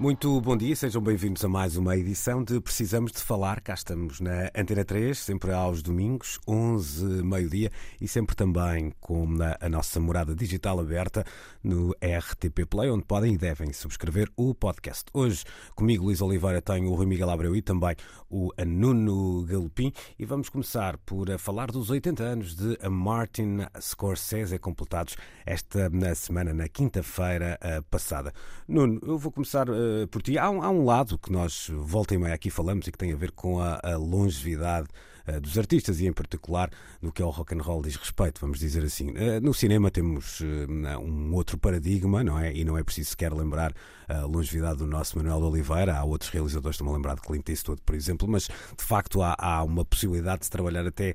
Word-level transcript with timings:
Muito 0.00 0.40
bom 0.40 0.56
dia, 0.56 0.76
sejam 0.76 1.02
bem-vindos 1.02 1.44
a 1.44 1.48
mais 1.48 1.76
uma 1.76 1.96
edição 1.96 2.44
de 2.44 2.60
Precisamos 2.60 3.10
de 3.10 3.18
Falar. 3.18 3.60
Cá 3.60 3.74
estamos 3.74 4.20
na 4.20 4.48
Antena 4.54 4.84
3, 4.84 5.18
sempre 5.18 5.50
aos 5.50 5.82
domingos, 5.82 6.38
11, 6.46 7.04
meio-dia, 7.24 7.72
e 8.00 8.06
sempre 8.06 8.36
também 8.36 8.92
com 9.00 9.26
a 9.60 9.68
nossa 9.68 9.98
morada 9.98 10.36
digital 10.36 10.78
aberta 10.78 11.24
no 11.64 11.90
RTP 12.00 12.64
Play, 12.70 12.90
onde 12.90 13.04
podem 13.06 13.34
e 13.34 13.36
devem 13.36 13.72
subscrever 13.72 14.30
o 14.36 14.54
podcast. 14.54 15.06
Hoje, 15.12 15.42
comigo, 15.74 16.04
Luís 16.04 16.22
Oliveira, 16.22 16.62
tenho 16.62 16.88
o 16.92 16.94
Rui 16.94 17.06
Miguel 17.06 17.30
Abreu 17.30 17.56
e 17.56 17.60
também 17.60 17.96
o 18.30 18.52
Nuno 18.64 19.44
Galopim, 19.46 19.92
e 20.16 20.24
vamos 20.24 20.48
começar 20.48 20.96
por 20.98 21.26
falar 21.40 21.72
dos 21.72 21.90
80 21.90 22.22
anos 22.22 22.54
de 22.54 22.78
Martin 22.88 23.66
Scorsese, 23.80 24.60
completados 24.60 25.16
esta 25.44 25.90
semana, 26.14 26.54
na 26.54 26.68
quinta-feira 26.68 27.58
passada. 27.90 28.32
Nuno, 28.68 29.00
eu 29.02 29.18
vou 29.18 29.32
começar 29.32 29.66
eh, 29.68 29.87
por 30.10 30.22
ti. 30.22 30.38
Há 30.38 30.50
um, 30.50 30.62
há 30.62 30.70
um, 30.70 30.84
lado 30.84 31.18
que 31.18 31.32
nós 31.32 31.70
volta 31.70 32.14
e 32.14 32.18
meia 32.18 32.34
aqui 32.34 32.50
falamos 32.50 32.86
e 32.86 32.92
que 32.92 32.98
tem 32.98 33.12
a 33.12 33.16
ver 33.16 33.30
com 33.32 33.60
a, 33.60 33.80
a 33.82 33.96
longevidade 33.96 34.88
uh, 35.28 35.40
dos 35.40 35.56
artistas 35.58 36.00
e 36.00 36.06
em 36.06 36.12
particular 36.12 36.70
no 37.00 37.12
que 37.12 37.22
ao 37.22 37.30
rock 37.30 37.54
and 37.54 37.62
roll 37.62 37.82
diz 37.82 37.96
respeito, 37.96 38.40
vamos 38.40 38.58
dizer 38.58 38.84
assim. 38.84 39.10
Uh, 39.10 39.40
no 39.42 39.52
cinema 39.54 39.90
temos 39.90 40.40
um 40.40 41.34
outro 41.34 41.58
paradigma, 41.58 42.24
não 42.24 42.38
é? 42.38 42.54
E 42.54 42.64
não 42.64 42.76
é 42.76 42.82
preciso 42.82 43.10
sequer 43.10 43.32
lembrar 43.32 43.72
a 44.08 44.24
longevidade 44.24 44.78
do 44.78 44.86
nosso 44.86 45.16
Manuel 45.18 45.38
de 45.38 45.44
Oliveira. 45.44 45.96
Há 45.96 46.04
outros 46.04 46.30
realizadores 46.30 46.76
que 46.76 46.82
estão 46.82 46.92
a 46.92 46.96
lembrar 46.96 47.14
de 47.14 47.20
Clint 47.20 47.48
Eastwood, 47.48 47.82
por 47.84 47.94
exemplo, 47.94 48.26
mas 48.26 48.44
de 48.44 48.84
facto 48.84 49.22
há, 49.22 49.36
há 49.38 49.62
uma 49.62 49.84
possibilidade 49.84 50.40
de 50.40 50.44
se 50.46 50.50
trabalhar 50.50 50.86
até 50.86 51.14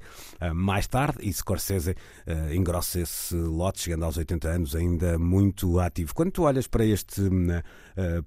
mais 0.53 0.85
tarde 0.87 1.17
e 1.21 1.33
Scorsese 1.33 1.95
engrossa 2.53 2.99
esse 2.99 3.35
lote, 3.35 3.81
chegando 3.81 4.05
aos 4.05 4.17
80 4.17 4.47
anos, 4.47 4.75
ainda 4.75 5.17
muito 5.17 5.79
ativo. 5.79 6.13
Quando 6.13 6.31
tu 6.31 6.43
olhas 6.43 6.67
para 6.67 6.85
este 6.85 7.21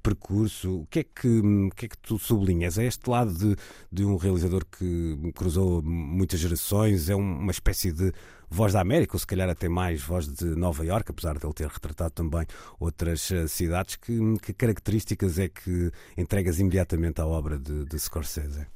percurso 0.02 0.26
percurso, 0.26 0.80
o 0.80 0.86
que 0.86 1.00
é 1.00 1.04
que, 1.04 1.38
o 1.38 1.70
que, 1.74 1.86
é 1.86 1.88
que 1.88 1.98
tu 1.98 2.18
sublinhas? 2.18 2.78
É 2.78 2.84
este 2.84 3.08
lado 3.08 3.32
de, 3.32 3.56
de 3.90 4.04
um 4.04 4.16
realizador 4.16 4.64
que 4.64 5.32
cruzou 5.34 5.75
muitas 5.82 6.40
gerações, 6.40 7.08
é 7.08 7.14
uma 7.14 7.50
espécie 7.50 7.92
de 7.92 8.12
voz 8.48 8.72
da 8.72 8.80
América, 8.80 9.16
ou 9.16 9.18
se 9.18 9.26
calhar 9.26 9.48
até 9.48 9.68
mais 9.68 10.02
voz 10.02 10.28
de 10.28 10.44
Nova 10.44 10.84
Iorque, 10.84 11.10
apesar 11.10 11.38
de 11.38 11.46
ele 11.46 11.54
ter 11.54 11.68
retratado 11.68 12.10
também 12.10 12.46
outras 12.78 13.30
eh, 13.30 13.46
cidades. 13.46 13.96
Que, 13.96 14.18
que 14.42 14.52
características 14.52 15.38
é 15.38 15.48
que 15.48 15.90
entregas 16.16 16.58
imediatamente 16.58 17.20
à 17.20 17.26
obra 17.26 17.58
de, 17.58 17.84
de 17.84 17.98
Scorsese? 17.98 18.66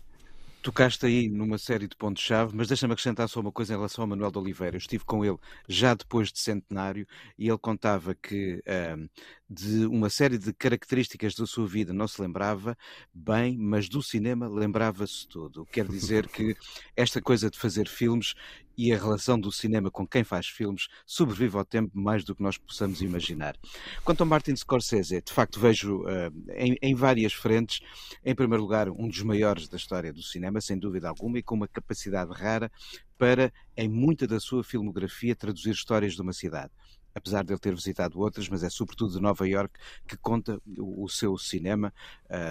Tocaste 0.62 1.06
aí 1.06 1.28
numa 1.28 1.56
série 1.56 1.88
de 1.88 1.96
pontos-chave, 1.96 2.54
mas 2.54 2.68
deixa-me 2.68 2.92
acrescentar 2.92 3.26
só 3.28 3.40
uma 3.40 3.50
coisa 3.50 3.72
em 3.72 3.76
relação 3.76 4.02
ao 4.02 4.08
Manuel 4.08 4.30
de 4.30 4.38
Oliveira. 4.38 4.76
Eu 4.76 4.78
estive 4.78 5.04
com 5.04 5.24
ele 5.24 5.38
já 5.66 5.94
depois 5.94 6.30
de 6.30 6.38
centenário 6.38 7.06
e 7.38 7.48
ele 7.48 7.56
contava 7.56 8.14
que 8.14 8.62
um, 8.96 9.08
de 9.48 9.86
uma 9.86 10.10
série 10.10 10.36
de 10.36 10.52
características 10.52 11.34
da 11.34 11.46
sua 11.46 11.66
vida 11.66 11.94
não 11.94 12.06
se 12.06 12.20
lembrava 12.20 12.76
bem, 13.12 13.56
mas 13.56 13.88
do 13.88 14.02
cinema 14.02 14.48
lembrava-se 14.48 15.26
tudo. 15.26 15.64
Quer 15.64 15.88
dizer 15.88 16.28
que 16.28 16.54
esta 16.94 17.22
coisa 17.22 17.50
de 17.50 17.58
fazer 17.58 17.88
filmes 17.88 18.34
e 18.80 18.94
a 18.94 18.96
relação 18.96 19.38
do 19.38 19.52
cinema 19.52 19.90
com 19.90 20.06
quem 20.06 20.24
faz 20.24 20.46
filmes 20.46 20.88
sobrevive 21.04 21.58
ao 21.58 21.64
tempo 21.66 21.90
mais 21.92 22.24
do 22.24 22.34
que 22.34 22.42
nós 22.42 22.56
possamos 22.56 23.02
imaginar. 23.02 23.54
Quanto 24.02 24.22
ao 24.22 24.26
Martin 24.26 24.56
Scorsese, 24.56 25.20
de 25.20 25.32
facto 25.32 25.60
vejo 25.60 25.98
uh, 25.98 26.32
em, 26.56 26.78
em, 26.80 26.94
várias 26.94 27.34
frentes, 27.34 27.80
em 28.24 28.34
primeiro 28.34 28.62
lugar, 28.62 28.88
um 28.88 29.06
dos 29.06 29.22
maiores 29.22 29.68
da 29.68 29.76
história 29.76 30.14
do 30.14 30.22
cinema, 30.22 30.62
sem 30.62 30.78
dúvida 30.78 31.10
alguma, 31.10 31.38
e 31.38 31.42
com 31.42 31.56
uma 31.56 31.68
capacidade 31.68 32.32
rara 32.32 32.72
para, 33.18 33.52
em 33.76 33.86
muita 33.86 34.26
da 34.26 34.40
sua 34.40 34.64
filmografia, 34.64 35.36
traduzir 35.36 35.72
histórias 35.72 36.14
de 36.14 36.22
uma 36.22 36.32
cidade 36.32 36.72
apesar 37.14 37.44
de 37.44 37.52
ele 37.52 37.60
ter 37.60 37.74
visitado 37.74 38.18
outras, 38.18 38.48
mas 38.48 38.62
é 38.62 38.70
sobretudo 38.70 39.12
de 39.12 39.20
Nova 39.20 39.46
York 39.46 39.78
que 40.06 40.16
conta 40.16 40.60
o, 40.78 41.04
o 41.04 41.08
seu 41.08 41.36
cinema, 41.36 41.92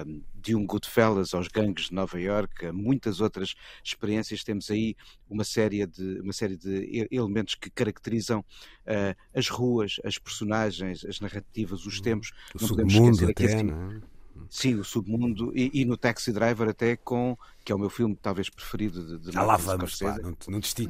um, 0.05 0.21
de 0.35 0.55
um 0.55 0.65
Goodfellas 0.65 1.33
aos 1.33 1.47
gangues 1.47 1.85
de 1.85 1.93
Nova 1.93 2.19
York, 2.19 2.65
a 2.65 2.73
muitas 2.73 3.21
outras 3.21 3.55
experiências. 3.83 4.43
Temos 4.43 4.69
aí 4.69 4.95
uma 5.29 5.43
série 5.43 5.85
de, 5.85 6.19
uma 6.21 6.33
série 6.33 6.57
de 6.57 7.07
elementos 7.11 7.55
que 7.55 7.69
caracterizam 7.69 8.39
uh, 8.39 9.15
as 9.33 9.47
ruas, 9.47 9.95
as 10.03 10.17
personagens, 10.17 11.05
as 11.05 11.19
narrativas, 11.19 11.85
os 11.85 11.97
uhum. 11.97 12.03
tempos. 12.03 12.31
O 12.55 12.61
não 12.61 12.67
podemos 12.69 12.93
esquecer 12.93 13.31
até, 13.31 13.45
aqui, 13.45 13.71
é? 13.71 14.19
Sim, 14.49 14.75
o 14.75 14.83
submundo 14.83 15.51
e, 15.55 15.69
e, 15.73 15.85
no 15.85 15.97
Taxi 15.97 16.31
Driver 16.31 16.69
até 16.69 16.95
com 16.95 17.37
que 17.69 17.73
é 17.73 17.75
o 17.75 17.79
meu 17.79 17.89
filme 17.91 18.17
talvez 18.19 18.49
preferido 18.49 19.05
de, 19.05 19.25
de 19.25 19.31
Já 19.31 19.43
lá 19.43 19.55
vamos, 19.55 19.99
pá, 19.99 20.17
não, 20.17 20.35
não 20.47 20.59
te 20.59 20.89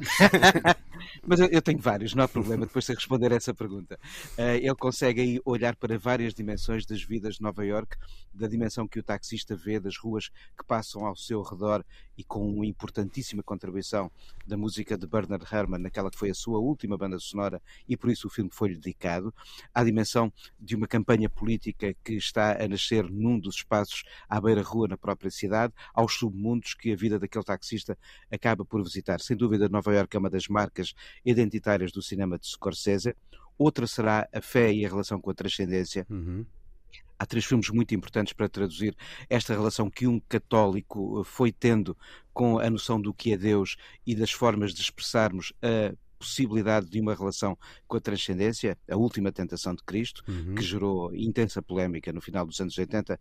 Mas 1.26 1.38
eu, 1.38 1.46
eu, 1.48 1.60
tenho 1.60 1.78
vários, 1.78 2.14
não 2.14 2.24
há 2.24 2.28
problema 2.28 2.64
depois 2.64 2.86
de 2.86 2.94
responder 2.94 3.30
a 3.32 3.36
essa 3.36 3.52
pergunta. 3.52 3.98
Uh, 4.38 4.56
ele 4.56 4.74
consegue 4.74 5.20
aí 5.20 5.40
olhar 5.44 5.76
para 5.76 5.98
várias 5.98 6.32
dimensões 6.32 6.86
das 6.86 7.02
vidas 7.02 7.34
de 7.34 7.42
Nova 7.42 7.64
York, 7.66 7.98
da 8.32 8.48
dimensão 8.48 8.88
que 8.88 8.98
o 8.98 9.02
taxista 9.02 9.54
vê, 9.54 9.78
das 9.78 9.98
ruas 9.98 10.30
que 10.56 10.64
passam 10.66 11.04
ao 11.04 11.14
seu 11.14 11.42
redor 11.42 11.84
e 12.16 12.24
com 12.24 12.50
uma 12.50 12.64
importantíssima 12.64 13.42
contribuição 13.42 14.10
da 14.46 14.56
música 14.56 14.96
de 14.96 15.06
Bernard 15.06 15.44
Herrmann, 15.52 15.82
naquela 15.82 16.10
que 16.10 16.18
foi 16.18 16.30
a 16.30 16.34
sua 16.34 16.58
última 16.58 16.96
banda 16.96 17.18
sonora 17.18 17.60
e 17.88 17.96
por 17.96 18.10
isso 18.10 18.26
o 18.26 18.30
filme 18.30 18.50
foi-lhe 18.50 18.76
dedicado. 18.76 19.34
À 19.74 19.84
dimensão 19.84 20.32
de 20.58 20.76
uma 20.76 20.86
campanha 20.86 21.28
política 21.28 21.94
que 22.02 22.14
está 22.14 22.62
a 22.62 22.68
nascer 22.68 23.04
num 23.10 23.38
dos 23.38 23.56
espaços 23.56 24.02
à 24.28 24.40
beira-rua 24.40 24.88
na 24.88 24.96
própria 24.96 25.30
cidade, 25.30 25.74
aos 25.94 26.14
submundos 26.14 26.69
que 26.74 26.92
a 26.92 26.96
vida 26.96 27.18
daquele 27.18 27.44
taxista 27.44 27.96
acaba 28.30 28.64
por 28.64 28.82
visitar. 28.82 29.20
Sem 29.20 29.36
dúvida, 29.36 29.68
Nova 29.68 29.94
Iorque 29.94 30.16
é 30.16 30.20
uma 30.20 30.30
das 30.30 30.48
marcas 30.48 30.94
identitárias 31.24 31.92
do 31.92 32.02
cinema 32.02 32.38
de 32.38 32.46
Scorsese. 32.46 33.14
Outra 33.58 33.86
será 33.86 34.28
a 34.32 34.40
fé 34.40 34.72
e 34.72 34.84
a 34.84 34.88
relação 34.88 35.20
com 35.20 35.30
a 35.30 35.34
transcendência. 35.34 36.06
Uhum 36.08 36.44
há 37.20 37.26
três 37.26 37.44
filmes 37.44 37.68
muito 37.68 37.94
importantes 37.94 38.32
para 38.32 38.48
traduzir 38.48 38.96
esta 39.28 39.52
relação 39.52 39.90
que 39.90 40.06
um 40.06 40.18
católico 40.20 41.22
foi 41.22 41.52
tendo 41.52 41.94
com 42.32 42.58
a 42.58 42.70
noção 42.70 42.98
do 42.98 43.12
que 43.12 43.34
é 43.34 43.36
Deus 43.36 43.76
e 44.06 44.14
das 44.14 44.32
formas 44.32 44.72
de 44.72 44.80
expressarmos 44.80 45.52
a 45.62 45.94
possibilidade 46.20 46.86
de 46.90 47.00
uma 47.00 47.14
relação 47.14 47.56
com 47.88 47.96
a 47.96 48.00
transcendência, 48.00 48.76
a 48.88 48.96
última 48.96 49.32
tentação 49.32 49.74
de 49.74 49.82
Cristo, 49.82 50.22
uhum. 50.28 50.54
que 50.54 50.62
gerou 50.62 51.14
intensa 51.14 51.62
polémica 51.62 52.12
no 52.12 52.20
final 52.20 52.46
dos 52.46 52.60
anos 52.60 52.76
80 52.76 53.18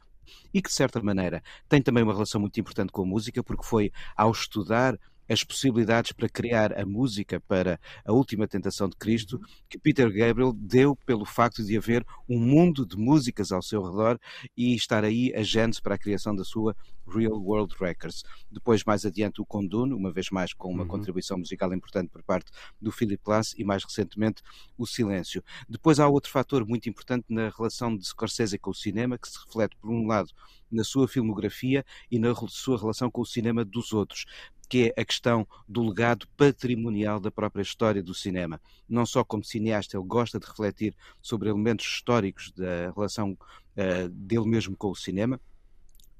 e 0.53 0.61
que, 0.61 0.67
de 0.67 0.75
certa 0.75 1.01
maneira, 1.01 1.41
tem 1.69 1.81
também 1.81 2.03
uma 2.03 2.13
relação 2.13 2.41
muito 2.41 2.59
importante 2.59 2.91
com 2.91 3.03
a 3.03 3.05
música, 3.05 3.41
porque 3.41 3.63
foi 3.63 3.91
ao 4.15 4.31
estudar 4.31 4.99
as 5.29 5.43
possibilidades 5.43 6.11
para 6.11 6.27
criar 6.27 6.77
a 6.77 6.85
música 6.85 7.39
para 7.39 7.79
a 8.03 8.11
última 8.11 8.47
tentação 8.47 8.89
de 8.89 8.95
Cristo, 8.95 9.39
que 9.69 9.77
Peter 9.77 10.11
Gabriel 10.11 10.51
deu 10.51 10.95
pelo 11.05 11.23
facto 11.23 11.63
de 11.63 11.77
haver 11.77 12.05
um 12.27 12.39
mundo 12.39 12.85
de 12.85 12.97
músicas 12.97 13.51
ao 13.51 13.61
seu 13.61 13.83
redor 13.83 14.19
e 14.57 14.75
estar 14.75 15.03
aí 15.03 15.31
a 15.35 15.43
gente 15.43 15.81
para 15.81 15.95
a 15.95 15.99
criação 15.99 16.35
da 16.35 16.43
sua 16.43 16.75
Real 17.07 17.41
World 17.41 17.75
Records. 17.79 18.23
Depois, 18.51 18.83
mais 18.83 19.05
adiante, 19.05 19.41
o 19.41 19.45
Condune, 19.45 19.93
uma 19.93 20.11
vez 20.11 20.29
mais 20.29 20.53
com 20.53 20.71
uma 20.71 20.83
uhum. 20.83 20.89
contribuição 20.89 21.37
musical 21.37 21.73
importante 21.73 22.09
por 22.09 22.23
parte 22.23 22.51
do 22.79 22.91
Philip 22.91 23.21
Glass 23.23 23.53
e, 23.57 23.63
mais 23.63 23.83
recentemente, 23.83 24.41
o 24.77 24.85
Silêncio. 24.85 25.43
Depois 25.67 25.99
há 25.99 26.07
outro 26.07 26.31
fator 26.31 26.65
muito 26.65 26.89
importante 26.89 27.25
na 27.29 27.49
relação 27.49 27.95
de 27.95 28.05
Scorsese 28.05 28.57
com 28.57 28.71
o 28.71 28.75
cinema, 28.75 29.17
que 29.17 29.27
se 29.27 29.39
reflete, 29.45 29.75
por 29.77 29.89
um 29.89 30.07
lado, 30.07 30.29
na 30.71 30.83
sua 30.83 31.07
filmografia 31.07 31.83
e 32.11 32.19
na 32.19 32.33
sua 32.47 32.77
relação 32.77 33.09
com 33.09 33.21
o 33.21 33.25
cinema 33.25 33.65
dos 33.65 33.91
outros 33.91 34.25
que 34.69 34.93
é 34.95 35.01
a 35.01 35.03
questão 35.03 35.47
do 35.67 35.83
legado 35.83 36.27
patrimonial 36.37 37.19
da 37.19 37.31
própria 37.31 37.63
história 37.63 38.03
do 38.03 38.13
cinema. 38.13 38.61
Não 38.87 39.05
só 39.05 39.23
como 39.23 39.43
cineasta, 39.43 39.97
ele 39.97 40.05
gosta 40.05 40.39
de 40.39 40.45
refletir 40.45 40.95
sobre 41.21 41.49
elementos 41.49 41.85
históricos 41.85 42.51
da 42.51 42.91
relação 42.95 43.31
uh, 43.31 44.09
dele 44.09 44.47
mesmo 44.47 44.77
com 44.77 44.91
o 44.91 44.95
cinema, 44.95 45.41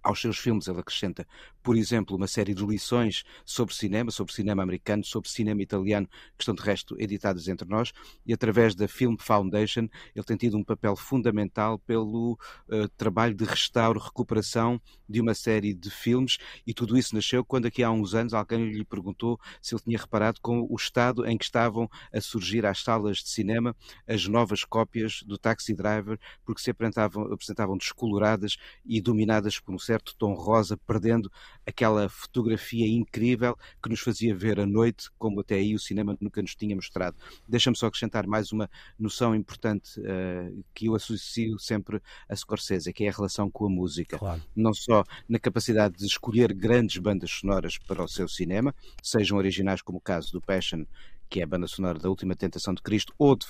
aos 0.02 0.20
seus 0.20 0.38
filmes 0.38 0.68
ele 0.68 0.80
acrescenta, 0.80 1.28
por 1.70 1.78
exemplo, 1.78 2.18
uma 2.18 2.26
série 2.26 2.56
de 2.56 2.66
lições 2.66 3.24
sobre 3.46 3.76
cinema, 3.76 4.10
sobre 4.10 4.34
cinema 4.34 4.64
americano, 4.64 5.04
sobre 5.06 5.30
cinema 5.30 5.62
italiano, 5.62 6.08
que 6.36 6.42
estão 6.42 6.56
de 6.56 6.64
resto 6.64 6.96
editadas 7.00 7.48
entre 7.48 7.70
nós, 7.70 7.94
e 8.26 8.34
através 8.34 8.74
da 8.74 8.88
Film 8.88 9.16
Foundation 9.20 9.88
ele 10.16 10.26
tem 10.26 10.36
tido 10.36 10.58
um 10.58 10.64
papel 10.64 10.96
fundamental 10.96 11.78
pelo 11.78 12.40
uh, 12.70 12.90
trabalho 12.98 13.36
de 13.36 13.46
restauro, 13.46 14.00
recuperação 14.00 14.82
de 15.08 15.22
uma 15.22 15.36
série 15.36 15.72
de 15.72 15.92
filmes, 15.92 16.40
e 16.66 16.74
tudo 16.74 16.98
isso 16.98 17.14
nasceu 17.14 17.46
quando 17.46 17.68
aqui 17.68 17.84
há 17.84 17.92
uns 17.92 18.16
anos 18.16 18.34
alguém 18.34 18.72
lhe 18.72 18.84
perguntou 18.84 19.40
se 19.62 19.76
ele 19.76 19.84
tinha 19.84 20.00
reparado 20.00 20.42
com 20.42 20.66
o 20.68 20.76
estado 20.76 21.24
em 21.24 21.38
que 21.38 21.46
estavam 21.46 21.88
a 22.12 22.20
surgir 22.20 22.66
às 22.66 22.82
salas 22.82 23.18
de 23.18 23.30
cinema 23.30 23.76
as 24.08 24.26
novas 24.26 24.64
cópias 24.64 25.22
do 25.22 25.38
Taxi 25.38 25.76
Driver, 25.76 26.20
porque 26.44 26.64
se 26.64 26.72
apresentavam, 26.72 27.32
apresentavam 27.32 27.78
descoloradas 27.78 28.58
e 28.84 29.00
dominadas 29.00 29.60
por 29.60 29.76
um 29.76 29.80
certo 29.80 30.16
tom 30.18 30.34
rosa, 30.34 30.76
perdendo 30.76 31.32
aquela 31.70 32.10
fotografia 32.10 32.88
incrível 32.88 33.58
que 33.82 33.90
nos 33.90 34.00
fazia 34.00 34.36
ver 34.36 34.60
a 34.60 34.66
noite, 34.66 35.10
como 35.18 35.40
até 35.40 35.56
aí 35.56 35.74
o 35.74 35.80
cinema 35.80 36.18
nunca 36.20 36.42
nos 36.42 36.56
tinha 36.56 36.76
mostrado. 36.76 37.16
Deixa-me 37.48 37.78
só 37.78 37.88
acrescentar 37.88 38.28
mais 38.28 38.52
uma 38.52 38.70
noção 38.98 39.36
importante 39.36 40.00
uh, 40.00 40.64
que 40.74 40.88
eu 40.88 40.96
associo 40.96 41.58
sempre 41.60 42.02
a 42.28 42.36
Scorsese, 42.36 42.92
que 42.92 43.06
é 43.06 43.10
a 43.10 43.14
relação 43.14 43.50
com 43.50 43.66
a 43.66 43.70
música. 43.70 44.18
Claro. 44.18 44.42
Não 44.56 44.74
só 44.74 45.04
na 45.28 45.40
capacidade 45.40 45.98
de 45.98 46.06
escolher 46.06 46.54
grandes 46.54 46.98
bandas 46.98 47.32
sonoras 47.32 47.78
para 47.78 48.04
o 48.04 48.08
seu 48.08 48.28
cinema, 48.28 48.74
sejam 49.02 49.38
originais 49.38 49.82
como 49.82 50.00
o 50.00 50.02
caso 50.02 50.32
do 50.32 50.42
Passion, 50.42 50.86
que 51.30 51.40
é 51.40 51.44
a 51.44 51.48
banda 51.48 51.68
sonora 51.68 52.00
da 52.00 52.10
Última 52.10 52.36
Tentação 52.36 52.74
de 52.74 52.82
Cristo, 52.82 53.14
ou 53.18 53.36
de 53.36 53.46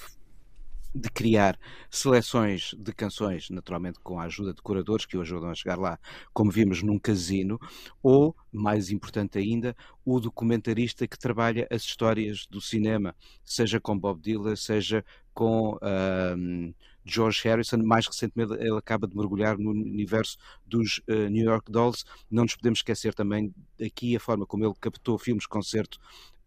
de 0.93 1.09
criar 1.09 1.59
seleções 1.89 2.73
de 2.77 2.93
canções, 2.93 3.49
naturalmente 3.49 3.99
com 3.99 4.19
a 4.19 4.23
ajuda 4.23 4.53
de 4.53 4.61
curadores 4.61 5.05
que 5.05 5.17
o 5.17 5.21
ajudam 5.21 5.49
a 5.49 5.55
chegar 5.55 5.77
lá, 5.77 5.99
como 6.33 6.51
vimos 6.51 6.81
num 6.81 6.97
casino, 6.97 7.59
ou, 8.01 8.35
mais 8.51 8.89
importante 8.89 9.37
ainda, 9.37 9.75
o 10.03 10.19
documentarista 10.19 11.07
que 11.07 11.17
trabalha 11.17 11.67
as 11.71 11.83
histórias 11.83 12.47
do 12.49 12.59
cinema, 12.59 13.15
seja 13.43 13.79
com 13.79 13.97
Bob 13.97 14.19
Dylan, 14.21 14.55
seja 14.55 15.05
com 15.33 15.77
George 17.05 17.41
Harrison. 17.43 17.77
Mais 17.77 18.05
recentemente, 18.05 18.53
ele 18.53 18.77
acaba 18.77 19.07
de 19.07 19.15
mergulhar 19.15 19.57
no 19.57 19.71
universo 19.71 20.37
dos 20.65 20.99
uh, 21.07 21.29
New 21.29 21.45
York 21.45 21.71
Dolls. 21.71 22.03
Não 22.29 22.43
nos 22.43 22.55
podemos 22.55 22.79
esquecer 22.79 23.13
também 23.13 23.53
aqui 23.83 24.15
a 24.15 24.19
forma 24.19 24.45
como 24.45 24.65
ele 24.65 24.73
captou 24.79 25.17
filmes-concerto 25.17 25.99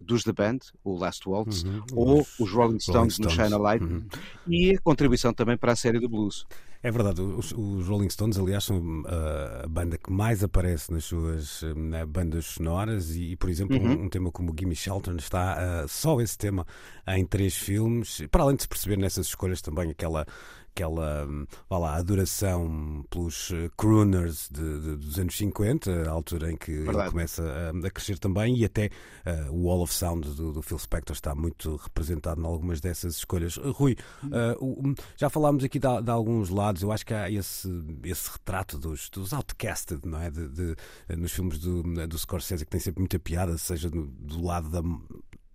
dos 0.02 0.24
The 0.24 0.32
Band, 0.32 0.58
o 0.84 0.96
Last 0.98 1.28
Waltz, 1.28 1.64
uhum. 1.64 1.82
ou 1.94 2.26
os 2.38 2.50
Rolling 2.50 2.78
Stones, 2.78 2.96
Rolling 2.96 3.10
Stones. 3.10 3.18
no 3.18 3.30
Shine 3.30 3.54
a 3.54 3.58
Light, 3.58 3.84
uhum. 3.84 4.02
e 4.46 4.74
a 4.74 4.80
contribuição 4.80 5.32
também 5.32 5.56
para 5.56 5.72
a 5.72 5.76
série 5.76 5.98
do 5.98 6.08
blues. 6.08 6.46
É 6.84 6.90
verdade, 6.90 7.20
os, 7.20 7.52
os 7.52 7.86
Rolling 7.86 8.10
Stones, 8.10 8.36
aliás, 8.36 8.64
são 8.64 9.02
uh, 9.02 9.64
a 9.64 9.68
banda 9.68 9.96
que 9.96 10.10
mais 10.10 10.42
aparece 10.42 10.90
nas 10.92 11.04
suas 11.04 11.62
uh, 11.62 11.76
bandas 12.08 12.44
sonoras 12.46 13.14
e, 13.14 13.36
por 13.36 13.48
exemplo, 13.48 13.76
uhum. 13.76 13.90
um, 13.90 14.02
um, 14.04 14.08
tema 14.08 14.32
como 14.32 14.52
Gimme 14.58 14.74
Shelter 14.74 15.14
está 15.14 15.84
uh, 15.84 15.88
só 15.88 16.20
esse 16.20 16.36
tema 16.36 16.66
em 17.06 17.24
três 17.24 17.56
filmes, 17.56 18.24
para 18.32 18.42
além 18.42 18.56
de 18.56 18.62
se 18.62 18.68
perceber 18.68 18.98
nessas 18.98 19.28
escolhas 19.28 19.62
também 19.62 19.90
aquela 19.90 20.26
aquela 20.74 21.28
vá 21.68 21.78
lá, 21.78 21.96
adoração 21.96 23.04
pelos 23.10 23.50
eh, 23.52 23.70
crooners 23.76 24.48
de, 24.50 24.80
de, 24.80 24.96
dos 24.96 25.18
anos 25.18 25.36
50, 25.36 26.08
a 26.08 26.10
altura 26.10 26.50
em 26.50 26.56
que 26.56 26.72
Verdade. 26.72 26.98
ele 26.98 27.10
começa 27.10 27.42
a, 27.42 27.86
a, 27.86 27.90
crescer 27.90 28.18
também, 28.18 28.56
e 28.56 28.64
até 28.64 28.90
uh, 29.26 29.52
o 29.52 29.64
Wall 29.66 29.82
of 29.82 29.92
Sound 29.92 30.34
do, 30.34 30.52
do, 30.52 30.62
Phil 30.62 30.78
Spector 30.78 31.14
está 31.14 31.34
muito 31.34 31.76
representado 31.76 32.40
em 32.40 32.44
algumas 32.44 32.80
dessas 32.80 33.16
escolhas. 33.16 33.56
Uh, 33.58 33.70
Rui, 33.70 33.96
uh, 34.24 34.94
já 35.16 35.28
falámos 35.28 35.62
aqui 35.62 35.78
de, 35.78 36.02
de, 36.02 36.10
alguns 36.10 36.48
lados, 36.48 36.82
eu 36.82 36.90
acho 36.90 37.04
que 37.04 37.14
há 37.14 37.30
esse, 37.30 37.68
esse 38.04 38.30
retrato 38.30 38.78
dos, 38.78 39.10
dos 39.10 39.32
outcasted, 39.32 40.00
não 40.06 40.20
é? 40.20 40.30
De, 40.30 40.48
de 40.48 40.76
nos 41.16 41.32
filmes 41.32 41.58
do, 41.58 41.82
do 42.06 42.18
Scorsese 42.18 42.64
que 42.64 42.70
tem 42.70 42.80
sempre 42.80 43.00
muita 43.00 43.18
piada, 43.18 43.58
seja 43.58 43.90
do, 43.90 44.06
do 44.06 44.42
lado 44.42 44.70
da 44.70 44.82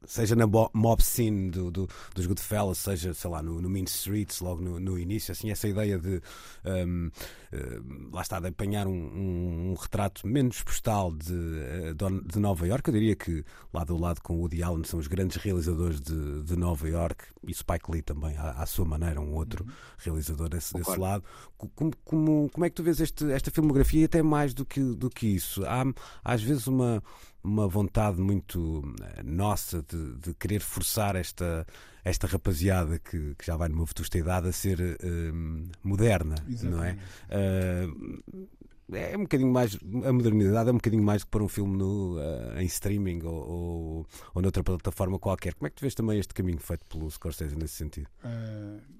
seja 0.07 0.36
na 0.36 0.48
mob 0.48 1.04
scene 1.04 1.51
do, 1.51 1.69
do, 1.69 1.89
dos 2.15 2.25
Goodfellas, 2.25 2.77
seja, 2.77 3.13
sei 3.13 3.30
lá, 3.30 3.44
no, 3.44 3.62
no 3.62 3.69
Mean 3.69 3.83
Streets, 3.83 4.39
logo 4.39 4.62
no, 4.62 4.80
no, 4.80 4.98
início, 4.98 5.31
assim, 5.31 5.51
essa 5.51 5.68
ideia 5.68 6.00
de, 6.00 6.21
um, 6.65 7.07
uh, 7.07 7.81
hum, 7.81 8.09
lá 8.13 8.21
está, 8.21 8.39
de 8.39 8.48
apanhar 8.48 8.88
um, 8.88 8.92
um, 8.92 9.71
um 9.71 9.74
retrato 9.75 10.25
menos 10.25 10.63
postal 10.63 11.12
de, 11.12 11.33
eh, 11.33 11.94
de 12.25 12.39
Nova 12.39 12.68
York, 12.68 12.88
eu 12.89 12.94
diria 12.94 13.15
que 13.15 13.44
lado 13.74 13.95
a 13.95 14.00
lado 14.00 14.21
com 14.21 14.38
Woody 14.38 14.63
Allen 14.63 14.83
são 14.86 15.00
os 15.00 15.07
grandes 15.07 15.38
realizadores 15.38 16.00
de, 16.00 16.44
de 16.44 16.56
Nova 16.56 16.88
York 16.88 17.25
e 17.45 17.54
Spike 17.54 17.92
Lee 17.92 18.01
também, 18.01 18.36
à, 18.38 18.51
à 18.51 18.65
sua 18.65 18.86
maneira, 18.86 19.19
um 19.19 19.36
outro 19.36 19.65
uhum. 19.65 19.71
realizador 19.98 20.50
desse, 20.50 20.74
desse 20.74 20.98
lado. 20.98 21.24
Como, 21.57 21.92
como, 22.04 22.50
como 22.50 22.65
é 22.65 22.69
que 22.69 22.75
tu 22.75 22.83
vês 22.83 23.00
este, 23.00 23.30
esta 23.31 23.51
filmografia, 23.51 24.06
até 24.06 24.21
mais 24.21 24.54
do 24.54 24.65
que, 24.65 24.80
do 24.80 25.09
que 25.09 25.27
isso? 25.27 25.65
Há, 25.65 25.83
às 26.24 26.42
vezes, 26.42 26.68
uma 26.68 27.04
uma 27.44 27.68
vontade 27.68 28.19
muito 28.19 28.84
eh, 29.01 29.24
nossa 29.24 29.81
de, 29.84 30.16
de 30.18 30.34
querer 30.34 30.60
forçar 30.60 31.16
esta, 31.16 31.66
esta 32.04 32.28
rapaziada 32.28 33.00
que, 33.00 33.36
que, 33.36 33.45
já 33.45 33.56
vai 33.56 33.69
numa 33.69 33.86
vetusta 33.86 34.18
idade 34.18 34.48
a 34.50 34.51
ser 34.51 34.80
uh, 34.80 35.69
moderna, 35.84 36.36
Exatamente. 36.48 36.69
não 36.69 36.84
é? 36.84 36.98
Uh, 37.31 38.48
é 38.94 39.18
um 39.18 39.24
bocadinho 39.24 39.51
mais. 39.51 39.78
A 40.06 40.13
modernidade 40.13 40.69
é 40.69 40.72
um 40.72 40.78
bocadinho 40.78 41.04
mais 41.04 41.24
que 41.24 41.30
para 41.30 41.44
um 41.44 41.50
filme 41.50 41.78
no, 41.78 42.18
uh, 42.18 42.57
em 42.57 42.66
streaming 42.66 43.22
ou, 43.24 43.34
ou, 43.34 44.07
ou 44.33 44.42
noutra 44.42 44.63
plataforma 44.63 45.19
qualquer. 45.19 45.54
Como 45.56 45.68
é 45.68 45.69
que 45.69 45.75
tu 45.75 45.81
vês 45.81 45.94
também 45.94 46.19
este 46.19 46.33
caminho 46.33 46.60
feito 46.60 46.86
pelo 46.86 47.10
Scorsese 47.12 47.56
nesse 47.56 47.75
sentido? 47.75 48.07
Uh 48.24 48.97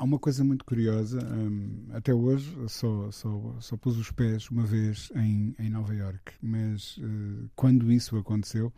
há 0.00 0.04
uma 0.04 0.18
coisa 0.18 0.42
muito 0.42 0.64
curiosa. 0.64 1.20
Um, 1.22 1.88
até 1.92 2.14
hoje 2.14 2.56
só, 2.68 3.10
só, 3.10 3.56
só 3.60 3.76
pus 3.76 3.98
os 3.98 4.10
pés 4.10 4.48
uma 4.48 4.64
vez 4.64 5.12
em, 5.14 5.54
em 5.58 5.68
Nova 5.68 5.94
York, 5.94 6.32
mas 6.42 6.96
uh, 6.96 7.50
quando 7.54 7.92
isso 7.92 8.16
aconteceu, 8.16 8.72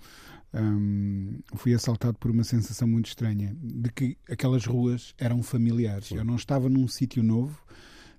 um, 0.53 1.39
fui 1.55 1.73
assaltado 1.75 2.19
por 2.19 2.31
uma 2.31 2.43
sensação 2.43 2.89
muito 2.89 3.07
estranha 3.07 3.57
de 3.63 3.91
que 3.93 4.19
aquelas 4.29 4.67
ruas 4.67 5.15
eram 5.17 5.43
familiares. 5.45 6.09
Sim. 6.09 6.17
Eu 6.17 6.25
não 6.25 6.35
estava 6.35 6.69
num 6.69 6.89
sítio 6.89 7.23
novo. 7.23 7.57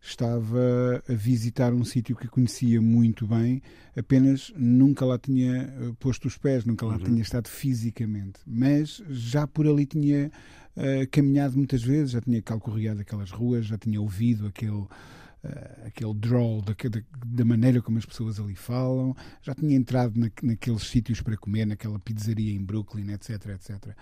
Estava 0.05 1.01
a 1.07 1.13
visitar 1.13 1.73
um 1.73 1.85
sítio 1.85 2.13
que 2.13 2.27
conhecia 2.27 2.81
muito 2.81 3.25
bem, 3.25 3.61
apenas 3.95 4.51
nunca 4.53 5.05
lá 5.05 5.17
tinha 5.17 5.61
eh, 5.61 5.93
posto 5.97 6.27
os 6.27 6.37
pés, 6.37 6.65
nunca 6.65 6.85
lá 6.85 6.95
uhum. 6.95 7.05
tinha 7.05 7.21
estado 7.21 7.47
fisicamente, 7.47 8.37
mas 8.45 9.01
já 9.09 9.47
por 9.47 9.65
ali 9.65 9.85
tinha 9.85 10.29
uh, 10.77 11.07
caminhado 11.11 11.57
muitas 11.57 11.83
vezes, 11.83 12.11
já 12.11 12.21
tinha 12.21 12.41
calcorreado 12.41 13.01
aquelas 13.01 13.31
ruas, 13.31 13.65
já 13.65 13.77
tinha 13.77 13.99
ouvido 13.99 14.47
aquele. 14.47 14.71
Uh, 14.71 15.87
aquele 15.87 16.13
drawl 16.13 16.61
da, 16.61 16.73
da, 16.73 17.01
da, 17.25 17.43
maneira 17.43 17.81
como 17.81 17.97
as 17.97 18.05
pessoas 18.05 18.39
ali 18.39 18.55
falam, 18.55 19.13
já 19.41 19.53
tinha 19.53 19.75
entrado 19.75 20.17
na, 20.17 20.31
naqueles 20.41 20.83
sítios 20.83 21.19
para 21.19 21.35
comer, 21.35 21.65
naquela 21.65 21.99
pizzaria 21.99 22.53
em 22.53 22.63
Brooklyn, 22.63 23.11
etc, 23.11 23.47
etc. 23.49 23.93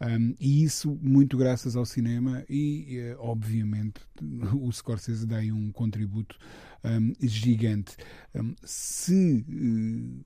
Um, 0.00 0.34
e 0.38 0.62
isso 0.62 0.98
muito 1.02 1.38
graças 1.38 1.74
ao 1.74 1.86
cinema 1.86 2.44
e, 2.50 3.14
uh, 3.14 3.20
obviamente, 3.20 4.00
o 4.60 4.70
Scorsese 4.70 5.26
dá 5.26 5.38
aí 5.38 5.50
um 5.50 5.72
contributo 5.72 6.36
um, 6.84 7.12
gigante. 7.26 7.96
Um, 8.34 8.54
se 8.62 9.44
uh, 9.48 10.24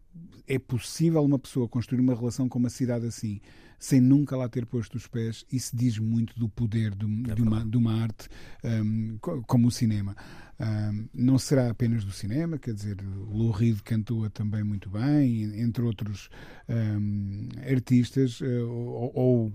é 0.48 0.58
possível 0.58 1.22
uma 1.22 1.38
pessoa 1.38 1.68
construir 1.68 2.00
uma 2.00 2.14
relação 2.14 2.48
com 2.48 2.58
uma 2.58 2.70
cidade 2.70 3.06
assim, 3.06 3.40
sem 3.80 3.98
nunca 3.98 4.36
lá 4.36 4.46
ter 4.46 4.66
posto 4.66 4.96
os 4.96 5.06
pés, 5.06 5.44
isso 5.50 5.74
diz 5.74 5.98
muito 5.98 6.38
do 6.38 6.50
poder 6.50 6.94
de, 6.94 7.06
é 7.30 7.34
de, 7.34 7.42
uma, 7.42 7.64
de 7.64 7.76
uma, 7.78 8.02
arte 8.02 8.28
um, 8.62 9.16
como 9.46 9.68
o 9.68 9.70
cinema. 9.70 10.14
Um, 10.60 11.08
não 11.14 11.38
será 11.38 11.70
apenas 11.70 12.04
do 12.04 12.12
cinema, 12.12 12.58
quer 12.58 12.74
dizer, 12.74 12.98
Lou 13.02 13.50
Reed 13.50 13.80
cantua 13.80 14.28
também 14.28 14.62
muito 14.62 14.90
bem, 14.90 15.44
entre 15.58 15.82
outros 15.82 16.28
um, 16.68 17.48
artistas, 17.66 18.42
uh, 18.42 18.68
ou, 18.68 19.12
ou 19.14 19.52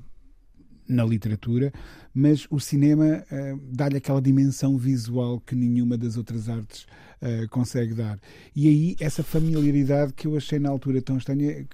na 0.88 1.06
literatura, 1.06 1.72
mas 2.12 2.48
o 2.50 2.60
cinema 2.60 3.24
uh, 3.32 3.60
dá-lhe 3.72 3.98
aquela 3.98 4.22
dimensão 4.22 4.76
visual 4.76 5.40
que 5.40 5.56
nenhuma 5.56 5.98
das 5.98 6.18
outras 6.18 6.50
artes 6.50 6.88
uh, 7.22 7.48
consegue 7.50 7.94
dar. 7.94 8.20
E 8.56 8.68
aí, 8.68 8.96
essa 9.00 9.24
familiaridade 9.24 10.14
que 10.14 10.28
eu 10.28 10.36
achei 10.36 10.60
na 10.60 10.70
altura 10.70 11.02
tão 11.02 11.18
estranha 11.18 11.68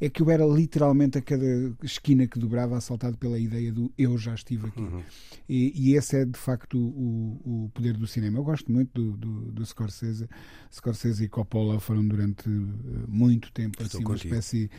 é 0.00 0.08
que 0.08 0.22
eu 0.22 0.30
era 0.30 0.44
literalmente 0.44 1.18
a 1.18 1.22
cada 1.22 1.72
esquina 1.82 2.26
que 2.26 2.38
dobrava 2.38 2.76
assaltado 2.76 3.16
pela 3.16 3.38
ideia 3.38 3.72
do 3.72 3.92
eu 3.96 4.16
já 4.18 4.34
estive 4.34 4.68
aqui. 4.68 4.80
Uhum. 4.80 5.02
E, 5.48 5.90
e, 5.90 5.96
esse 5.96 6.16
é 6.16 6.24
de 6.24 6.38
facto 6.38 6.78
o, 6.78 7.40
o, 7.44 7.70
poder 7.74 7.96
do 7.96 8.06
cinema. 8.06 8.38
Eu 8.38 8.44
gosto 8.44 8.70
muito 8.70 8.90
do, 8.92 9.16
do, 9.16 9.52
do 9.52 9.66
Scorsese. 9.66 10.28
Scorsese 10.72 11.24
e 11.24 11.28
Coppola 11.28 11.78
foram 11.80 12.06
durante 12.06 12.48
uh, 12.48 13.04
muito 13.08 13.52
tempo 13.52 13.82
assim, 13.82 14.04
uma 14.04 14.14
espécie 14.14 14.70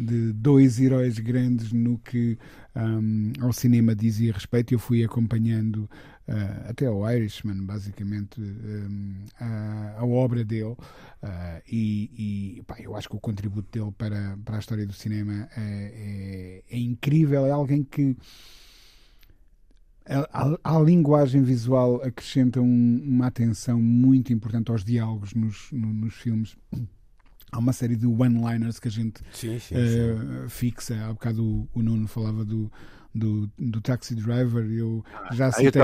de 0.00 0.32
dois 0.32 0.80
heróis 0.80 1.18
grandes 1.18 1.72
no 1.72 1.98
que 1.98 2.38
um, 2.74 3.32
ao 3.40 3.52
cinema 3.52 3.94
dizia 3.94 4.32
respeito. 4.32 4.72
Eu 4.72 4.78
fui 4.78 5.04
acompanhando 5.04 5.88
uh, 6.30 6.70
até 6.70 6.86
ao 6.86 7.08
Irishman, 7.10 7.64
basicamente, 7.64 8.40
um, 8.40 9.24
a, 9.38 9.96
a, 9.98 10.06
obra 10.06 10.44
dele. 10.44 10.76
Uh, 11.22 11.62
e, 11.70 12.56
e 12.58 12.62
pá, 12.62 12.76
eu 12.78 12.96
acho 12.96 13.08
que 13.08 13.16
o 13.16 13.20
contributo 13.20 13.68
dele 13.70 13.92
para, 13.96 14.38
para 14.44 14.56
a 14.56 14.58
história 14.60 14.86
do 14.86 14.92
cinema 14.92 15.48
é, 15.56 16.62
é, 16.70 16.76
é 16.76 16.78
incrível. 16.78 17.44
É 17.46 17.50
alguém 17.50 17.82
que. 17.82 18.16
A, 20.06 20.56
a, 20.64 20.76
a, 20.76 20.80
linguagem 20.80 21.42
visual 21.42 22.02
acrescenta 22.02 22.60
um, 22.60 23.00
uma 23.04 23.26
atenção 23.26 23.80
muito 23.80 24.32
importante 24.32 24.70
aos 24.70 24.82
diálogos 24.82 25.34
nos, 25.34 25.70
no, 25.70 25.86
nos 25.92 26.14
filmes 26.14 26.56
há 27.52 27.58
uma 27.58 27.72
série 27.72 27.96
de 27.96 28.06
one-liners 28.06 28.78
que 28.78 28.88
a 28.88 28.90
gente 28.90 29.20
sim, 29.32 29.58
sim, 29.58 29.74
uh, 29.74 30.48
fixa. 30.48 30.96
Há 31.04 31.12
bocado 31.12 31.44
o, 31.44 31.68
o 31.74 31.82
Nuno 31.82 32.08
falava 32.08 32.44
do, 32.44 32.70
do, 33.14 33.50
do 33.58 33.80
Taxi 33.80 34.14
Driver. 34.14 34.64
Eu 34.70 35.04
Ah, 35.14 35.34
já 35.34 35.46
citei. 35.52 35.82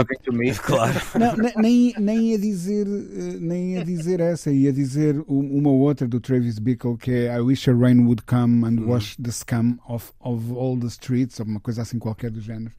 Claro. 0.60 1.00
Não, 1.18 1.36
ne- 1.36 1.52
nem, 1.56 1.94
nem 1.98 2.30
ia 2.30 2.38
dizer 2.38 2.86
eh, 2.86 3.38
nem 3.40 3.74
ia 3.74 3.84
dizer 3.84 4.20
essa, 4.20 4.50
ia 4.50 4.72
dizer 4.72 5.22
uma 5.26 5.70
outra 5.70 6.06
do 6.06 6.20
Travis 6.20 6.58
Bickle 6.58 6.96
que 6.96 7.10
é 7.10 7.36
I 7.36 7.40
wish 7.40 7.68
a 7.68 7.74
rain 7.74 8.00
would 8.04 8.22
come 8.24 8.64
and 8.66 8.86
wash 8.86 9.16
the 9.16 9.30
scum 9.32 9.78
of, 9.88 10.12
of 10.20 10.52
all 10.52 10.78
the 10.78 10.86
streets, 10.88 11.40
ou 11.40 11.46
uma 11.46 11.60
coisa 11.60 11.82
assim 11.82 11.98
qualquer 11.98 12.30
do 12.30 12.40
género. 12.40 12.72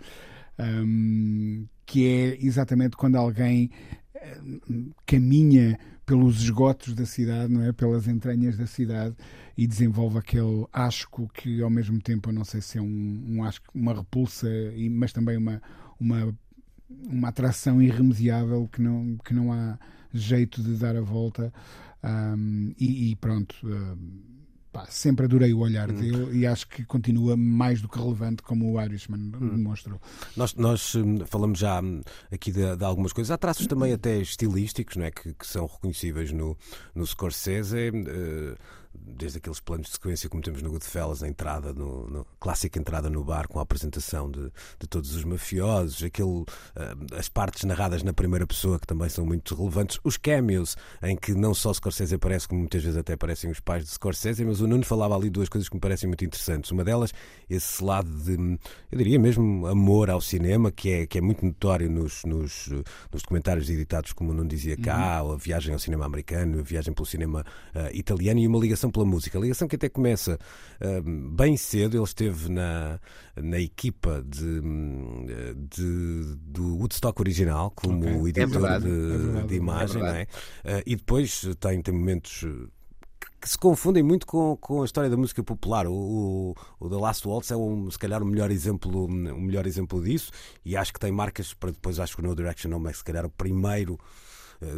Um, 0.60 1.68
que 1.86 2.06
é 2.08 2.46
exatamente 2.46 2.98
quando 2.98 3.16
alguém 3.16 3.70
eh, 4.16 4.38
caminha 5.06 5.78
pelos 6.08 6.42
esgotos 6.42 6.96
da 6.96 7.06
cidade, 7.06 7.54
não 7.54 7.62
é? 7.62 7.72
Pelas 7.72 8.08
entranhas 8.08 8.58
da 8.58 8.66
cidade 8.66 9.14
e 9.56 9.68
desenvolve 9.68 10.18
aquele 10.18 10.66
asco 10.74 11.30
que 11.34 11.62
ao 11.62 11.70
mesmo 11.70 12.02
tempo 12.02 12.30
eu 12.30 12.34
não 12.34 12.46
sei 12.46 12.62
se 12.62 12.80
é 12.80 12.82
um, 12.82 13.26
um 13.28 13.44
asco, 13.44 13.66
uma 13.76 13.94
repulsa, 13.94 14.48
mas 14.90 15.14
também 15.14 15.38
uma, 15.38 15.62
uma 16.00 16.34
uma 16.90 17.28
atração 17.28 17.82
irremediável 17.82 18.68
que 18.72 18.82
não, 18.82 19.18
que 19.18 19.34
não 19.34 19.52
há 19.52 19.78
jeito 20.14 20.64
de 20.64 20.76
dar 20.78 20.96
a 20.96 21.02
volta. 21.02 21.54
Um, 22.04 22.74
e, 22.80 23.12
e 23.12 23.16
pronto, 23.18 23.56
um, 23.64 24.37
pá, 24.78 24.86
sempre 24.92 25.26
adorei 25.26 25.54
o 25.54 25.60
olhar 25.60 25.92
dele 25.92 26.38
e 26.38 26.46
acho 26.46 26.68
que 26.68 26.86
continua 26.86 27.36
mais 27.36 27.82
do 27.82 27.90
que 27.90 27.98
relevante, 27.98 28.44
como 28.44 28.72
o 28.72 28.80
Irishman 28.80 29.32
demonstrou. 29.32 30.00
Nós, 30.36 30.54
nós 30.54 30.94
hum, 30.94 31.26
falamos 31.26 31.58
já 31.58 31.82
hum, 31.82 32.02
aqui 32.32 32.52
de, 32.52 32.76
de 32.76 32.84
algumas 32.86 33.12
coisas. 33.12 33.32
Há 33.32 33.38
traços 33.40 33.66
também 33.66 33.92
até 33.92 34.20
estilísticos 34.20 34.96
não 34.96 35.06
é? 35.06 35.10
que, 35.10 35.34
que 35.34 35.48
são 35.48 35.66
reconhecíveis 35.66 36.32
no, 36.32 36.56
no 36.94 37.08
Scorsese. 37.08 37.92
eh, 37.92 38.56
desde 39.06 39.38
aqueles 39.40 39.60
planos 39.60 39.88
de 39.88 39.94
sequência 39.94 40.30
como 40.30 40.42
temos 40.44 40.62
no 40.62 40.70
Goodfellas, 40.70 41.24
a 41.24 41.28
entrada, 41.28 41.74
no, 41.74 42.08
no- 42.08 42.28
clássica 42.40 42.80
entrada 42.80 43.10
no 43.10 43.24
bar 43.24 43.48
com 43.48 43.60
a 43.60 43.64
apresentação 43.64 44.30
de, 44.30 44.52
de 44.80 44.88
todos 44.88 45.16
os 45.16 45.24
mafiosos, 45.24 46.04
aquele, 46.04 46.44
eh, 46.76 46.96
as 47.18 47.28
partes 47.30 47.64
narradas 47.64 48.04
na 48.04 48.14
primeira 48.14 48.46
pessoa 48.46 48.80
que 48.80 48.86
também 48.88 49.10
são 49.10 49.26
muito 49.26 49.56
relevantes, 49.56 50.00
os 50.04 50.18
cameos, 50.18 50.76
em 51.02 51.16
que 51.16 51.34
não 51.34 51.54
só 51.54 51.74
Scorsese 51.74 52.16
aparece, 52.16 52.48
como 52.48 52.60
muitas 52.62 52.84
vezes 52.84 52.98
até 52.98 53.14
aparecem 53.14 53.50
os 53.50 53.60
pais 53.60 53.84
de 53.86 53.90
Scorsese, 53.92 54.44
mas 54.46 54.62
o 54.62 54.68
Nuno 54.68 54.84
falava 54.86 55.16
ali 55.16 55.30
duas 55.30 55.50
coisas 55.50 55.68
que 55.70 55.76
me 55.76 55.82
parecem 55.82 56.08
muito 56.08 56.24
interessantes. 56.26 56.70
Uma 56.72 56.84
delas, 56.84 57.14
esse 57.50 57.84
lado 57.84 58.10
de, 58.10 58.34
eu 58.92 58.98
diria 58.98 59.20
mesmo, 59.20 59.66
amor 59.68 60.10
ao 60.10 60.22
cinema, 60.22 60.72
que 60.72 60.90
é, 60.92 61.08
que 61.08 61.18
é 61.18 61.22
muito 61.22 61.46
notório 61.46 61.90
nos, 61.90 62.24
nos, 62.24 62.68
nos 63.12 63.22
documentários 63.22 63.70
editados, 63.70 64.14
como 64.14 64.32
o 64.32 64.34
Nuno 64.34 64.48
dizia 64.50 64.78
cá, 64.78 65.24
ou 65.24 65.34
a 65.34 65.38
viagem 65.38 65.74
ao 65.74 65.80
cinema 65.80 66.06
americano, 66.06 66.60
a 66.60 66.64
viagem 66.64 66.94
pelo 66.94 67.06
cinema 67.06 67.44
eh, 67.74 67.92
italiano 67.94 68.40
e 68.40 68.48
uma 68.48 68.60
ligação 68.60 68.87
pela 68.92 69.06
música. 69.06 69.38
A 69.38 69.42
ligação 69.42 69.68
que 69.68 69.76
até 69.76 69.90
começa 69.90 70.38
eh, 70.80 71.02
bem 71.02 71.56
cedo, 71.58 71.98
ele 71.98 72.04
esteve 72.04 72.50
na, 72.50 73.00
na 73.36 73.60
equipa 73.60 74.24
de, 74.28 74.44
hum, 74.46 75.26
de- 75.70 76.36
do 76.38 76.78
Woodstock 76.78 77.20
original, 77.22 77.72
como 77.76 78.00
Ok. 78.00 78.12
o 78.14 78.26
É 78.28 78.30
editor 78.30 78.48
verdade, 78.50 78.84
de, 78.86 78.90
é 78.90 79.18
verdade, 79.18 79.48
de 79.48 79.56
imagem, 79.56 80.02
é 80.02 80.06
verdade. 80.06 80.28
é? 80.64 80.72
Eh, 80.78 80.84
e 80.88 80.96
depois 80.96 81.42
tem, 81.60 81.82
tem 81.82 81.94
momentos 81.94 82.40
que- 83.42 83.50
se 83.50 83.58
confundem 83.58 84.02
muito 84.04 84.26
com, 84.26 84.58
com 84.58 84.82
a 84.82 84.86
história 84.86 85.10
da 85.10 85.16
música 85.16 85.44
popular. 85.44 85.86
O, 85.88 85.94
o, 85.94 86.56
o 86.80 86.90
The 86.90 86.96
Last 86.96 87.28
Waltz 87.28 87.52
é 87.52 87.56
um, 87.56 87.90
se 87.90 87.98
calhar 88.00 88.22
o 88.22 88.26
melhor 88.26 88.50
exemplo, 88.52 89.06
o 89.06 89.08
melhor 89.42 89.68
exemplo 89.68 90.04
disso, 90.04 90.32
e 90.66 90.76
acho 90.76 90.92
que 90.92 91.00
tem 91.00 91.12
marcas 91.12 91.54
para 91.54 91.72
depois 91.72 92.00
acho 92.00 92.16
que 92.16 92.22
o 92.24 92.26
No 92.28 92.36
Direction 92.36 92.74
Home 92.76 92.90
é 92.90 92.94
se 92.94 93.04
calhar 93.04 93.26
o 93.26 93.30
primeiro 93.30 93.98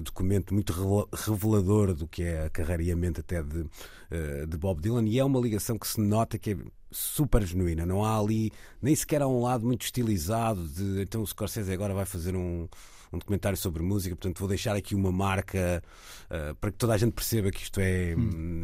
documento 0.03 0.53
muito 0.53 0.73
revelador 1.13 1.93
do 1.93 2.07
que 2.07 2.23
é 2.23 2.45
a 2.45 2.49
carreira 2.49 2.83
e 2.83 2.91
a 2.91 2.95
mente 2.95 3.21
até 3.21 3.41
de, 3.41 3.65
eh, 4.11 4.45
de 4.45 4.57
Bob 4.57 4.81
Dylan 4.81 5.05
e 5.07 5.19
é 5.19 5.23
uma 5.23 5.39
ligação 5.39 5.77
que 5.77 5.87
se 5.87 6.01
nota 6.01 6.37
que 6.37 6.51
é 6.51 6.57
super 6.91 7.45
genuína, 7.45 7.85
não 7.85 8.03
há 8.03 8.17
ali 8.17 8.51
nem 8.81 8.95
sequer 8.95 9.21
há 9.21 9.27
um 9.27 9.41
lado 9.41 9.65
muito 9.65 9.83
estilizado 9.83 10.67
de 10.67 11.01
então 11.01 11.21
o 11.21 11.27
Scorsese 11.27 11.71
agora 11.71 11.93
vai 11.93 12.05
fazer 12.05 12.35
um, 12.35 12.67
um 13.13 13.17
documentário 13.17 13.57
sobre 13.57 13.81
música, 13.83 14.15
portanto 14.15 14.39
vou 14.39 14.49
deixar 14.49 14.75
aqui 14.75 14.95
uma 14.95 15.11
marca 15.11 15.81
eh, 16.29 16.53
para 16.59 16.71
que 16.71 16.77
toda 16.77 16.93
a 16.93 16.97
gente 16.97 17.13
perceba 17.13 17.51
que 17.51 17.61
isto 17.61 17.79
é, 17.79 18.15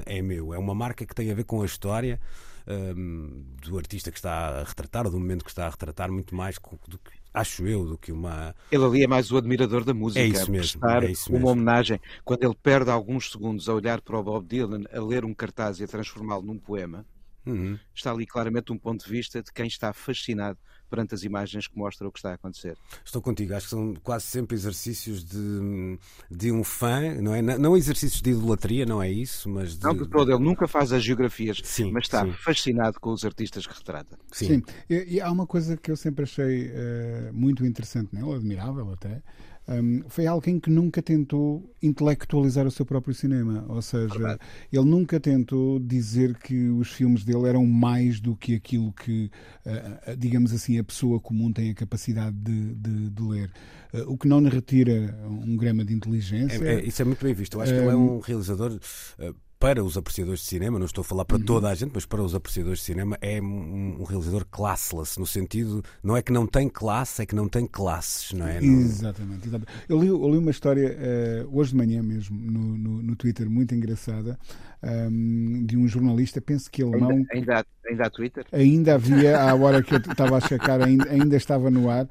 é 0.05 0.21
meu, 0.21 0.53
é 0.53 0.57
uma 0.57 0.75
marca 0.75 1.05
que 1.05 1.15
tem 1.15 1.31
a 1.31 1.35
ver 1.35 1.45
com 1.45 1.61
a 1.61 1.65
história 1.65 2.19
hum, 2.67 3.45
do 3.61 3.77
artista 3.77 4.11
que 4.11 4.17
está 4.17 4.59
a 4.59 4.63
retratar 4.63 5.05
ou 5.05 5.11
do 5.11 5.19
momento 5.19 5.45
que 5.45 5.51
está 5.51 5.67
a 5.67 5.69
retratar 5.69 6.11
muito 6.11 6.35
mais 6.35 6.57
do 6.87 6.97
que, 6.97 7.24
acho 7.35 7.67
eu, 7.67 7.85
do 7.85 7.97
que 7.97 8.11
uma 8.11 8.55
Ele 8.71 8.83
ali 8.85 9.03
é 9.03 9.07
mais 9.07 9.31
o 9.31 9.37
admirador 9.37 9.83
da 9.83 9.93
música, 9.93 10.21
É 10.21 10.27
isso 10.27 10.45
a 10.45 10.51
mesmo, 10.51 10.79
prestar 10.79 11.03
é 11.03 11.11
isso 11.11 11.31
uma 11.31 11.39
mesmo. 11.39 11.49
homenagem. 11.49 11.99
Quando 12.23 12.43
ele 12.43 12.55
perde 12.55 12.89
alguns 12.91 13.31
segundos 13.31 13.69
a 13.69 13.73
olhar 13.73 14.01
para 14.01 14.17
o 14.19 14.23
Bob 14.23 14.45
Dylan, 14.47 14.83
a 14.91 14.99
ler 15.01 15.25
um 15.25 15.33
cartaz 15.33 15.79
e 15.79 15.83
a 15.83 15.87
transformá-lo 15.87 16.43
num 16.43 16.57
poema, 16.59 17.05
Uhum. 17.45 17.77
está 17.93 18.11
ali 18.11 18.25
claramente 18.25 18.71
um 18.71 18.77
ponto 18.77 19.05
de 19.05 19.11
vista 19.11 19.41
de 19.41 19.51
quem 19.51 19.67
está 19.67 19.93
fascinado 19.93 20.57
perante 20.89 21.13
as 21.15 21.23
imagens 21.23 21.67
que 21.67 21.77
mostram 21.77 22.07
o 22.07 22.11
que 22.11 22.19
está 22.19 22.31
a 22.31 22.33
acontecer. 22.35 22.77
Estou 23.03 23.21
contigo, 23.21 23.53
acho 23.53 23.65
que 23.65 23.69
são 23.71 23.93
quase 23.95 24.25
sempre 24.25 24.55
exercícios 24.55 25.23
de, 25.23 25.97
de 26.29 26.51
um 26.51 26.63
fã, 26.63 27.15
não 27.21 27.33
é? 27.33 27.41
Não- 27.41 27.57
Não 27.57 27.77
exercícios 27.77 28.21
de 28.21 28.31
idolatria, 28.31 28.85
não 28.85 29.01
é 29.01 29.09
isso, 29.11 29.49
mas 29.49 29.77
de. 29.77 29.83
Não 29.83 29.95
de 29.95 30.07
todo, 30.07 30.31
ele 30.31 30.43
nunca 30.43 30.67
faz 30.67 30.91
as 30.93 31.03
geografias, 31.03 31.59
Sim, 31.63 31.91
mas 31.91 32.05
está 32.05 32.23
sim. 32.25 32.31
fascinado 32.33 32.99
com 32.99 33.11
os 33.11 33.25
artistas 33.25 33.65
que 33.65 33.73
retrata. 33.73 34.17
Sim. 34.31 34.45
Sim, 34.47 34.63
e, 34.89 35.15
e 35.15 35.21
há 35.21 35.31
uma 35.31 35.47
coisa 35.47 35.75
que 35.77 35.91
eu 35.91 35.95
sempre 35.97 36.23
achei 36.23 36.71
eh, 36.73 37.31
muito 37.33 37.65
interessante 37.65 38.13
nele, 38.15 38.33
admirável 38.33 38.91
até. 38.91 39.21
Hum, 39.67 40.03
foi 40.07 40.25
alguém 40.27 40.59
que 40.59 40.69
nunca 40.69 41.01
tentou 41.01 41.73
intelectualizar 41.81 42.65
o 42.65 42.71
seu 42.71 42.85
próprio 42.85 43.13
cinema, 43.13 43.65
ou 43.67 43.81
seja, 43.81 44.37
ele 44.71 44.85
nunca 44.85 45.19
tentou 45.19 45.79
dizer 45.79 46.37
que 46.37 46.69
os 46.69 46.91
filmes 46.91 47.23
dele 47.23 47.47
eram 47.47 47.65
mais 47.65 48.19
do 48.19 48.35
que 48.35 48.55
aquilo 48.55 48.91
que, 48.93 49.29
eh, 49.65 50.15
digamos 50.17 50.51
assim, 50.53 50.77
a 50.79 50.83
pessoa 50.83 51.19
comum 51.19 51.51
tem 51.51 51.69
a 51.71 51.75
capacidade 51.75 52.35
de, 52.37 52.73
de- 52.75 53.09
de 53.09 53.21
ler. 53.23 53.51
Eh, 53.93 54.03
o 54.07 54.17
que 54.17 54.27
não 54.27 54.39
lhe 54.39 54.49
retira 54.49 55.17
um 55.29 55.55
grama 55.55 55.83
de 55.85 55.93
inteligência. 55.93 56.63
É- 56.63 56.75
é- 56.75 56.85
isso 56.85 57.01
é 57.01 57.05
muito 57.05 57.23
bem 57.23 57.33
visto. 57.33 57.55
Eu 57.57 57.61
acho 57.61 57.73
que 57.73 57.79
ele 57.79 57.89
é 57.89 57.95
um 57.95 58.19
realizador. 58.19 58.79
eh, 59.19 59.33
Para 59.65 59.83
os 59.83 59.97
apreciadores 59.97 60.41
de 60.41 60.45
cinema, 60.45 60.77
não 60.77 60.85
estou 60.85 61.01
a 61.01 61.03
falar 61.03 61.25
para 61.25 61.39
toda 61.39 61.67
a 61.67 61.73
gente, 61.73 61.89
mas 61.91 62.05
para 62.05 62.21
os 62.21 62.35
apreciadores 62.35 62.77
de 62.77 62.85
cinema, 62.85 63.17
é 63.19 63.41
um, 63.41 63.97
um 63.99 64.03
realizador 64.03 64.45
classless, 64.45 65.19
no 65.19 65.25
sentido, 65.25 65.83
não 66.03 66.15
é 66.15 66.21
que 66.21 66.31
não 66.31 66.45
tem 66.45 66.69
classe, 66.69 67.23
é 67.23 67.25
que 67.25 67.33
não 67.33 67.49
tem 67.49 67.65
classes, 67.65 68.31
não 68.31 68.47
é? 68.47 68.63
Exatamente, 68.63 69.47
exatamente. 69.47 69.71
Eu 69.89 69.99
li, 69.99 70.05
eu 70.05 70.29
li 70.29 70.37
uma 70.37 70.51
história 70.51 70.95
eh, 70.99 71.47
hoje 71.51 71.71
de 71.71 71.77
manhã 71.77 72.03
mesmo 72.03 72.39
no, 72.39 72.77
no, 72.77 73.01
no 73.01 73.15
Twitter 73.15 73.49
muito 73.49 73.73
engraçada 73.73 74.37
ehm, 74.85 75.65
de 75.65 75.75
um 75.77 75.87
jornalista, 75.87 76.39
penso 76.39 76.69
que 76.69 76.83
alemão. 76.83 77.09
Ainda, 77.09 77.27
ainda, 77.33 77.59
há, 77.59 77.65
ainda 77.89 78.05
há 78.05 78.09
Twitter? 78.09 78.45
Ainda 78.51 78.95
havia, 78.95 79.39
à 79.41 79.53
hora 79.55 79.81
que 79.81 79.93
eu 79.95 79.97
estava 79.97 80.37
a 80.37 80.41
checar, 80.41 80.81
ainda, 80.81 81.09
ainda 81.09 81.35
estava 81.35 81.71
no 81.71 81.89
ar, 81.89 82.07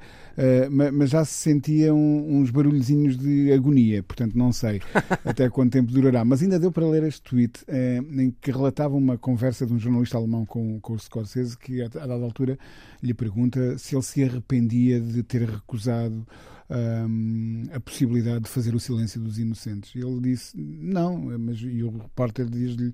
ma- 0.69 0.91
mas 0.91 1.09
já 1.09 1.23
se 1.23 1.33
sentiam 1.33 1.97
uns 1.97 2.49
barulhozinhos 2.51 3.17
de 3.17 3.51
agonia, 3.53 4.03
portanto 4.03 4.37
não 4.37 4.51
sei 4.51 4.81
até 5.23 5.49
quanto 5.49 5.71
tempo 5.73 5.91
durará. 5.91 6.25
Mas 6.25 6.41
ainda 6.41 6.59
deu 6.59 6.71
para 6.71 6.85
ler 6.87 7.03
este 7.03 7.21
tweet 7.21 7.63
eh, 7.67 7.99
em 8.11 8.31
que 8.41 8.51
relatava 8.51 8.95
uma 8.95 9.17
conversa 9.17 9.65
de 9.65 9.73
um 9.73 9.79
jornalista 9.79 10.17
alemão 10.17 10.45
com, 10.45 10.79
com 10.79 10.93
o 10.93 10.99
Scorsese 10.99 11.57
que, 11.57 11.81
a 11.81 11.87
dada 11.87 12.13
altura, 12.13 12.57
lhe 13.01 13.13
pergunta 13.13 13.77
se 13.77 13.95
ele 13.95 14.03
se 14.03 14.23
arrependia 14.23 14.99
de 14.99 15.23
ter 15.23 15.43
recusado 15.49 16.25
hum, 16.69 17.63
a 17.71 17.79
possibilidade 17.79 18.41
de 18.41 18.49
fazer 18.49 18.75
o 18.75 18.79
silêncio 18.79 19.21
dos 19.21 19.37
inocentes. 19.37 19.95
Ele 19.95 20.19
disse 20.21 20.57
não, 20.57 21.17
mas 21.39 21.59
e 21.59 21.83
o 21.83 21.97
repórter 21.97 22.49
diz-lhe 22.49 22.93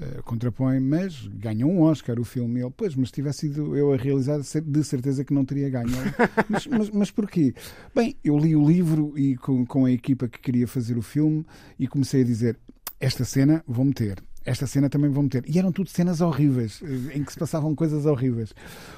Uh, 0.00 0.22
contrapõe, 0.22 0.78
mas 0.78 1.26
ganha 1.26 1.66
um 1.66 1.80
Oscar 1.82 2.20
o 2.20 2.24
filme. 2.24 2.60
Ele, 2.60 2.70
pois, 2.70 2.94
mas 2.94 3.08
se 3.08 3.14
tivesse 3.14 3.40
sido 3.40 3.76
eu 3.76 3.92
a 3.92 3.96
realizar, 3.96 4.38
de 4.38 4.84
certeza 4.84 5.24
que 5.24 5.34
não 5.34 5.44
teria 5.44 5.68
ganho. 5.68 5.88
Mas, 6.48 6.68
mas, 6.68 6.90
mas 6.90 7.10
porquê? 7.10 7.52
Bem, 7.92 8.14
eu 8.22 8.38
li 8.38 8.54
o 8.54 8.64
livro 8.64 9.18
e 9.18 9.36
com, 9.36 9.66
com 9.66 9.86
a 9.86 9.90
equipa 9.90 10.28
que 10.28 10.38
queria 10.38 10.68
fazer 10.68 10.96
o 10.96 11.02
filme 11.02 11.44
e 11.76 11.88
comecei 11.88 12.22
a 12.22 12.24
dizer: 12.24 12.56
esta 13.00 13.24
cena 13.24 13.64
vou 13.66 13.84
meter. 13.84 14.22
Esta 14.48 14.66
cena 14.66 14.88
também 14.88 15.10
vou 15.10 15.22
meter. 15.22 15.44
E 15.46 15.58
eram 15.58 15.70
tudo 15.70 15.90
cenas 15.90 16.20
horríveis, 16.20 16.80
eh, 16.82 17.18
em 17.18 17.22
que 17.24 17.32
se 17.32 17.38
passavam 17.38 17.74
coisas 17.74 18.06
horríveis. 18.06 18.54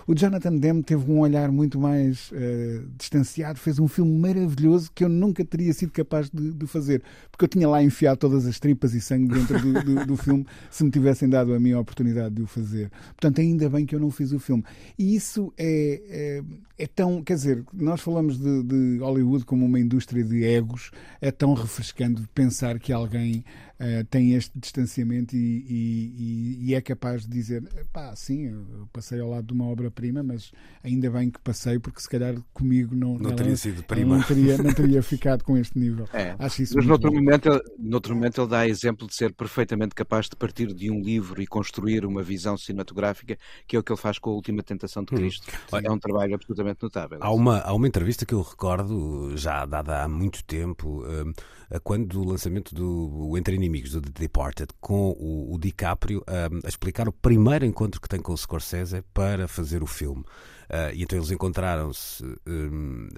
O 0.06 0.14
Jonathan 0.14 0.56
Demme 0.56 0.82
teve 0.82 1.10
um 1.10 1.18
olhar 1.20 1.50
muito 1.50 1.78
mais 1.80 2.30
eh, 2.32 2.80
distanciado, 2.96 3.58
fez 3.58 3.78
um 3.78 3.88
filme 3.88 4.16
maravilhoso 4.16 4.90
que 4.94 5.02
eu 5.02 5.08
nunca 5.08 5.44
teria 5.44 5.72
sido 5.72 5.90
capaz 5.92 6.30
de, 6.30 6.52
de 6.52 6.66
fazer, 6.66 7.02
porque 7.32 7.44
eu 7.44 7.48
tinha 7.48 7.68
lá 7.68 7.82
enfiado 7.82 8.18
todas 8.18 8.46
as 8.46 8.60
tripas 8.60 8.94
e 8.94 9.00
sangue 9.00 9.34
dentro 9.34 9.58
do, 9.60 9.72
do- 9.82 10.06
do 10.06 10.16
filme 10.16 10.46
se 10.70 10.84
me 10.84 10.90
tivessem 10.90 11.28
dado 11.28 11.52
a 11.52 11.58
minha 11.58 11.78
oportunidade 11.78 12.34
de 12.34 12.42
o 12.42 12.46
fazer. 12.46 12.90
Portanto, 13.08 13.40
ainda 13.40 13.68
bem 13.68 13.84
que 13.84 13.94
eu 13.94 14.00
não 14.00 14.10
fiz 14.10 14.30
o 14.32 14.38
filme. 14.38 14.64
E 14.98 15.14
isso 15.16 15.52
é, 15.58 16.42
é, 16.78 16.84
é 16.84 16.86
tão. 16.86 17.22
Quer 17.24 17.34
dizer, 17.34 17.64
nós 17.72 18.00
falamos 18.00 18.38
de, 18.38 18.62
de 18.62 18.98
Hollywood 19.00 19.44
como 19.44 19.66
uma 19.66 19.80
indústria 19.80 20.22
de 20.22 20.44
egos, 20.44 20.90
é 21.20 21.30
tão 21.30 21.54
refrescante 21.54 22.22
pensar 22.34 22.78
que 22.78 22.92
alguém 22.92 23.44
uh, 23.80 24.04
tem 24.10 24.34
este 24.34 24.52
distanciamento 24.58 25.34
e, 25.34 25.64
e, 25.68 26.58
e, 26.68 26.74
é 26.74 26.80
capaz 26.80 27.22
de 27.22 27.28
dizer: 27.28 27.62
pá, 27.92 28.14
sim, 28.14 28.46
eu 28.46 28.88
passei 28.92 29.20
ao 29.20 29.30
lado 29.30 29.46
de 29.46 29.52
uma 29.52 29.66
obra-prima, 29.66 30.22
mas 30.22 30.52
ainda 30.84 31.10
bem 31.10 31.30
que 31.30 31.40
passei, 31.40 31.78
porque 31.78 32.00
se 32.00 32.08
calhar 32.08 32.34
comigo 32.52 32.94
não, 32.94 33.18
não 33.18 33.34
teria 33.34 33.56
sido 33.56 33.82
prima. 33.82 34.18
Não 34.18 34.22
teria, 34.22 34.58
não 34.58 34.72
teria 34.72 35.02
ficado 35.02 35.42
com 35.42 35.56
este 35.56 35.78
nível. 35.78 36.08
É. 36.12 36.36
Acho 36.38 36.62
isso 36.62 36.76
mas 36.76 36.86
noutro 36.86 37.12
momento, 37.12 37.48
ele, 37.48 37.62
noutro 37.78 38.14
momento 38.14 38.40
ele 38.40 38.50
dá 38.50 38.68
exemplo 38.68 39.06
de 39.06 39.14
ser 39.14 39.32
perfeitamente 39.32 39.94
capaz 39.94 40.28
de 40.28 40.36
partir 40.36 40.72
de 40.72 40.90
um 40.90 41.00
livro 41.00 41.40
e 41.40 41.46
construir 41.46 42.04
uma 42.04 42.22
visão 42.22 42.56
cinematográfica, 42.56 43.38
que 43.66 43.76
é 43.76 43.78
o 43.78 43.82
que 43.82 43.92
ele 43.92 44.00
faz 44.00 44.18
com 44.18 44.30
a 44.30 44.34
Última 44.34 44.62
Tentação 44.62 45.02
de 45.02 45.14
hum. 45.14 45.16
Cristo. 45.16 45.46
Hum. 45.72 45.80
É 45.82 45.90
um 45.90 45.98
trabalho 45.98 46.34
absolutamente 46.34 46.82
notável. 46.82 47.18
Há 47.20 47.32
uma, 47.32 47.60
há 47.60 47.72
uma 47.72 47.88
entrevista 47.88 48.26
que 48.26 48.34
eu 48.34 48.42
recordo, 48.42 49.36
já 49.36 49.64
dada 49.64 50.02
há 50.02 50.08
muito 50.08 50.44
tempo, 50.44 51.04
um, 51.04 51.32
quando 51.78 52.06
do 52.06 52.24
lançamento 52.24 52.74
do 52.74 53.36
Entre 53.38 53.54
Inimigos, 53.54 53.92
do 53.92 54.00
The 54.00 54.10
Departed, 54.20 54.72
com 54.80 55.10
o, 55.10 55.54
o 55.54 55.58
DiCaprio, 55.58 56.24
um, 56.28 56.60
a 56.64 56.68
explicar 56.68 57.08
o 57.08 57.12
primeiro 57.12 57.64
encontro 57.64 58.00
que 58.00 58.08
tem 58.08 58.20
com 58.20 58.32
o 58.32 58.36
Scorsese 58.36 59.02
para 59.14 59.46
fazer 59.46 59.82
o 59.82 59.86
filme. 59.86 60.22
Uh, 60.22 60.94
e 60.94 61.02
então 61.02 61.18
eles 61.18 61.30
encontraram-se 61.30 62.24
um, 62.46 63.08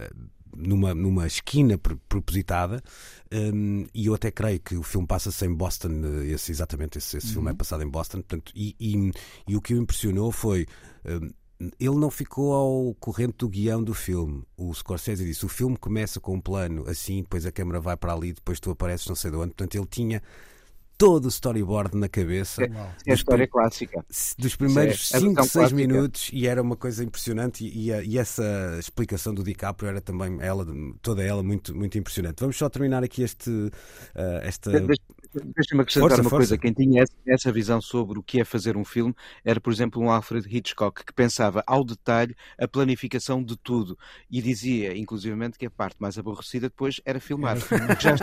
numa, 0.57 0.95
numa 0.95 1.27
esquina 1.27 1.79
propositada 1.79 2.83
um, 3.33 3.87
e 3.95 4.07
eu 4.07 4.15
até 4.15 4.31
creio 4.31 4.61
que 4.61 4.77
o 4.77 4.83
filme 4.83 5.07
passa-se 5.07 5.45
em 5.47 5.55
Boston, 5.55 5.91
esse, 6.25 6.53
exatamente, 6.53 6.99
esse, 6.99 7.17
esse 7.17 7.29
uhum. 7.29 7.33
filme 7.35 7.51
é 7.51 7.55
passado 7.55 7.83
em 7.83 7.89
Boston, 7.89 8.19
portanto, 8.19 8.53
e, 8.55 8.77
e, 8.79 9.13
e 9.49 9.57
o 9.57 9.61
que 9.61 9.75
o 9.75 9.79
impressionou 9.79 10.31
foi 10.31 10.67
um, 11.07 11.31
ele 11.79 11.97
não 11.97 12.11
ficou 12.11 12.53
ao 12.53 12.95
corrente 12.95 13.35
do 13.39 13.49
guião 13.49 13.83
do 13.83 13.95
filme. 13.95 14.43
O 14.57 14.73
Scorsese 14.75 15.25
disse: 15.25 15.45
o 15.45 15.49
filme 15.49 15.77
começa 15.77 16.21
com 16.21 16.35
um 16.35 16.41
plano 16.41 16.89
assim, 16.89 17.23
depois 17.23 17.47
a 17.47 17.53
câmera 17.53 17.81
vai 17.81 17.97
para 17.97 18.13
ali, 18.13 18.33
depois 18.33 18.59
tu 18.59 18.71
apareces 18.71 19.07
não 19.07 19.15
sei 19.15 19.31
de 19.31 19.37
onde. 19.37 19.55
Portanto, 19.55 19.75
ele 19.75 19.87
tinha 19.87 20.23
todo 21.03 21.25
o 21.25 21.29
storyboard 21.29 21.97
na 21.97 22.09
cabeça. 22.09 22.63
É, 22.63 22.67
é 23.07 23.11
a 23.13 23.15
história 23.15 23.49
clássica. 23.49 24.05
Dos 24.39 24.55
primeiros 24.55 25.09
5, 25.09 25.43
6 25.45 25.73
é 25.73 25.75
minutos 25.75 26.31
e 26.33 26.47
era 26.47 26.63
uma 26.63 26.77
coisa 26.77 27.03
impressionante 27.03 27.65
e, 27.65 27.91
e, 27.91 28.05
e, 28.05 28.19
essa 28.19 28.77
explicação 28.79 29.35
do 29.35 29.43
DiCaprio 29.43 29.89
era 29.89 30.01
também 30.01 30.39
ela, 30.41 30.65
toda 31.01 31.23
ela 31.23 31.43
muito, 31.43 31.75
muito 31.75 31.99
impressionante. 31.99 32.39
Vamos 32.39 32.57
só 32.57 32.69
terminar 32.69 33.03
aqui 33.03 33.23
este, 33.23 33.51
uh, 33.51 33.73
esta... 34.43 34.71
Deixa-me 35.35 35.83
acrescentar 35.83 36.11
força, 36.11 36.23
uma 36.23 36.31
força. 36.31 36.49
coisa. 36.49 36.59
Quem 36.59 36.73
tinha 36.73 37.05
essa 37.27 37.53
visão 37.53 37.81
sobre 37.81 38.19
o 38.19 38.23
que 38.23 38.41
é 38.41 38.45
fazer 38.45 38.77
um 38.77 38.85
filme 38.85 39.15
era, 39.45 39.61
por 39.61 39.73
exemplo, 39.73 40.03
um 40.03 40.11
Alfred 40.11 40.47
Hitchcock, 40.49 41.05
que 41.05 41.13
pensava 41.13 41.63
ao 41.67 41.85
detalhe 41.85 42.35
a 42.59 42.69
planificação 42.69 43.43
de 43.43 43.57
tudo 43.57 43.99
e 44.31 44.43
dizia, 44.43 44.97
inclusivamente, 44.97 45.59
que 45.59 45.67
a 45.67 45.71
parte 45.71 45.97
mais 45.99 46.19
aborrecida 46.19 46.69
depois 46.69 47.01
era 47.05 47.21
filmar. 47.21 47.59
já, 48.01 48.17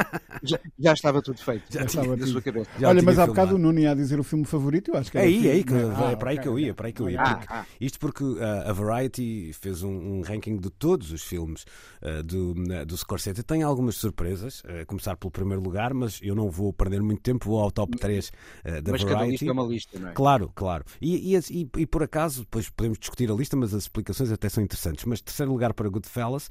já, 0.43 0.59
já, 0.77 0.93
estava 0.93 1.21
tudo 1.21 1.39
feito. 1.39 1.63
Já 1.69 1.83
estava 1.83 2.15
na 2.15 2.27
sua 2.27 2.41
cabeça. 2.41 2.69
Já 2.79 2.89
Olha, 2.89 3.01
mas 3.01 3.17
há 3.17 3.25
bocado 3.25 3.55
o 3.55 3.57
Nuno 3.57 3.79
ia 3.79 3.95
dizer 3.95 4.19
o 4.19 4.23
filme 4.23 4.45
favorito, 4.45 4.91
eu 4.91 4.97
acho 4.97 5.11
que 5.11 5.17
é 5.17 5.21
aí, 5.21 5.49
aí, 5.49 5.63
que, 5.63 5.73
ah, 5.73 6.11
é 6.11 6.15
para 6.15 6.31
aí 6.31 6.37
que 6.37 6.47
eu 6.47 6.59
ia, 6.59 6.73
para 6.73 6.87
aí 6.87 6.93
que 6.93 7.01
eu 7.01 7.09
ia. 7.09 7.21
Ah, 7.21 7.41
ah. 7.49 7.65
Isto 7.79 7.99
porque 7.99 8.23
uh, 8.23 8.39
a 8.65 8.73
Variety 8.73 9.51
fez 9.53 9.83
um, 9.83 9.91
um, 9.91 10.21
ranking 10.21 10.57
de 10.57 10.69
todos 10.69 11.11
os 11.11 11.23
filmes 11.23 11.65
uh, 12.01 12.23
do, 12.23 12.51
uh, 12.51 12.85
do 12.85 12.97
Scorsese. 12.97 13.43
Tem 13.43 13.63
algumas 13.63 13.95
surpresas, 13.95 14.61
a 14.81 14.85
começar 14.85 15.15
pelo 15.15 15.31
primeiro 15.31 15.61
lugar, 15.61 15.93
mas 15.93 16.19
eu 16.21 16.35
não 16.35 16.49
vou 16.49 16.71
perder 16.73 16.98
muito 17.03 17.21
tempo, 17.21 17.45
vou 17.45 17.61
ao 17.61 17.71
top 17.71 17.97
3 17.97 18.27
uh, 18.27 18.81
da 18.81 18.91
mas 18.91 19.01
Variety. 19.01 19.07
Cada 19.07 19.25
lista 19.25 19.45
é 19.45 19.51
uma 19.51 19.63
lista, 19.63 19.99
não 19.99 20.09
é? 20.09 20.13
Claro, 20.13 20.51
claro. 20.55 20.85
E, 21.01 21.35
e, 21.35 21.39
e, 21.49 21.69
e, 21.77 21.85
por 21.85 22.03
acaso, 22.03 22.41
depois 22.41 22.69
podemos 22.69 22.97
discutir 22.97 23.31
a 23.31 23.33
lista, 23.33 23.55
mas 23.55 23.73
as 23.73 23.83
explicações 23.83 24.31
até 24.31 24.49
são 24.49 24.63
interessantes. 24.63 25.05
Mas 25.05 25.21
terceiro 25.21 25.51
lugar 25.51 25.73
para 25.73 25.89
Goodfellas, 25.89 26.49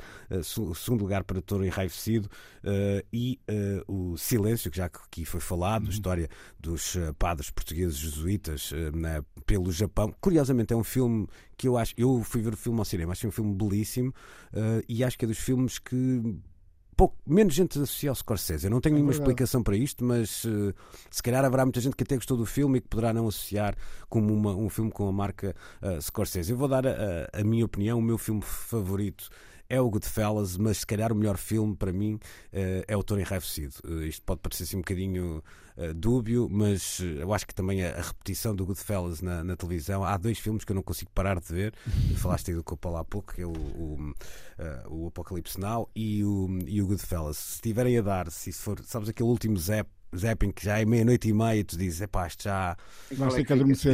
segundo 0.75 1.03
lugar 1.03 1.25
para 1.25 1.41
Toro 1.41 1.65
Enraivecido 1.65 2.29
e 3.13 3.39
o 3.87 4.17
Silêncio, 4.17 4.71
que 4.71 4.77
já 4.77 4.87
aqui 4.87 5.25
foi 5.25 5.41
falado, 5.41 5.85
uhum. 5.85 5.91
história 5.91 6.29
dos 6.59 6.97
eh, 6.97 7.13
padres 7.19 7.51
portugueses 7.51 7.97
jesuítas 7.97 8.73
eh, 8.73 8.91
né, 8.97 9.23
pelo 9.47 9.71
Japão. 9.71 10.15
Curiosamente, 10.21 10.73
é 10.73 10.77
um 10.77 10.85
filme 10.85 11.27
que 11.57 11.69
eu 11.69 11.77
acho. 11.77 11.95
Eu 11.97 12.23
fui 12.23 12.41
ver 12.41 12.55
o 12.55 12.57
filme 12.57 12.79
ao 12.79 12.85
cinema, 12.85 13.13
acho 13.13 13.27
um 13.27 13.33
filme 13.33 13.55
belíssimo 13.55 14.11
uh, 14.53 14.83
e 14.89 15.03
acho 15.03 15.19
que 15.19 15.25
é 15.25 15.29
dos 15.29 15.39
filmes 15.39 15.79
que. 15.79 16.39
Pouco, 16.99 17.17
menos 17.25 17.55
gente 17.55 17.79
associa 17.79 18.11
ao 18.11 18.17
Scorsese. 18.17 18.67
Eu 18.67 18.73
não 18.73 18.81
tenho 18.81 18.95
é 18.95 18.97
nenhuma 18.97 19.13
explicação 19.13 19.63
para 19.63 19.77
isto, 19.77 20.05
mas 20.05 20.43
uh, 20.45 20.75
se 21.09 21.23
calhar 21.23 21.45
haverá 21.45 21.65
muita 21.65 21.81
gente 21.81 21.95
que 21.95 22.03
até 22.03 22.17
gostou 22.17 22.37
do 22.37 22.45
filme 22.45 22.79
e 22.79 22.81
que 22.81 22.89
poderá 22.89 23.13
não 23.13 23.29
associar 23.29 23.77
como 24.09 24.35
uma, 24.35 24.53
um 24.57 24.69
filme 24.69 24.91
com 24.91 25.09
a 25.09 25.13
marca 25.13 25.55
uh, 25.81 26.03
Scorsese. 26.03 26.51
Eu 26.51 26.59
vou 26.59 26.67
dar 26.67 26.85
a, 26.89 27.29
a 27.33 27.45
minha 27.45 27.65
opinião, 27.65 28.01
o 28.01 28.03
meu 28.03 28.19
filme 28.19 28.43
favorito 28.43 29.31
é 29.71 29.81
o 29.81 29.91
Goodfellas, 29.91 30.57
mas 30.57 30.79
se 30.79 30.87
calhar 30.87 31.13
o 31.13 31.15
melhor 31.15 31.37
filme 31.37 31.77
para 31.77 31.93
mim 31.93 32.15
uh, 32.15 32.85
é 32.87 32.97
o 32.97 33.03
Tony 33.03 33.23
Enraivecido. 33.23 33.75
Uh, 33.85 34.03
isto 34.05 34.23
pode 34.23 34.41
parecer 34.41 34.63
assim 34.63 34.77
um 34.77 34.81
bocadinho 34.81 35.43
uh, 35.77 35.95
dúbio, 35.95 36.49
mas 36.51 37.01
eu 37.01 37.33
acho 37.35 37.47
que 37.47 37.55
também 37.55 37.85
a, 37.85 38.01
repetição 38.01 38.55
do 38.55 38.65
Goodfellas 38.65 39.21
na, 39.21 39.45
na, 39.45 39.57
televisão. 39.57 40.03
Há 40.05 40.17
dois 40.17 40.39
filmes 40.39 40.65
que 40.65 40.73
eu 40.73 40.77
não 40.77 40.83
consigo 40.83 41.11
parar 41.15 41.39
de 41.39 41.53
ver. 41.53 41.75
Falaste 42.17 42.51
aí 42.51 42.57
do 42.57 42.65
Copa 42.65 42.89
lá 42.89 43.01
há 43.01 43.05
pouco, 43.05 43.35
que 43.35 43.43
é 43.43 43.47
o, 43.47 43.53
o, 43.53 44.15
o 44.89 45.07
Apocalipse 45.09 45.61
Now 45.61 45.91
e 45.95 46.25
o, 46.25 46.49
e 46.67 46.81
o 46.81 46.87
Goodfellas. 46.87 47.37
Se 47.37 47.55
estiverem 47.57 47.99
a 47.99 48.03
dar, 48.03 48.31
se 48.31 48.53
for, 48.53 48.83
sabes 48.85 49.09
aquele 49.09 49.29
último 49.29 49.57
Zap 49.59 49.89
Zapping, 50.17 50.51
que 50.53 50.65
já 50.65 50.79
é 50.79 50.85
meia-noite 50.85 51.29
e 51.29 51.33
meia, 51.33 51.61
e 51.61 51.65
tu 51.65 51.77
dizes, 51.77 52.01
epá, 52.01 52.27
isto 52.27 52.45
já. 52.45 52.77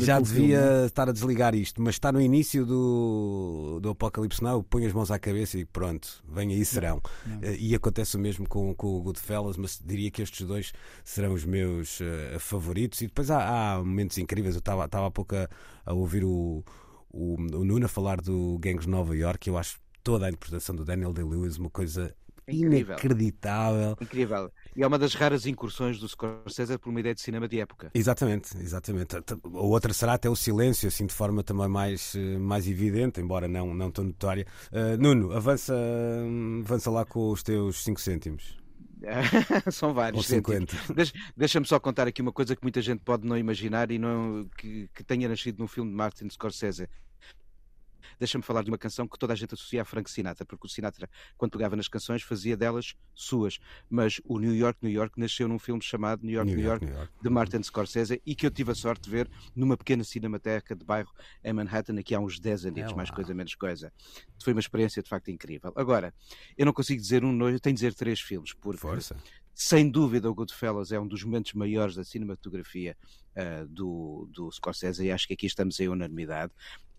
Já 0.07 0.20
devia 0.20 0.61
filme. 0.61 0.87
estar 0.87 1.09
a 1.09 1.12
desligar 1.12 1.55
isto, 1.55 1.83
mas 1.83 1.96
está 1.96 2.12
no 2.12 2.20
início 2.20 2.64
do, 2.64 3.81
do 3.83 3.90
Apocalipse 3.90 4.42
Now, 4.42 4.62
põe 4.62 4.87
as 4.87 4.92
mãos 4.92 5.11
à 5.11 5.18
cabeça 5.18 5.59
e 5.59 5.64
pronto, 5.64 6.22
vem 6.29 6.53
aí 6.53 6.64
serão. 6.64 7.00
Não, 7.27 7.37
não. 7.37 7.48
Eh, 7.48 7.57
e 7.59 7.74
acontece 7.74 8.16
o 8.16 8.20
mesmo 8.20 8.48
com, 8.48 8.74
com 8.74 8.96
o 8.96 9.03
Goodfellas, 9.03 9.57
mas 9.57 9.81
diria 9.85 10.11
que 10.11 10.22
estes 10.22 10.46
dois 10.46 10.72
serão 11.05 11.33
os 11.33 11.44
meus 11.44 12.00
uh, 12.00 12.38
favoritos. 12.38 13.00
E 13.00 13.07
depois 13.07 13.31
há, 13.31 13.74
há, 13.74 13.79
momentos 13.79 14.18
incríveis, 14.18 14.55
eu 14.55 14.61
estava 14.61 14.85
há 14.85 15.11
pouco 15.11 15.35
a, 15.35 15.48
a 15.85 15.92
ouvir 15.92 16.24
o, 16.24 16.64
o, 17.11 17.35
o 17.35 17.64
Nuno 17.64 17.88
falar 17.88 18.20
do 18.20 18.59
Gangs 18.61 18.85
de 18.85 18.90
Nova 18.90 19.16
York, 19.16 19.48
eu 19.48 19.59
acho 19.59 19.79
toda 20.03 20.27
a 20.27 20.29
interpretação 20.29 20.77
do 20.77 20.85
Daniel 20.85 21.12
Day-Lewis 21.12 21.57
uma 21.57 21.70
coisa 21.70 22.14
Incrível. 22.46 22.94
inacreditável. 22.94 23.96
Incrível. 24.00 24.52
E 24.76 24.83
é 24.83 24.87
uma 24.87 24.98
das 24.98 25.14
raras 25.14 25.46
incursões 25.46 25.98
do 25.98 26.09
Scorsese 26.09 26.78
por 26.78 26.90
uma 26.90 27.00
ideia 27.00 27.14
de 27.14 27.20
cinema 27.20 27.48
de 27.48 27.61
época. 27.61 27.90
Exatamente, 27.94 28.57
exatamente. 28.59 29.16
A 29.16 29.22
outra 29.44 29.92
será 29.92 30.14
até 30.14 30.28
o 30.28 30.37
silêncio, 30.37 30.88
assim 30.88 31.07
de 31.07 31.14
forma 31.14 31.42
também 31.42 31.68
mais, 31.68 32.14
eh, 32.14 32.38
mais 32.38 32.68
evidente, 32.68 33.20
embora 33.20 33.48
não, 33.48 33.74
não 33.74 33.90
tão 33.90 34.04
notória. 34.04 34.46
Uh, 34.72 35.00
Nuno, 35.00 35.33
avança, 35.33 35.74
avança 36.62 36.90
lá 36.90 37.04
com 37.04 37.30
os 37.30 37.42
teus 37.42 37.83
5 37.85 38.00
cêntimos. 38.00 38.64
São 39.70 39.92
vários. 39.92 40.18
Ou 40.18 40.22
50. 40.22 40.76
Deixa-me 41.37 41.66
só 41.66 41.78
contar 41.78 42.09
aqui 42.09 42.22
uma 42.22 42.33
coisa 42.33 42.57
que 42.57 42.62
muita 42.62 42.80
gente 42.80 43.00
pode 43.00 43.26
não 43.26 43.37
imaginar 43.37 43.90
e 43.90 43.98
não 43.98 44.48
que, 44.57 44.88
que 44.94 45.04
tenha 45.04 45.28
nascido 45.28 45.59
num 45.59 45.68
filme 45.68 45.90
de 45.90 45.96
Martin 45.96 46.28
Scorsese 46.30 46.88
deixa-me 48.18 48.42
falar 48.44 48.62
de 48.62 48.70
uma 48.70 48.79
canção 48.79 49.07
que 49.07 49.18
toda 49.18 49.33
a 49.33 49.37
gente 49.37 49.55
associa 49.55 49.83
a 49.83 49.85
Frank 49.85 50.11
Sinatra, 50.11 50.44
porque 50.44 50.66
o 50.66 50.70
Sinatra, 50.70 51.09
quando 51.37 51.53
pegava 51.53 51.77
nas 51.77 51.88
canções, 51.88 52.22
fazia 52.22 52.57
delas 52.57 52.94
suas. 53.14 53.59
Mas 53.88 54.20
o 54.24 54.38
New 54.38 54.55
York, 54.55 54.79
New 54.83 54.92
York 54.92 55.18
nasceu 55.18 55.48
num 55.48 55.59
filme 55.59 55.83
chamado 55.83 56.24
New 56.24 56.35
York, 56.35 56.48
New, 56.48 56.57
New 56.57 56.64
York, 56.64 56.85
York, 56.85 56.92
New 56.92 57.00
York, 57.00 57.22
de 57.22 57.31
Martin 57.31 57.62
Scorsese 57.62 58.22
e 58.24 58.35
que 58.35 58.46
eu 58.46 58.50
tive 58.50 58.72
a 58.72 58.74
sorte 58.74 59.05
de 59.05 59.11
ver 59.11 59.31
numa 59.55 59.77
pequena 59.77 60.05
cinemateca 60.05 60.74
de 60.74 60.85
bairro 60.85 61.12
em 61.42 61.53
Manhattan, 61.53 61.98
aqui 61.98 62.14
há 62.14 62.20
uns 62.20 62.38
10 62.38 62.66
anos, 62.66 62.92
é 62.92 62.94
mais 62.94 63.11
coisa, 63.11 63.35
menos 63.35 63.55
coisa. 63.55 63.92
Foi 64.42 64.53
uma 64.53 64.61
experiência 64.61 65.03
de 65.03 65.09
facto 65.09 65.31
incrível. 65.31 65.72
Agora, 65.77 66.12
eu 66.57 66.66
não 66.66 66.72
consigo 66.72 67.00
dizer 67.00 67.24
um, 67.24 67.48
eu 67.48 67.61
tenho 67.61 67.74
de 67.74 67.81
dizer 67.81 67.94
três 67.94 68.20
filmes, 68.20 68.53
porque. 68.53 68.81
Força 68.81 69.16
sem 69.55 69.88
dúvida, 69.88 70.29
o 70.29 70.35
Goodfellas 70.35 70.90
é 70.90 70.98
um 70.98 71.07
dos 71.07 71.22
momentos 71.22 71.53
maiores 71.53 71.94
da 71.94 72.03
cinematografia 72.03 72.96
uh, 73.37 73.66
do, 73.68 74.29
do 74.33 74.50
Scorsese 74.50 75.05
e 75.05 75.12
acho 75.12 75.29
que 75.29 75.35
aqui 75.35 75.46
estamos 75.46 75.79
em 75.79 75.88
unanimidade. 75.88 76.53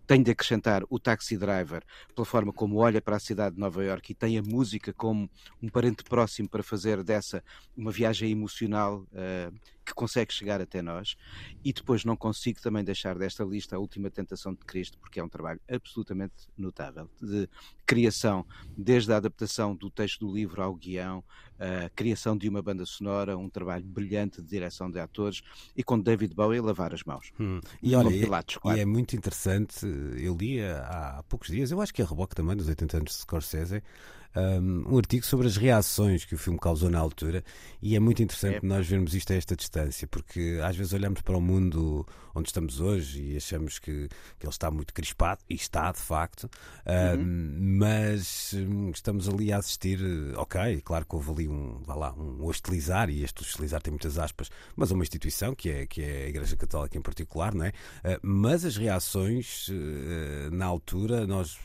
Tenho 0.07 0.23
de 0.23 0.31
acrescentar 0.31 0.83
o 0.89 0.99
Taxi 0.99 1.37
Driver, 1.37 1.83
pela 2.13 2.25
forma 2.25 2.53
como 2.53 2.77
olha 2.77 3.01
para 3.01 3.15
a 3.15 3.19
cidade 3.19 3.55
de 3.55 3.61
Nova 3.61 3.83
Iorque 3.83 4.11
e 4.11 4.15
tem 4.15 4.37
a 4.37 4.43
música 4.43 4.93
como 4.93 5.29
um 5.61 5.69
parente 5.69 6.03
próximo 6.03 6.47
para 6.47 6.61
fazer 6.61 7.03
dessa 7.03 7.43
uma 7.75 7.91
viagem 7.91 8.31
emocional 8.31 9.05
uh, 9.11 9.53
que 9.85 9.93
consegue 9.93 10.33
chegar 10.33 10.59
até 10.59 10.81
nós. 10.81 11.15
E 11.63 11.71
depois 11.71 12.03
não 12.03 12.17
consigo 12.17 12.59
também 12.59 12.83
deixar 12.83 13.17
desta 13.17 13.43
lista 13.43 13.75
a 13.75 13.79
Última 13.79 14.09
Tentação 14.09 14.53
de 14.53 14.65
Cristo, 14.65 14.97
porque 14.99 15.19
é 15.19 15.23
um 15.23 15.29
trabalho 15.29 15.61
absolutamente 15.69 16.33
notável 16.57 17.09
de 17.21 17.47
criação, 17.85 18.45
desde 18.75 19.13
a 19.13 19.17
adaptação 19.17 19.75
do 19.75 19.89
texto 19.89 20.25
do 20.25 20.33
livro 20.33 20.61
ao 20.61 20.73
guião, 20.73 21.23
a 21.59 21.89
criação 21.89 22.35
de 22.35 22.49
uma 22.49 22.61
banda 22.61 22.85
sonora, 22.85 23.37
um 23.37 23.49
trabalho 23.49 23.85
brilhante 23.85 24.41
de 24.41 24.47
direção 24.47 24.89
de 24.89 24.99
atores 24.99 25.41
e 25.75 25.83
com 25.83 25.99
David 25.99 26.33
Bowie 26.33 26.59
a 26.59 26.63
lavar 26.63 26.93
as 26.93 27.03
mãos. 27.03 27.31
Hum. 27.39 27.59
E 27.81 27.95
olha, 27.95 28.09
Pilatos, 28.09 28.57
claro. 28.57 28.77
e 28.77 28.81
é 28.81 28.85
muito 28.85 29.15
interessante, 29.15 29.85
eu 30.17 30.35
li 30.35 30.61
há, 30.61 31.23
poucos 31.29 31.49
dias, 31.49 31.71
eu 31.71 31.79
acho 31.79 31.93
que 31.93 32.01
é 32.01 32.05
reboque 32.05 32.35
também 32.35 32.55
dos 32.55 32.67
80 32.67 32.97
anos 32.97 33.11
de 33.11 33.17
Scorsese, 33.19 33.83
um, 34.35 34.93
um, 34.93 34.97
artigo 34.97 35.25
sobre 35.25 35.47
as 35.47 35.57
reações 35.57 36.25
que 36.25 36.35
o 36.35 36.37
filme 36.37 36.59
causou 36.59 36.89
na 36.89 36.99
altura 36.99 37.43
e 37.81 37.95
é 37.95 37.99
muito 37.99 38.21
interessante 38.21 38.57
é. 38.57 38.67
nós 38.67 38.87
vermos 38.87 39.13
isto 39.13 39.31
a 39.31 39.35
esta 39.35 39.55
distância, 39.55 40.07
porque 40.07 40.59
às 40.63 40.75
vezes 40.75 40.93
olhamos 40.93 41.21
para 41.21 41.37
o 41.37 41.41
mundo 41.41 42.05
onde 42.35 42.49
estamos 42.49 42.81
hoje 42.81 43.21
e 43.21 43.37
achamos 43.37 43.79
que, 43.79 44.09
que 44.37 44.45
ele 44.45 44.51
está 44.51 44.69
muito 44.69 44.93
crispado, 44.93 45.41
e 45.49 45.55
está 45.55 45.91
de 45.91 45.99
facto, 45.99 46.49
uhum. 46.85 47.21
um, 47.21 47.77
mas 47.79 48.53
hum, 48.53 48.91
estamos 48.93 49.29
ali 49.29 49.53
a 49.53 49.57
assistir, 49.57 49.99
ok, 50.35 50.81
claro 50.81 51.05
que 51.05 51.15
houve 51.15 51.31
ali 51.31 51.47
um, 51.47 51.81
vá 51.83 51.95
lá, 51.95 52.13
um 52.13 52.43
hostilizar, 52.43 53.09
e 53.09 53.23
este 53.23 53.41
hostilizar 53.41 53.81
tem 53.81 53.91
muitas 53.91 54.19
aspas, 54.19 54.49
mas 54.75 54.91
uma 54.91 55.03
instituição 55.03 55.55
que 55.55 55.69
é, 55.69 55.85
que 55.85 56.01
é 56.01 56.25
a 56.25 56.29
Igreja 56.29 56.57
Católica 56.57 56.97
em 56.97 57.01
particular, 57.01 57.55
não 57.55 57.65
é? 57.65 57.69
Uh, 57.69 58.19
mas 58.21 58.65
as 58.65 58.75
reações 58.75 59.69
uh, 59.69 60.51
na 60.51 60.65
altura, 60.65 61.25
nós 61.25 61.57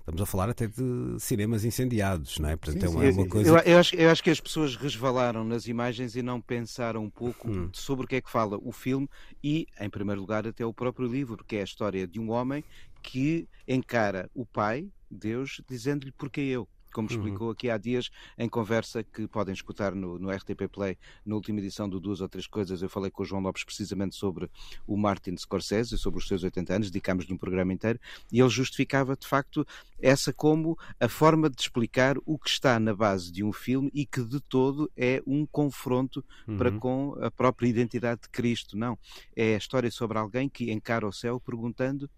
estamos 0.00 0.20
a 0.20 0.26
falar 0.26 0.50
até 0.50 0.66
de 0.66 1.16
cinemas 1.20 1.64
incendiados, 1.64 2.15
não 2.40 2.48
é? 2.48 2.56
Portanto, 2.56 2.88
sim, 2.88 2.96
é 2.96 3.10
uma 3.10 3.12
sim. 3.12 3.28
coisa. 3.28 3.48
Eu, 3.50 3.56
eu, 3.58 3.78
acho, 3.78 3.96
eu 3.96 4.10
acho 4.10 4.22
que 4.22 4.30
as 4.30 4.40
pessoas 4.40 4.76
resvalaram 4.76 5.44
nas 5.44 5.66
imagens 5.66 6.16
e 6.16 6.22
não 6.22 6.40
pensaram 6.40 7.04
um 7.04 7.10
pouco 7.10 7.50
hum. 7.50 7.70
sobre 7.72 8.04
o 8.04 8.08
que 8.08 8.16
é 8.16 8.20
que 8.20 8.30
fala 8.30 8.58
o 8.62 8.72
filme 8.72 9.08
e, 9.42 9.66
em 9.80 9.90
primeiro 9.90 10.20
lugar, 10.20 10.46
até 10.46 10.64
o 10.64 10.72
próprio 10.72 11.08
livro, 11.08 11.44
que 11.44 11.56
é 11.56 11.60
a 11.60 11.64
história 11.64 12.06
de 12.06 12.20
um 12.20 12.30
homem 12.30 12.64
que 13.02 13.48
encara 13.68 14.28
o 14.34 14.44
pai, 14.44 14.88
Deus, 15.10 15.60
dizendo-lhe 15.68 16.12
porque 16.12 16.40
eu 16.40 16.68
como 16.92 17.08
uhum. 17.08 17.14
explicou 17.14 17.50
aqui 17.50 17.70
há 17.70 17.78
dias 17.78 18.10
em 18.38 18.48
conversa 18.48 19.02
que 19.02 19.26
podem 19.26 19.52
escutar 19.52 19.94
no, 19.94 20.18
no, 20.18 20.30
RTP 20.30 20.68
Play, 20.70 20.96
na 21.24 21.34
última 21.34 21.60
edição 21.60 21.88
do 21.88 22.00
Duas 22.00 22.20
ou 22.20 22.28
Três 22.28 22.46
Coisas, 22.46 22.82
eu 22.82 22.88
falei 22.88 23.10
com 23.10 23.22
o 23.22 23.26
João 23.26 23.42
Lopes 23.42 23.64
precisamente 23.64 24.16
sobre 24.16 24.50
o 24.86 24.96
Martin 24.96 25.36
Scorsese, 25.36 25.98
sobre 25.98 26.18
os 26.18 26.28
seus 26.28 26.42
80 26.42 26.74
anos, 26.74 26.90
dedicámos-lhe 26.90 27.32
um 27.32 27.38
programa 27.38 27.72
inteiro, 27.72 27.98
e 28.32 28.40
ele 28.40 28.48
justificava 28.48 29.16
de 29.16 29.26
facto 29.26 29.66
essa 29.98 30.32
como 30.32 30.78
a 31.00 31.08
forma 31.08 31.48
de 31.48 31.60
explicar 31.60 32.16
o 32.24 32.38
que 32.38 32.48
está 32.48 32.78
na 32.78 32.94
base 32.94 33.32
de 33.32 33.42
um 33.42 33.52
filme 33.52 33.90
e 33.94 34.04
que 34.04 34.22
de 34.22 34.40
todo 34.40 34.90
é 34.96 35.22
um 35.26 35.46
confronto 35.46 36.24
uhum. 36.46 36.56
para 36.56 36.72
com 36.72 37.16
a 37.20 37.30
própria 37.30 37.68
identidade 37.68 38.22
de 38.22 38.28
Cristo. 38.28 38.76
Não, 38.76 38.98
é 39.34 39.54
a 39.54 39.58
história 39.58 39.90
sobre 39.90 40.18
alguém 40.18 40.48
que 40.48 40.70
encara 40.70 41.06
o 41.06 41.12
céu 41.12 41.40
perguntando 41.40 42.10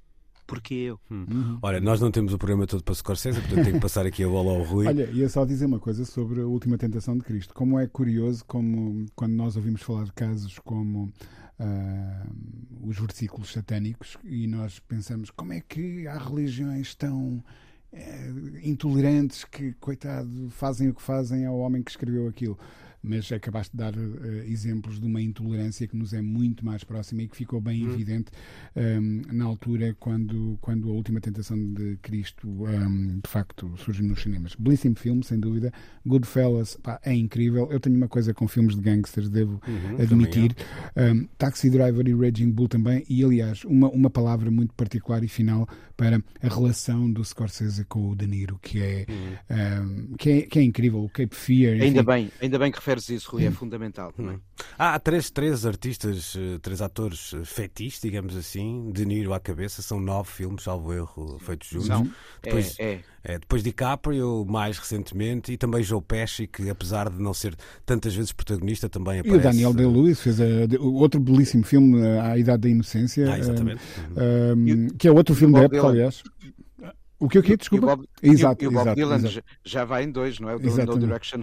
porque 0.49 0.75
eu. 0.75 0.99
Hum. 1.11 1.27
Uhum. 1.31 1.59
Olha, 1.63 1.79
nós 1.79 2.01
não 2.01 2.11
temos 2.11 2.33
o 2.33 2.39
programa 2.39 2.67
todo 2.67 2.83
para 2.83 2.95
Scorsese, 2.95 3.39
portanto 3.39 3.63
tenho 3.63 3.77
que 3.77 3.83
passar 3.83 4.07
aqui 4.07 4.25
a 4.25 4.29
bola 4.29 4.51
ao 4.51 4.65
Rui. 4.65 4.89
Olha, 4.89 5.05
ia 5.13 5.29
só 5.29 5.45
dizer 5.45 5.67
uma 5.67 5.79
coisa 5.79 6.05
sobre 6.05 6.41
a 6.41 6.47
última 6.47 6.79
tentação 6.79 7.17
de 7.17 7.23
Cristo. 7.23 7.55
Como 7.55 7.79
é 7.79 7.87
curioso, 7.87 8.45
como 8.47 9.07
quando 9.15 9.35
nós 9.35 9.57
ouvimos 9.57 9.83
falar 9.83 10.05
de 10.05 10.13
casos 10.13 10.59
como 10.61 11.13
uh, 11.61 12.89
os 12.89 12.99
versículos 12.99 13.53
satânicos 13.53 14.17
e 14.25 14.47
nós 14.47 14.81
pensamos 14.81 15.31
como 15.31 15.53
é 15.53 15.61
que 15.61 16.09
há 16.09 16.17
religiões 16.17 16.95
tão 16.95 17.45
uh, 17.93 18.59
intolerantes 18.65 19.45
que, 19.45 19.75
coitado, 19.75 20.49
fazem 20.51 20.89
o 20.89 20.95
que 20.95 21.03
fazem 21.03 21.45
ao 21.45 21.59
homem 21.59 21.83
que 21.83 21.91
escreveu 21.91 22.27
aquilo 22.27 22.59
mas 23.03 23.31
acabaste 23.31 23.77
de 23.77 23.79
dar 23.79 23.95
uh, 23.95 24.25
exemplos 24.47 25.01
de 25.01 25.07
uma 25.07 25.21
intolerância 25.21 25.87
que 25.87 25.97
nos 25.97 26.13
é 26.13 26.21
muito 26.21 26.65
mais 26.65 26.85
próxima 26.85 27.23
e 27.23 27.29
que 27.29 27.37
ficou 27.37 27.61
bem 27.61 27.87
uhum. 27.87 27.95
evidente 27.95 28.31
um, 28.75 28.81
ehm, 28.81 29.23
na 29.33 29.45
altura 29.45 29.97
quando, 29.99 30.59
quando 30.61 30.89
a 30.91 30.93
última 30.93 31.21
tentação 31.21 31.57
de 31.73 31.97
Cristo 32.03 32.49
um, 32.49 32.69
ehm, 32.69 33.21
de 33.23 33.29
facto 33.29 33.73
surge 33.79 34.03
nos 34.03 34.23
cinemas. 34.23 34.55
Belíssimo 34.55 34.97
filme, 34.97 35.25
sem 35.25 35.39
dúvida. 35.39 35.73
Goodfellas 36.05 36.77
pá, 36.77 37.01
é 37.05 37.15
incrível. 37.15 37.69
Eu 37.71 37.81
tenho 37.81 37.97
uma 37.97 38.09
coisa 38.09 38.35
com 38.35 38.49
filmes 38.49 38.75
de 38.75 38.83
gangsters, 38.83 39.29
devo 39.29 39.61
uhum, 39.67 40.03
admitir. 40.03 40.55
Um, 40.97 41.01
ehm, 41.03 41.29
Taxi 41.37 41.71
Driver 41.71 42.07
e 42.07 42.15
Raging 42.15 42.51
Bull 42.51 42.69
também. 42.69 43.05
E 43.09 43.25
aliás, 43.25 43.65
uma, 43.65 43.89
uma 43.89 44.11
palavra 44.11 44.51
muito 44.51 44.75
particular 44.75 45.23
e 45.23 45.29
final 45.29 45.69
para 45.97 46.23
a 46.41 46.49
relação 46.49 47.11
do 47.11 47.25
Scorsese 47.25 47.85
com 47.85 48.11
o 48.11 48.15
De 48.15 48.27
Niro, 48.27 48.59
que 48.63 48.81
é, 48.81 49.07
uhum. 49.09 50.15
que 50.17 50.31
é, 50.31 50.43
que 50.43 50.59
é 50.61 50.63
incrível. 50.63 51.03
O 51.03 51.09
Cape 51.09 51.35
Fear. 51.35 51.75
Enfim. 51.77 51.87
Ainda 51.87 52.03
bem, 52.05 52.31
ainda 52.41 52.59
bem 52.59 52.71
que 52.71 52.81
referes 52.89 53.09
isso, 53.11 53.31
Rui, 53.31 53.45
é 53.45 53.49
hum. 53.49 53.53
fundamental 53.53 54.13
também. 54.13 54.37
Hum. 54.37 54.41
Há 54.79 54.99
três, 54.99 55.31
três 55.31 55.67
artistas, 55.67 56.35
eh, 56.37 56.59
três 56.61 56.81
atores 56.81 57.35
eh, 57.35 57.45
fetiches, 57.45 58.01
digamos 58.01 58.35
assim, 58.37 58.91
de 58.93 59.05
Niro 59.05 59.35
à 59.35 59.41
cabeça, 59.41 59.83
são 59.83 60.01
nove 60.01 60.31
filmes, 60.31 60.63
salvo 60.63 60.93
erro, 60.93 61.39
feitos 61.41 61.69
juntos. 61.69 61.89
Não, 61.89 62.11
depois, 62.43 62.79
é, 62.79 62.85
é. 62.85 63.01
É, 63.25 63.39
depois 63.39 63.63
DiCaprio, 63.63 64.47
mais 64.49 64.79
recentemente, 64.79 65.53
e 65.53 65.57
também 65.57 65.83
Joe 65.83 66.01
Pesci, 66.01 66.47
que 66.47 66.71
apesar 66.71 67.11
de 67.11 67.21
não 67.21 67.35
ser 67.35 67.55
tantas 67.85 68.15
vezes 68.15 68.33
protagonista, 68.33 68.89
também 68.89 69.21
aparece. 69.21 69.37
E 69.37 69.39
o 69.39 69.43
Daniel 69.43 69.75
Day-Lewis 69.75 70.21
fez 70.21 70.41
a, 70.41 70.45
outro 70.81 71.21
belíssimo 71.21 71.65
filme, 71.65 72.01
A 72.19 72.39
Idade 72.39 72.63
da 72.63 72.69
Inocência, 72.69 73.31
ah, 73.31 73.39
exatamente. 73.39 73.81
Um, 74.17 74.89
que 74.97 75.07
é 75.07 75.13
outro 75.13 75.35
filme 75.35 75.55
da 75.55 75.65
época, 75.65 75.87
aliás. 75.89 76.23
O 77.21 77.29
que 77.29 77.39
o 77.39 77.43
que? 77.43 77.57
Desculpa? 77.57 77.87
E 77.87 77.89
o 77.89 77.97
Bob, 77.97 78.09
exato, 78.23 78.65
e 78.65 78.69
o 78.69 78.71
Bob 78.71 78.83
exato, 78.83 78.97
Dylan 78.97 79.17
exato. 79.17 79.45
Já, 79.65 79.85
vai 79.85 80.05
em 80.05 80.11
dois, 80.11 80.39
não 80.39 80.51
é? 80.51 80.55
O 80.55 80.61
No 80.61 80.99
Direction 80.99 81.43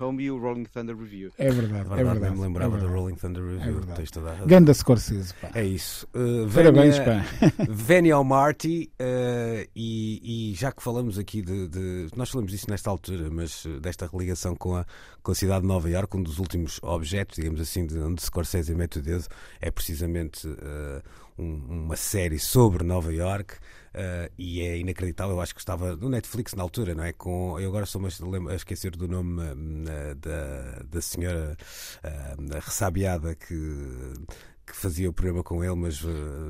Home 0.00 0.24
e 0.24 0.30
o 0.30 0.38
Rolling 0.38 0.64
Thunder 0.64 0.96
Review. 0.96 1.30
É 1.36 1.50
verdade, 1.50 1.92
é 1.92 2.04
verdade. 2.04 2.24
É 2.24 2.30
me 2.30 2.40
lembrava 2.40 2.78
é 2.78 2.80
do 2.80 2.88
Rolling 2.88 3.16
Thunder 3.16 3.42
Review. 3.42 3.80
É 4.42 4.46
Ganda 4.46 4.72
Scorsese, 4.72 5.34
pá. 5.34 5.50
É 5.54 5.62
isso. 5.62 6.08
Uh, 6.14 6.48
Parabéns, 6.50 6.98
pá. 6.98 7.22
Venia 7.68 8.14
ao 8.14 8.24
Marty, 8.24 8.90
uh, 8.98 9.68
e, 9.76 10.52
e, 10.52 10.54
já 10.54 10.72
que 10.72 10.82
falamos 10.82 11.18
aqui 11.18 11.42
de, 11.42 11.68
de, 11.68 12.08
Nós 12.16 12.30
falamos 12.30 12.50
disso 12.50 12.70
nesta 12.70 12.88
altura, 12.88 13.28
mas 13.30 13.66
uh, 13.66 13.78
desta 13.78 14.06
religação 14.06 14.56
com 14.56 14.74
a, 14.74 14.86
com 15.22 15.32
a 15.32 15.34
cidade 15.34 15.60
de 15.60 15.66
Nova 15.66 15.90
Iorque, 15.90 16.16
um 16.16 16.22
dos 16.22 16.38
últimos 16.38 16.80
objetos, 16.82 17.36
digamos 17.36 17.60
assim, 17.60 17.86
de 17.86 17.98
onde 17.98 18.22
Scorsese 18.22 18.74
mete 18.74 18.98
o 18.98 19.02
dedo, 19.02 19.26
é 19.60 19.70
precisamente 19.70 20.48
uh, 20.48 21.02
um, 21.38 21.84
uma 21.84 21.96
série 21.96 22.38
sobre 22.38 22.82
Nova 22.84 23.12
Iorque. 23.12 23.54
Uh, 23.94 24.30
e 24.38 24.60
é 24.60 24.78
inacreditável. 24.78 25.34
Eu 25.34 25.40
acho 25.40 25.54
que 25.54 25.60
estava 25.60 25.96
no 25.96 26.08
Netflix 26.08 26.54
na 26.54 26.62
altura, 26.62 26.94
não 26.94 27.02
é? 27.02 27.12
Com, 27.12 27.58
eu 27.58 27.68
agora 27.68 27.86
sou 27.86 28.00
a 28.04 28.54
esquecer 28.54 28.92
do 28.92 29.08
nome 29.08 29.42
uh, 29.42 30.14
da, 30.14 30.82
da 30.88 31.00
senhora 31.00 31.56
uh, 32.04 32.54
ressabiada 32.60 33.34
que 33.34 34.14
que 34.70 34.76
fazia 34.76 35.10
o 35.10 35.12
programa 35.12 35.42
com 35.42 35.64
ele, 35.64 35.74
mas, 35.74 36.00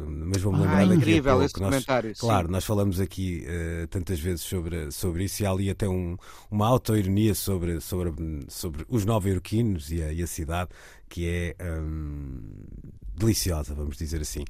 mas 0.06 0.42
vou-me 0.42 0.60
lembrar 0.60 0.82
ah, 0.82 0.84
daqui 0.84 0.96
incrível 0.96 1.32
a 1.32 1.34
pouco. 1.36 1.44
esse 1.46 1.54
comentário. 1.54 2.12
Claro, 2.18 2.48
nós 2.50 2.64
falamos 2.66 3.00
aqui 3.00 3.46
uh, 3.46 3.86
tantas 3.88 4.20
vezes 4.20 4.42
sobre, 4.42 4.90
sobre 4.90 5.24
isso 5.24 5.42
e 5.42 5.46
há 5.46 5.50
ali 5.50 5.70
até 5.70 5.88
um, 5.88 6.18
uma 6.50 6.66
auto-ironia 6.66 7.34
sobre, 7.34 7.80
sobre, 7.80 8.12
sobre 8.48 8.84
os 8.90 9.06
nova-iorquinos 9.06 9.90
e 9.90 10.02
a, 10.02 10.12
e 10.12 10.22
a 10.22 10.26
cidade 10.26 10.68
que 11.08 11.26
é 11.26 11.56
um, 11.80 12.52
deliciosa, 13.16 13.74
vamos 13.74 13.96
dizer 13.96 14.20
assim. 14.20 14.44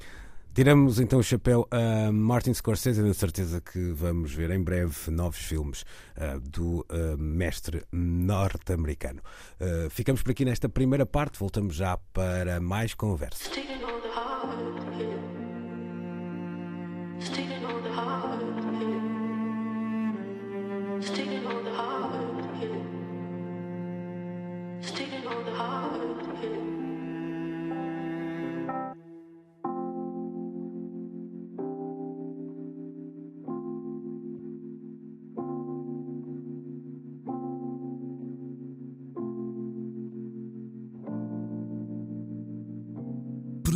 Tiramos 0.53 0.99
então 0.99 1.19
o 1.19 1.23
chapéu 1.23 1.65
a 1.71 2.11
Martin 2.11 2.53
Scorsese, 2.53 3.01
na 3.01 3.13
certeza 3.13 3.61
que 3.61 3.93
vamos 3.93 4.33
ver 4.33 4.51
em 4.51 4.61
breve 4.61 5.09
novos 5.09 5.39
filmes 5.39 5.85
uh, 6.17 6.41
do 6.41 6.85
uh, 6.89 7.17
mestre 7.17 7.83
norte-americano. 7.89 9.21
Uh, 9.61 9.89
ficamos 9.89 10.21
por 10.21 10.31
aqui 10.31 10.43
nesta 10.43 10.67
primeira 10.67 11.05
parte, 11.05 11.39
voltamos 11.39 11.73
já 11.73 11.95
para 12.13 12.59
mais 12.59 12.93
conversa. 12.93 13.49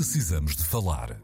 Precisamos 0.05 0.55
de 0.55 0.63
falar. 0.63 1.19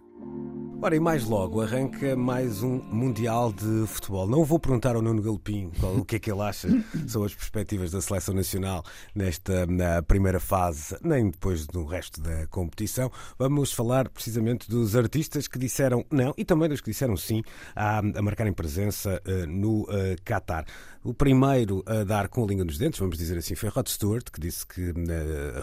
Ora, 0.82 0.96
e 0.96 1.00
mais 1.00 1.24
logo 1.24 1.62
arranca 1.62 2.16
mais 2.16 2.64
um 2.64 2.82
Mundial 2.82 3.54
de 3.54 3.86
Futebol. 3.86 4.28
Não 4.28 4.44
vou 4.44 4.60
perguntar 4.60 4.96
ao 4.96 5.04
Nuno 5.04 5.22
Galopim 5.22 5.70
o 6.00 6.04
que 6.04 6.16
é 6.16 6.20
que 6.20 6.32
ele 6.32 6.42
acha 6.42 6.68
sobre 7.08 7.28
as 7.28 7.36
perspectivas 7.36 7.92
da 7.92 8.02
Seleção 8.02 8.34
Nacional 8.34 8.84
nesta 9.14 9.68
na 9.68 10.02
primeira 10.02 10.40
fase, 10.40 10.98
nem 11.04 11.30
depois 11.30 11.68
do 11.68 11.86
resto 11.86 12.20
da 12.20 12.48
competição. 12.48 13.12
Vamos 13.38 13.72
falar 13.72 14.10
precisamente 14.10 14.68
dos 14.68 14.96
artistas 14.96 15.48
que 15.48 15.60
disseram 15.60 16.04
não 16.12 16.34
e 16.36 16.44
também 16.44 16.68
dos 16.68 16.82
que 16.82 16.90
disseram 16.90 17.16
sim 17.16 17.44
a, 17.76 18.00
a 18.00 18.22
marcarem 18.24 18.52
presença 18.52 19.22
uh, 19.28 19.46
no 19.46 19.84
uh, 19.84 20.20
Qatar. 20.26 20.66
O 21.04 21.14
primeiro 21.14 21.84
a 21.86 22.04
dar 22.04 22.28
com 22.30 22.44
a 22.44 22.48
língua 22.48 22.66
nos 22.66 22.80
dentes, 22.80 23.00
vamos 23.00 23.16
dizer 23.16 23.38
assim, 23.38 23.54
foi 23.54 23.70
Rod 23.70 23.88
Stewart, 23.88 24.32
que 24.32 24.42
disse 24.42 24.66
que 24.66 24.90
uh, 24.90 24.96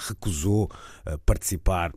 recusou 0.09 0.70
participar 1.26 1.92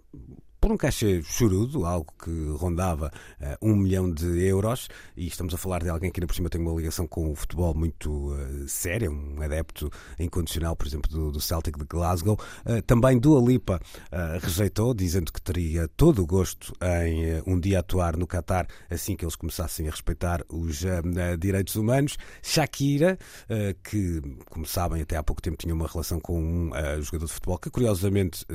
por 0.61 0.71
um 0.71 0.77
cachê 0.77 1.23
chorudo, 1.23 1.85
algo 1.87 2.13
que 2.23 2.31
rondava 2.55 3.11
uh, 3.41 3.67
um 3.67 3.75
milhão 3.75 4.11
de 4.11 4.45
euros, 4.45 4.87
e 5.17 5.25
estamos 5.25 5.55
a 5.55 5.57
falar 5.57 5.81
de 5.81 5.89
alguém 5.89 6.11
que 6.11 6.19
ainda 6.19 6.27
por 6.27 6.35
cima 6.35 6.49
tem 6.49 6.61
uma 6.61 6.71
ligação 6.71 7.07
com 7.07 7.31
o 7.31 7.35
futebol 7.35 7.73
muito 7.73 8.31
uh, 8.31 8.67
séria, 8.67 9.09
um 9.09 9.41
adepto 9.41 9.89
incondicional, 10.19 10.75
por 10.75 10.85
exemplo, 10.85 11.09
do, 11.09 11.31
do 11.31 11.41
Celtic 11.41 11.79
de 11.79 11.85
Glasgow. 11.85 12.37
Uh, 12.63 12.79
também 12.83 13.17
Dua 13.17 13.41
Lipa 13.41 13.81
rejeitou, 14.39 14.93
dizendo 14.93 15.31
que 15.33 15.41
teria 15.41 15.87
todo 15.87 16.21
o 16.21 16.27
gosto 16.27 16.73
em 17.03 17.41
um 17.47 17.59
dia 17.59 17.79
atuar 17.79 18.15
no 18.15 18.27
Qatar 18.27 18.67
assim 18.89 19.15
que 19.15 19.25
eles 19.25 19.35
começassem 19.35 19.87
a 19.87 19.91
respeitar 19.91 20.43
os 20.47 20.83
direitos 21.39 21.75
humanos. 21.75 22.17
Shakira, 22.43 23.17
que, 23.83 24.21
como 24.49 24.65
sabem, 24.65 25.01
até 25.01 25.15
há 25.15 25.23
pouco 25.23 25.41
tempo 25.41 25.57
tinha 25.57 25.73
uma 25.73 25.87
relação 25.87 26.19
com 26.19 26.39
um 26.39 26.71
jogador 27.01 27.25
de 27.25 27.31
futebol 27.31 27.57
que, 27.57 27.69
curiosamente, 27.69 28.45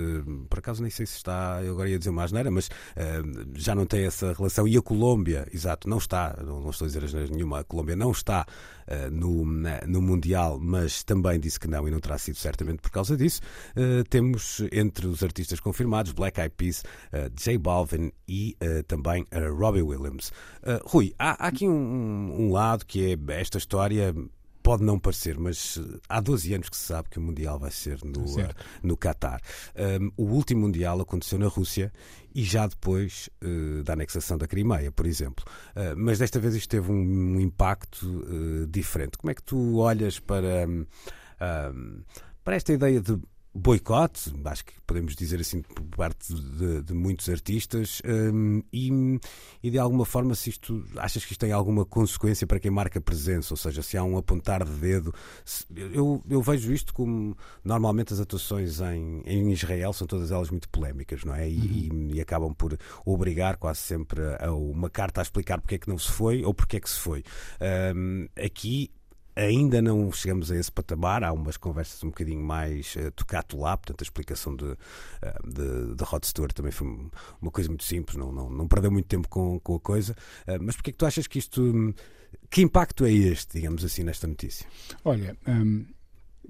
por 0.48 0.58
acaso 0.58 0.82
nem 0.82 0.90
sei 0.90 1.06
se 1.06 1.16
está, 1.16 1.58
agora 1.58 1.95
ia 1.96 1.98
dizer 1.98 2.10
uma 2.10 2.24
asneira, 2.24 2.50
mas 2.50 2.68
uh, 2.68 3.48
já 3.54 3.74
não 3.74 3.86
tem 3.86 4.04
essa 4.04 4.32
relação. 4.32 4.68
E 4.68 4.76
a 4.76 4.82
Colômbia, 4.82 5.46
exato, 5.52 5.88
não 5.88 5.98
está, 5.98 6.36
não, 6.44 6.60
não 6.60 6.70
estou 6.70 6.86
a 6.86 6.88
dizer 6.88 7.04
asneira 7.04 7.30
nenhuma, 7.30 7.60
a 7.60 7.64
Colômbia 7.64 7.96
não 7.96 8.10
está 8.10 8.46
uh, 8.86 9.10
no, 9.10 9.44
na, 9.44 9.80
no 9.86 10.00
Mundial, 10.00 10.58
mas 10.60 11.02
também 11.02 11.40
disse 11.40 11.58
que 11.58 11.68
não 11.68 11.86
e 11.88 11.90
não 11.90 12.00
terá 12.00 12.18
sido 12.18 12.36
certamente 12.36 12.80
por 12.80 12.90
causa 12.90 13.16
disso. 13.16 13.40
Uh, 13.76 14.04
temos 14.08 14.62
entre 14.72 15.06
os 15.06 15.22
artistas 15.22 15.60
confirmados 15.60 16.12
Black 16.12 16.40
Eyed 16.40 16.54
Peas, 16.56 16.82
J 17.34 17.58
Balvin 17.58 18.12
e 18.28 18.56
também 18.86 19.26
Robbie 19.58 19.82
Williams. 19.82 20.32
Rui, 20.84 21.14
há, 21.18 21.44
há 21.44 21.48
aqui 21.48 21.66
um, 21.68 22.34
um 22.38 22.52
lado 22.52 22.84
que 22.84 23.12
é 23.12 23.40
esta 23.40 23.58
história 23.58 24.14
pode 24.66 24.82
não 24.82 24.98
parecer, 24.98 25.38
mas 25.38 25.78
eh, 25.78 26.00
há 26.08 26.20
12 26.20 26.52
anos 26.52 26.68
que 26.68 26.76
se 26.76 26.82
sabe 26.82 27.08
que 27.08 27.20
o 27.20 27.22
Mundial 27.22 27.56
vai 27.56 27.70
ser 27.70 28.00
no, 28.02 28.24
uh, 28.24 28.48
no 28.82 28.96
Qatar. 28.96 29.40
Um, 30.00 30.10
o 30.16 30.24
último 30.24 30.62
Mundial 30.62 31.00
aconteceu 31.00 31.38
na 31.38 31.46
Rússia 31.46 31.92
e 32.34 32.42
já 32.42 32.66
depois 32.66 33.30
uh, 33.44 33.84
da 33.84 33.92
anexação 33.92 34.36
da 34.36 34.48
Crimeia, 34.48 34.90
por 34.90 35.06
exemplo. 35.06 35.44
Uh, 35.70 35.94
mas 35.96 36.18
desta 36.18 36.40
vez 36.40 36.56
isto 36.56 36.68
teve 36.68 36.90
um, 36.90 36.96
um 36.96 37.40
impacto 37.40 38.26
diferente. 38.68 39.16
Como 39.18 39.30
é 39.30 39.34
que 39.34 39.42
tu 39.44 39.76
olhas 39.76 40.18
para, 40.18 40.66
um, 40.66 40.84
para 42.42 42.56
esta 42.56 42.72
ideia 42.72 43.00
de 43.00 43.16
boicote, 43.56 44.32
acho 44.44 44.64
que 44.64 44.74
podemos 44.86 45.16
dizer 45.16 45.40
assim 45.40 45.62
por 45.62 45.82
parte 45.84 46.32
de, 46.32 46.82
de 46.82 46.94
muitos 46.94 47.28
artistas 47.28 48.02
um, 48.04 48.62
e, 48.72 49.18
e, 49.62 49.70
de 49.70 49.78
alguma 49.78 50.04
forma 50.04 50.34
se 50.34 50.50
isto 50.50 50.84
achas 50.96 51.24
que 51.24 51.32
isto 51.32 51.40
tem 51.40 51.52
alguma 51.52 51.84
consequência 51.84 52.46
para 52.46 52.60
quem 52.60 52.70
marca 52.70 53.00
presença, 53.00 53.54
ou 53.54 53.56
seja, 53.56 53.82
se 53.82 53.96
há 53.96 54.04
um 54.04 54.18
apontar 54.18 54.64
de 54.64 54.72
dedo 54.72 55.14
se, 55.44 55.64
eu, 55.74 56.22
eu 56.28 56.42
vejo 56.42 56.72
isto 56.72 56.92
como 56.92 57.36
normalmente 57.64 58.12
as 58.12 58.20
atuações 58.20 58.80
em, 58.80 59.22
em 59.24 59.52
Israel 59.52 59.92
são 59.92 60.06
todas 60.06 60.30
elas 60.30 60.50
muito 60.50 60.68
polémicas, 60.68 61.24
não 61.24 61.34
é? 61.34 61.48
E, 61.48 61.90
uhum. 61.90 62.10
e, 62.12 62.16
e 62.16 62.20
acabam 62.20 62.54
por 62.54 62.78
obrigar 63.04 63.56
quase 63.56 63.80
sempre 63.80 64.20
a 64.38 64.52
uma 64.52 64.90
carta 64.90 65.20
a 65.20 65.22
explicar 65.22 65.60
porque 65.60 65.76
é 65.76 65.78
que 65.78 65.88
não 65.88 65.98
se 65.98 66.10
foi 66.10 66.44
ou 66.44 66.52
porque 66.52 66.76
é 66.76 66.80
que 66.80 66.90
se 66.90 66.98
foi 66.98 67.24
um, 67.94 68.28
aqui 68.36 68.90
Ainda 69.36 69.82
não 69.82 70.10
chegamos 70.10 70.50
a 70.50 70.56
esse 70.56 70.72
patamar, 70.72 71.22
há 71.22 71.30
umas 71.30 71.58
conversas 71.58 72.02
um 72.02 72.08
bocadinho 72.08 72.42
mais 72.42 72.96
uh, 72.96 73.10
tocato 73.10 73.58
lá, 73.58 73.76
portanto 73.76 74.00
a 74.00 74.04
explicação 74.04 74.56
de, 74.56 74.64
uh, 74.64 74.76
de, 75.44 75.94
de 75.94 76.04
Rod 76.04 76.24
Stewart 76.24 76.54
também 76.54 76.72
foi 76.72 76.88
uma 77.40 77.50
coisa 77.50 77.68
muito 77.68 77.84
simples, 77.84 78.16
não, 78.16 78.32
não, 78.32 78.48
não 78.48 78.66
perdeu 78.66 78.90
muito 78.90 79.06
tempo 79.06 79.28
com, 79.28 79.60
com 79.60 79.74
a 79.74 79.80
coisa. 79.80 80.16
Uh, 80.48 80.56
mas 80.60 80.74
porquê 80.76 80.90
é 80.90 80.92
que 80.92 80.98
tu 80.98 81.04
achas 81.06 81.26
que 81.26 81.38
isto. 81.38 81.94
Que 82.50 82.62
impacto 82.62 83.04
é 83.04 83.12
este, 83.12 83.58
digamos 83.58 83.84
assim, 83.84 84.04
nesta 84.04 84.26
notícia? 84.26 84.66
Olha, 85.04 85.36
um, 85.46 85.84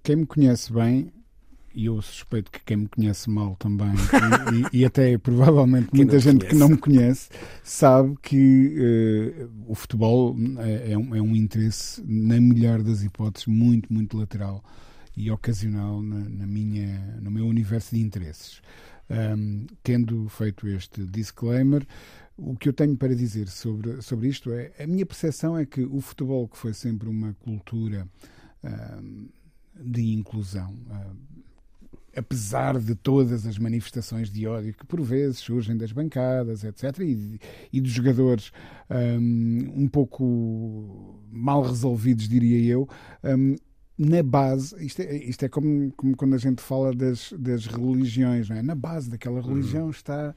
quem 0.03 0.16
me 0.16 0.27
conhece 0.27 0.72
bem 0.72 1.12
e 1.77 1.85
eu 1.85 2.01
suspeito 2.01 2.51
que 2.51 2.59
quem 2.65 2.79
me 2.79 2.89
conhece 2.89 3.29
mal 3.29 3.55
também, 3.57 3.93
e, 4.73 4.77
e, 4.79 4.81
e 4.81 4.85
até 4.87 5.19
provavelmente 5.19 5.91
muita 5.95 6.19
gente 6.19 6.39
conhece. 6.39 6.55
que 6.55 6.59
não 6.59 6.69
me 6.71 6.79
conhece, 6.79 7.29
sabe 7.62 8.17
que 8.23 8.75
uh, 9.45 9.51
o 9.69 9.75
futebol 9.75 10.35
é, 10.59 10.93
é, 10.93 10.99
um, 10.99 11.15
é, 11.15 11.21
um, 11.21 11.37
interesse, 11.37 12.03
na 12.03 12.41
melhor 12.41 12.83
das 12.83 13.03
hipóteses, 13.03 13.47
muito, 13.47 13.93
muito 13.93 14.17
lateral 14.17 14.65
e 15.15 15.31
ocasional 15.31 16.01
na, 16.01 16.27
na 16.31 16.47
minha, 16.47 17.19
no 17.21 17.31
meu 17.31 17.47
universo 17.47 17.95
de 17.95 18.01
interesses. 18.01 18.62
Um, 19.11 19.67
tendo 19.83 20.27
feito 20.31 20.67
este 20.67 21.05
disclaimer, 21.05 21.87
o 22.39 22.57
que 22.57 22.71
eu 22.71 22.73
tenho 22.73 22.97
para 22.97 23.15
dizer 23.15 23.49
sobre, 23.49 24.01
sobre 24.01 24.29
isto 24.29 24.51
é 24.51 24.73
a 24.81 24.87
minha 24.87 25.05
percepção 25.05 25.59
é 25.59 25.67
que 25.67 25.83
o 25.83 26.01
futebol, 26.01 26.49
que 26.49 26.57
foi 26.57 26.73
sempre 26.73 27.07
uma 27.07 27.35
cultura 27.35 28.09
um, 28.65 29.29
de 29.79 30.15
inclusão, 30.15 30.75
apesar 32.16 32.79
de 32.79 32.94
todas 32.94 33.46
as 33.46 33.59
manifestações 33.59 34.31
de 34.31 34.46
ódio 34.46 34.74
que 34.74 34.87
por 34.87 35.02
vezes 35.02 35.38
surgem 35.38 35.76
das 35.76 35.92
bancadas, 35.92 36.64
etc., 36.64 37.00
e, 37.00 37.40
e 37.72 37.81
dos 37.81 37.92
jogadores 37.92 38.52
um, 38.90 39.83
um, 39.83 39.88
pouco 39.88 41.20
mal 41.31 41.62
resolvidos, 41.62 42.29
diria 42.29 42.72
eu, 42.72 42.88
um, 43.22 43.57
na 43.98 44.22
base, 44.22 44.76
isto 44.85 45.00
é, 45.00 45.16
isto 45.16 45.44
é 45.44 45.48
como, 45.48 45.90
como, 45.92 46.16
quando 46.16 46.35
a 46.35 46.38
gente 46.38 46.61
fala 46.61 46.94
das, 46.94 47.33
das 47.38 47.66
religiões, 47.66 48.50
é? 48.50 48.61
na 48.62 48.74
base 48.74 49.09
daquela 49.09 49.40
religião 49.40 49.85
uhum. 49.85 49.90
está 49.90 50.35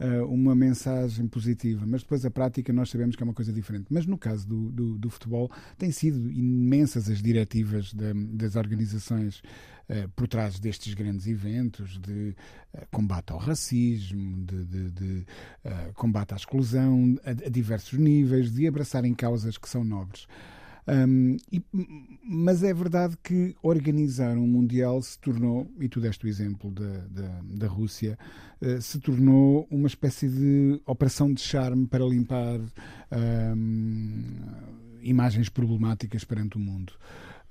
uh, 0.00 0.24
uma 0.26 0.54
mensagem 0.54 1.26
positiva, 1.28 1.84
mas 1.86 2.02
depois 2.02 2.24
a 2.24 2.30
prática 2.30 2.72
nós 2.72 2.88
sabemos 2.88 3.14
que 3.14 3.22
é 3.22 3.24
uma 3.24 3.34
coisa 3.34 3.52
diferente. 3.52 3.86
Mas 3.90 4.06
no 4.06 4.16
caso 4.16 4.48
do, 4.48 4.70
do, 4.70 4.98
do 4.98 5.10
futebol, 5.10 5.50
têm 5.76 5.90
sido 5.90 6.30
imensas 6.30 7.10
as 7.10 7.20
diretivas 7.20 7.92
de, 7.92 8.14
das 8.14 8.56
organizações 8.56 9.42
por 10.16 10.26
trás 10.28 10.58
destes 10.58 10.94
grandes 10.94 11.26
eventos 11.26 11.98
de 12.00 12.34
uh, 12.74 12.86
combate 12.90 13.32
ao 13.32 13.38
racismo, 13.38 14.44
de, 14.44 14.64
de, 14.64 14.90
de 14.90 15.26
combate 15.94 16.32
à 16.32 16.36
exclusão, 16.36 17.16
a, 17.24 17.30
a 17.30 17.50
diversos 17.50 17.98
níveis, 17.98 18.52
de 18.52 18.66
abraçarem 18.66 19.14
causas 19.14 19.58
que 19.58 19.68
são 19.68 19.84
nobres. 19.84 20.26
Um, 20.86 21.36
e, 21.50 21.62
mas 22.24 22.64
é 22.64 22.74
verdade 22.74 23.16
que 23.22 23.54
organizar 23.62 24.36
um 24.36 24.46
Mundial 24.46 25.00
se 25.00 25.18
tornou, 25.18 25.70
e 25.78 25.88
tu 25.88 26.00
deste 26.00 26.24
o 26.26 26.28
exemplo 26.28 26.72
da, 26.72 26.98
da, 27.08 27.40
da 27.44 27.68
Rússia, 27.68 28.18
uh, 28.60 28.80
se 28.80 28.98
tornou 28.98 29.66
uma 29.70 29.86
espécie 29.86 30.28
de 30.28 30.80
operação 30.84 31.32
de 31.32 31.40
charme 31.40 31.86
para 31.86 32.04
limpar 32.04 32.58
um, 33.56 34.24
imagens 35.00 35.48
problemáticas 35.48 36.24
perante 36.24 36.56
o 36.56 36.60
mundo. 36.60 36.92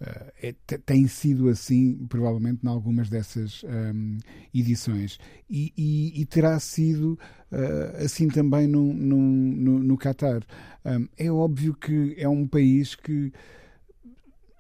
Uh, 0.02 0.32
é, 0.42 0.56
tem 0.84 1.08
sido 1.08 1.48
assim, 1.48 2.08
provavelmente, 2.08 2.66
em 2.66 2.68
algumas 2.68 3.08
dessas 3.08 3.64
um, 3.64 4.18
edições. 4.52 5.20
E, 5.48 5.72
e, 5.78 6.22
e, 6.22 6.26
terá 6.26 6.60
sido 6.60 7.20
uh, 7.52 8.04
assim 8.04 8.28
também 8.28 8.66
no, 8.66 8.92
no, 8.92 9.18
no, 9.18 9.80
no 9.80 9.98
Qatar. 9.98 10.42
Um, 10.84 11.08
é 11.20 11.32
óbvio 11.32 11.76
que 11.76 12.16
é 12.18 12.28
um 12.28 12.48
país 12.48 12.96
que. 12.96 13.32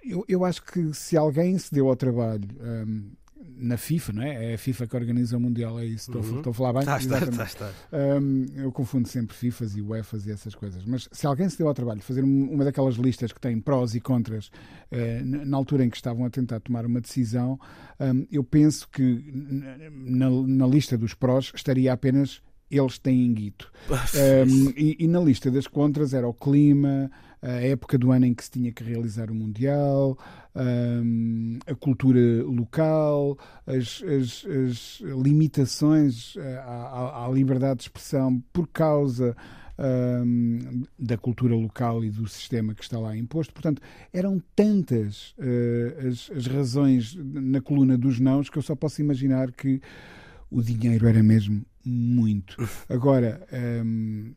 Eu, 0.03 0.23
eu 0.27 0.45
acho 0.45 0.63
que 0.63 0.93
se 0.93 1.17
alguém 1.17 1.57
se 1.57 1.73
deu 1.73 1.87
ao 1.87 1.95
trabalho 1.95 2.47
um, 2.59 3.11
na 3.57 3.77
FIFA, 3.77 4.13
não 4.13 4.23
é? 4.23 4.51
É 4.51 4.53
a 4.55 4.57
FIFA 4.57 4.87
que 4.87 4.95
organiza 4.95 5.37
o 5.37 5.39
Mundial, 5.39 5.79
é 5.79 5.85
isso. 5.85 6.09
Estou, 6.11 6.21
uhum. 6.21 6.37
estou 6.37 6.51
a 6.51 6.53
falar 6.53 6.73
bem? 6.73 6.83
Tá, 6.83 6.97
está, 6.97 7.19
está, 7.19 7.43
está. 7.43 7.71
Um, 7.91 8.45
eu 8.55 8.71
confundo 8.71 9.07
sempre 9.07 9.35
FIFAs 9.35 9.75
e 9.75 9.81
UEFAs 9.81 10.25
e 10.25 10.31
essas 10.31 10.55
coisas. 10.55 10.85
Mas 10.85 11.07
se 11.11 11.25
alguém 11.25 11.47
se 11.49 11.57
deu 11.57 11.67
ao 11.67 11.73
trabalho 11.73 11.99
de 11.99 12.05
fazer 12.05 12.23
uma 12.23 12.63
daquelas 12.63 12.95
listas 12.95 13.31
que 13.31 13.39
tem 13.39 13.59
prós 13.59 13.95
e 13.95 14.01
contras 14.01 14.47
uh, 14.91 15.25
na 15.45 15.57
altura 15.57 15.85
em 15.85 15.89
que 15.89 15.97
estavam 15.97 16.25
a 16.25 16.29
tentar 16.29 16.59
tomar 16.59 16.85
uma 16.85 17.01
decisão, 17.01 17.59
um, 17.99 18.25
eu 18.31 18.43
penso 18.43 18.87
que 18.89 19.23
na, 19.91 20.29
na 20.29 20.67
lista 20.67 20.97
dos 20.97 21.13
prós 21.13 21.51
estaria 21.55 21.91
apenas 21.93 22.41
eles 22.71 22.97
têm 22.97 23.33
guito. 23.33 23.71
um, 23.89 24.69
e, 24.75 24.97
e, 24.99 25.07
na 25.07 25.19
lista 25.19 25.51
das 25.51 25.67
contras 25.67 26.13
era 26.13 26.27
o 26.27 26.33
clima, 26.33 27.11
a 27.41 27.53
época 27.53 27.97
do 27.97 28.11
ano 28.11 28.25
em 28.25 28.33
que 28.33 28.43
se 28.43 28.51
tinha 28.51 28.71
que 28.71 28.83
realizar 28.83 29.31
o 29.31 29.35
Mundial, 29.35 30.17
um, 30.55 31.57
a 31.65 31.73
cultura 31.73 32.19
local, 32.43 33.37
as, 33.65 34.03
as, 34.03 34.45
as 34.45 35.01
limitações 35.01 36.35
eh, 36.37 36.57
à, 36.57 37.25
à, 37.25 37.29
liberdade 37.31 37.77
de 37.77 37.83
expressão 37.83 38.43
por 38.53 38.67
causa 38.67 39.35
um, 39.79 40.83
da 40.99 41.17
cultura 41.17 41.55
local 41.55 42.03
e 42.05 42.11
do 42.11 42.27
sistema 42.27 42.75
que 42.75 42.83
está 42.83 42.99
lá 42.99 43.17
imposto. 43.17 43.53
Portanto, 43.53 43.81
eram 44.13 44.41
tantas 44.55 45.33
uh, 45.39 46.07
as, 46.07 46.29
as 46.35 46.45
razões 46.45 47.15
na 47.15 47.61
coluna 47.61 47.97
dos 47.97 48.19
nãos 48.19 48.49
que 48.49 48.57
eu 48.57 48.61
só 48.61 48.75
posso 48.75 49.01
imaginar 49.01 49.51
que 49.51 49.81
o 50.49 50.61
dinheiro 50.61 51.07
era 51.07 51.23
mesmo 51.23 51.65
muito. 51.85 52.57
Agora, 52.89 53.45
um, 53.83 54.33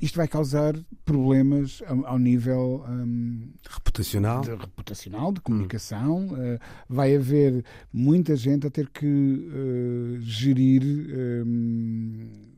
isto 0.00 0.16
vai 0.16 0.28
causar 0.28 0.74
problemas 1.04 1.82
ao, 1.86 2.06
ao 2.06 2.18
nível 2.18 2.84
um, 2.88 3.50
reputacional. 3.68 4.42
De, 4.42 4.54
reputacional, 4.54 5.32
de 5.32 5.40
comunicação. 5.40 6.28
Uh, 6.28 6.58
vai 6.88 7.16
haver 7.16 7.64
muita 7.92 8.36
gente 8.36 8.66
a 8.66 8.70
ter 8.70 8.88
que 8.90 9.06
uh, 9.06 10.20
gerir 10.20 10.82
um, 10.84 12.55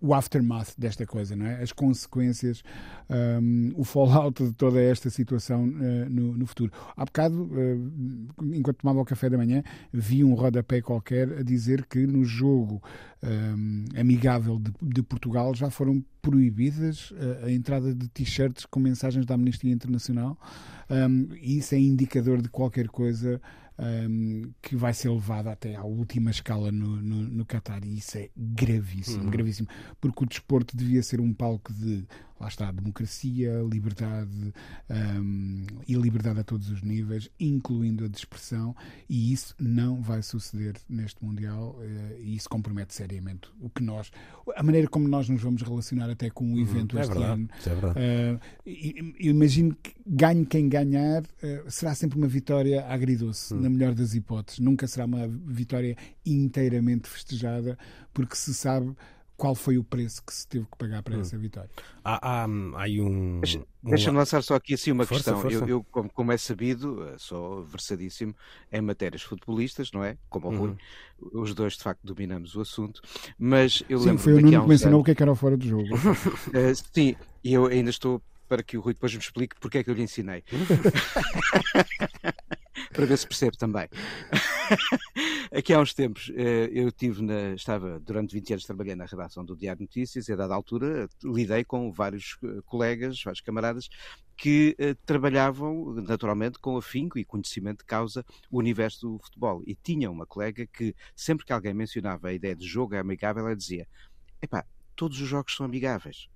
o 0.00 0.14
aftermath 0.14 0.74
desta 0.76 1.06
coisa, 1.06 1.34
não 1.34 1.46
é? 1.46 1.62
As 1.62 1.72
consequências, 1.72 2.62
um, 3.08 3.72
o 3.76 3.84
fallout 3.84 4.44
de 4.44 4.52
toda 4.52 4.80
esta 4.80 5.10
situação 5.10 5.64
uh, 5.64 6.10
no, 6.10 6.36
no, 6.36 6.46
futuro. 6.46 6.72
Há 6.96 7.04
bocado, 7.04 7.44
uh, 7.44 8.44
enquanto 8.54 8.78
tomava 8.78 9.00
o 9.00 9.04
café 9.04 9.30
da 9.30 9.36
manhã, 9.36 9.62
vi 9.92 10.22
um 10.22 10.34
rodapé 10.34 10.80
qualquer 10.80 11.38
a 11.38 11.42
dizer 11.42 11.86
que 11.86 12.06
no 12.06 12.24
jogo 12.24 12.82
um, 13.22 13.84
amigável 13.98 14.58
de, 14.58 14.72
de, 14.82 15.02
Portugal 15.02 15.54
já 15.54 15.70
foram 15.70 16.04
proibidas 16.20 17.12
a, 17.42 17.46
a 17.46 17.52
entrada 17.52 17.94
de 17.94 18.08
t-shirts 18.08 18.66
com 18.66 18.80
mensagens 18.80 19.24
da 19.24 19.34
Amnistia 19.34 19.72
Internacional. 19.72 20.36
Um, 20.90 21.28
e 21.40 21.58
isso 21.58 21.74
é 21.74 21.78
indicador 21.78 22.42
de 22.42 22.48
qualquer 22.48 22.88
coisa 22.88 23.40
um, 23.78 24.52
que 24.60 24.76
vai 24.76 24.92
ser 24.92 25.10
levada 25.10 25.50
até 25.52 25.74
à 25.74 25.84
última 25.84 26.30
escala 26.30 26.70
no, 26.70 26.96
no, 26.96 27.22
no 27.22 27.46
Qatar. 27.46 27.84
E 27.84 27.98
isso 27.98 28.18
é 28.18 28.30
gravíssimo, 28.36 29.24
uhum. 29.24 29.30
gravíssimo. 29.30 29.68
Porque 30.00 30.24
o 30.24 30.26
desporto 30.26 30.76
devia 30.76 31.02
ser 31.02 31.20
um 31.20 31.32
palco 31.32 31.72
de 31.72 32.06
lá 32.42 32.48
está, 32.48 32.72
democracia, 32.72 33.62
liberdade 33.70 34.52
um, 34.90 35.64
e 35.86 35.94
liberdade 35.94 36.40
a 36.40 36.44
todos 36.44 36.68
os 36.70 36.82
níveis, 36.82 37.30
incluindo 37.38 38.04
a 38.04 38.08
de 38.08 38.16
expressão, 38.16 38.74
e 39.08 39.32
isso 39.32 39.54
não 39.58 40.02
vai 40.02 40.22
suceder 40.22 40.74
neste 40.88 41.24
Mundial 41.24 41.76
uh, 41.78 42.20
e 42.20 42.34
isso 42.34 42.48
compromete 42.48 42.94
seriamente 42.94 43.48
o 43.60 43.70
que 43.70 43.82
nós, 43.82 44.10
a 44.56 44.62
maneira 44.62 44.88
como 44.88 45.06
nós 45.06 45.28
nos 45.28 45.40
vamos 45.40 45.62
relacionar 45.62 46.10
até 46.10 46.30
com 46.30 46.44
o 46.44 46.54
uhum. 46.54 46.60
evento 46.60 46.96
uhum, 46.96 47.02
este 47.02 47.12
é 47.12 47.14
verdade, 47.14 47.32
ano. 47.32 47.50
É 47.64 47.68
verdade. 47.68 48.00
Uh, 48.00 49.14
eu 49.20 49.30
imagino 49.30 49.76
que 49.80 49.94
ganhe 50.04 50.44
quem 50.44 50.68
ganhar, 50.68 51.22
uh, 51.22 51.70
será 51.70 51.94
sempre 51.94 52.18
uma 52.18 52.26
vitória 52.26 52.84
agridoce, 52.86 53.54
uhum. 53.54 53.60
na 53.60 53.70
melhor 53.70 53.94
das 53.94 54.14
hipóteses. 54.14 54.58
Nunca 54.58 54.88
será 54.88 55.04
uma 55.04 55.28
vitória 55.28 55.96
inteiramente 56.26 57.08
festejada, 57.08 57.78
porque 58.12 58.34
se 58.34 58.52
sabe 58.52 58.96
qual 59.42 59.56
foi 59.56 59.76
o 59.76 59.82
preço 59.82 60.22
que 60.24 60.32
se 60.32 60.46
teve 60.46 60.66
que 60.66 60.78
pagar 60.78 61.02
para 61.02 61.16
hum. 61.16 61.20
essa 61.20 61.36
vitória. 61.36 61.68
Há, 62.04 62.44
há, 62.44 62.44
há 62.44 62.82
aí 62.82 63.00
um. 63.00 63.40
Deixa-me 63.82 64.16
lançar 64.16 64.40
só 64.40 64.54
aqui 64.54 64.74
assim 64.74 64.92
uma 64.92 65.04
força, 65.04 65.32
questão. 65.32 65.42
Força. 65.42 65.64
Eu, 65.64 65.68
eu 65.68 65.86
como, 65.90 66.08
como, 66.10 66.30
é 66.30 66.36
sabido, 66.36 67.04
eh, 67.08 67.16
sou 67.18 67.64
versadíssimo 67.64 68.36
em 68.70 68.80
matérias 68.80 69.22
futebolistas, 69.22 69.90
não 69.90 70.04
é? 70.04 70.16
Como 70.30 70.46
o 70.46 70.56
Rui. 70.56 70.76
Uhum. 71.20 71.42
Os 71.42 71.56
dois, 71.56 71.72
de 71.72 71.82
facto, 71.82 71.98
dominamos 72.04 72.54
o 72.54 72.60
assunto. 72.60 73.02
Mas 73.36 73.82
eu 73.88 73.98
sim, 73.98 74.10
lembro 74.10 74.22
foi 74.22 74.34
o 74.34 74.40
Nuno 74.40 74.62
que 74.62 74.68
mencionou 74.68 74.98
anos... 74.98 75.02
o 75.02 75.04
que, 75.06 75.10
é 75.10 75.14
que 75.16 75.22
era 75.24 75.34
fora 75.34 75.56
do 75.56 75.66
jogo. 75.66 75.88
uh, 75.88 75.90
sim, 76.94 77.16
e 77.42 77.52
eu 77.52 77.66
ainda 77.66 77.90
estou 77.90 78.22
para 78.48 78.62
que 78.62 78.78
o 78.78 78.80
Rui 78.80 78.94
depois 78.94 79.12
me 79.12 79.18
explique 79.18 79.56
porque 79.58 79.78
é 79.78 79.82
que 79.82 79.90
eu 79.90 79.94
lhe 79.94 80.02
ensinei. 80.02 80.44
para 82.92 83.06
ver 83.06 83.16
se 83.18 83.26
percebe 83.26 83.56
também. 83.56 83.88
Aqui 85.52 85.72
há 85.72 85.80
uns 85.80 85.92
tempos 85.92 86.30
eh, 86.34 86.70
eu 86.72 86.90
tive 86.90 87.22
na, 87.22 87.52
estava 87.54 87.98
durante 88.00 88.32
20 88.32 88.52
anos 88.54 88.64
trabalhando 88.64 88.98
na 88.98 89.06
redação 89.06 89.44
do 89.44 89.56
Diário 89.56 89.78
de 89.78 89.84
Notícias 89.84 90.28
e 90.28 90.32
a 90.32 90.36
dada 90.36 90.54
altura 90.54 91.08
lidei 91.22 91.64
com 91.64 91.92
vários 91.92 92.36
eh, 92.42 92.60
colegas, 92.64 93.22
vários 93.22 93.40
camaradas 93.40 93.88
que 94.36 94.74
eh, 94.78 94.94
trabalhavam 95.06 95.94
naturalmente 95.94 96.58
com 96.58 96.76
afinco 96.76 97.18
e 97.18 97.24
conhecimento 97.24 97.80
de 97.80 97.84
causa 97.84 98.24
o 98.50 98.58
universo 98.58 99.08
do 99.08 99.18
futebol 99.18 99.62
e 99.66 99.74
tinha 99.74 100.10
uma 100.10 100.26
colega 100.26 100.66
que 100.66 100.94
sempre 101.14 101.44
que 101.44 101.52
alguém 101.52 101.74
mencionava 101.74 102.28
a 102.28 102.32
ideia 102.32 102.56
de 102.56 102.66
jogo 102.66 102.96
amigável 102.96 103.46
ela 103.46 103.56
dizia 103.56 103.86
epá, 104.40 104.64
todos 104.96 105.20
os 105.20 105.28
jogos 105.28 105.54
são 105.54 105.66
amigáveis 105.66 106.28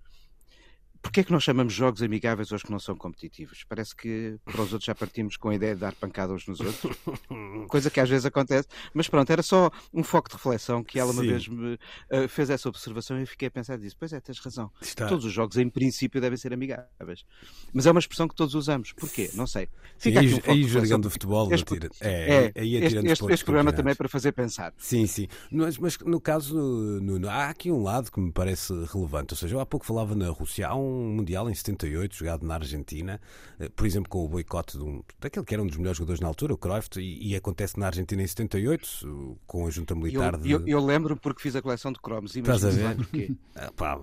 Porquê 1.06 1.20
é 1.20 1.24
que 1.24 1.30
nós 1.30 1.44
chamamos 1.44 1.72
jogos 1.72 2.02
amigáveis 2.02 2.52
aos 2.52 2.64
que 2.64 2.70
não 2.70 2.80
são 2.80 2.96
competitivos? 2.96 3.64
Parece 3.68 3.94
que 3.94 4.40
para 4.44 4.60
os 4.60 4.72
outros 4.72 4.84
já 4.84 4.94
partimos 4.94 5.36
com 5.36 5.50
a 5.50 5.54
ideia 5.54 5.72
de 5.72 5.80
dar 5.80 5.94
pancada 5.94 6.32
uns 6.32 6.48
nos 6.48 6.58
outros, 6.58 6.96
coisa 7.70 7.88
que 7.88 8.00
às 8.00 8.08
vezes 8.08 8.26
acontece. 8.26 8.66
Mas 8.92 9.08
pronto, 9.08 9.30
era 9.30 9.40
só 9.40 9.70
um 9.94 10.02
foco 10.02 10.28
de 10.28 10.34
reflexão 10.34 10.82
que 10.82 10.98
ela 10.98 11.12
uma 11.12 11.22
Sim. 11.22 11.28
vez 11.28 11.46
me 11.46 11.74
uh, 11.74 12.28
fez 12.28 12.50
essa 12.50 12.68
observação 12.68 13.18
e 13.18 13.20
eu 13.20 13.26
fiquei 13.28 13.46
a 13.46 13.50
pensar 13.52 13.78
disso. 13.78 13.94
Pois 13.96 14.12
é, 14.12 14.20
tens 14.20 14.40
razão. 14.40 14.68
Está... 14.82 15.06
Todos 15.06 15.24
os 15.24 15.32
jogos, 15.32 15.56
em 15.56 15.68
princípio, 15.68 16.20
devem 16.20 16.36
ser 16.36 16.52
amigáveis. 16.52 17.24
Mas 17.72 17.86
é 17.86 17.90
uma 17.92 18.00
expressão 18.00 18.26
que 18.26 18.34
todos 18.34 18.56
usamos. 18.56 18.92
Porquê? 18.92 19.30
Não 19.34 19.46
sei. 19.46 19.68
Fica 19.98 20.18
aí, 20.18 20.34
aqui 20.34 20.50
um 20.50 20.52
aí 20.54 20.62
jogando 20.64 21.04
do 21.04 21.10
futebol, 21.10 21.54
este, 21.54 21.72
atira, 21.72 21.88
é, 22.00 22.52
é, 22.56 22.60
aí 22.60 22.74
este, 22.74 22.98
este, 23.06 23.32
este 23.32 23.44
programa 23.44 23.72
também 23.72 23.92
é 23.92 23.94
para 23.94 24.08
fazer 24.08 24.32
pensar. 24.32 24.74
Sim, 24.76 25.06
sim. 25.06 25.28
Mas, 25.52 25.78
mas 25.78 25.96
no 25.98 26.20
caso, 26.20 26.56
no, 26.56 27.16
no, 27.16 27.30
há 27.30 27.48
aqui 27.48 27.70
um 27.70 27.80
lado 27.80 28.10
que 28.10 28.18
me 28.18 28.32
parece 28.32 28.72
relevante. 28.92 29.34
Ou 29.34 29.36
seja, 29.36 29.54
eu 29.54 29.60
há 29.60 29.66
pouco 29.66 29.86
falava 29.86 30.16
na 30.16 30.28
Rússia. 30.30 30.66
Há 30.66 30.74
um 30.74 30.95
Mundial 30.96 31.48
em 31.50 31.54
78, 31.54 32.14
jogado 32.14 32.46
na 32.46 32.54
Argentina, 32.54 33.20
eh, 33.58 33.68
por 33.68 33.86
exemplo, 33.86 34.08
com 34.08 34.24
o 34.24 34.28
boicote 34.28 34.78
de 34.78 34.84
um, 34.84 35.02
daquele 35.20 35.44
que 35.44 35.54
era 35.54 35.62
um 35.62 35.66
dos 35.66 35.76
melhores 35.76 35.98
jogadores 35.98 36.20
na 36.20 36.28
altura, 36.28 36.54
o 36.54 36.58
Cruyff, 36.58 36.88
e, 36.96 37.32
e 37.32 37.36
acontece 37.36 37.78
na 37.78 37.86
Argentina 37.86 38.22
em 38.22 38.26
78, 38.26 39.38
com 39.46 39.66
a 39.66 39.70
junta 39.70 39.94
militar. 39.94 40.34
Eu, 40.34 40.40
de... 40.40 40.50
eu, 40.50 40.66
eu 40.66 40.84
lembro 40.84 41.16
porque 41.16 41.42
fiz 41.42 41.56
a 41.56 41.62
coleção 41.62 41.92
de 41.92 42.00
cromos. 42.00 42.34
Estás 42.34 42.64
a 42.64 42.70
ver? 42.70 42.96
Porquê. 42.96 43.32
Ah, 43.58 43.72
pá, 43.74 43.98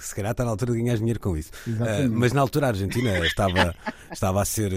se 0.00 0.14
calhar 0.14 0.32
está 0.32 0.44
na 0.44 0.50
altura 0.50 0.72
de 0.72 0.78
ganhar 0.78 0.96
dinheiro 0.96 1.20
com 1.20 1.36
isso. 1.36 1.50
Uh, 1.66 2.10
mas 2.10 2.32
na 2.32 2.40
altura 2.40 2.66
a 2.66 2.68
Argentina 2.70 3.18
estava, 3.24 3.74
estava 4.12 4.42
a 4.42 4.44
ser. 4.44 4.72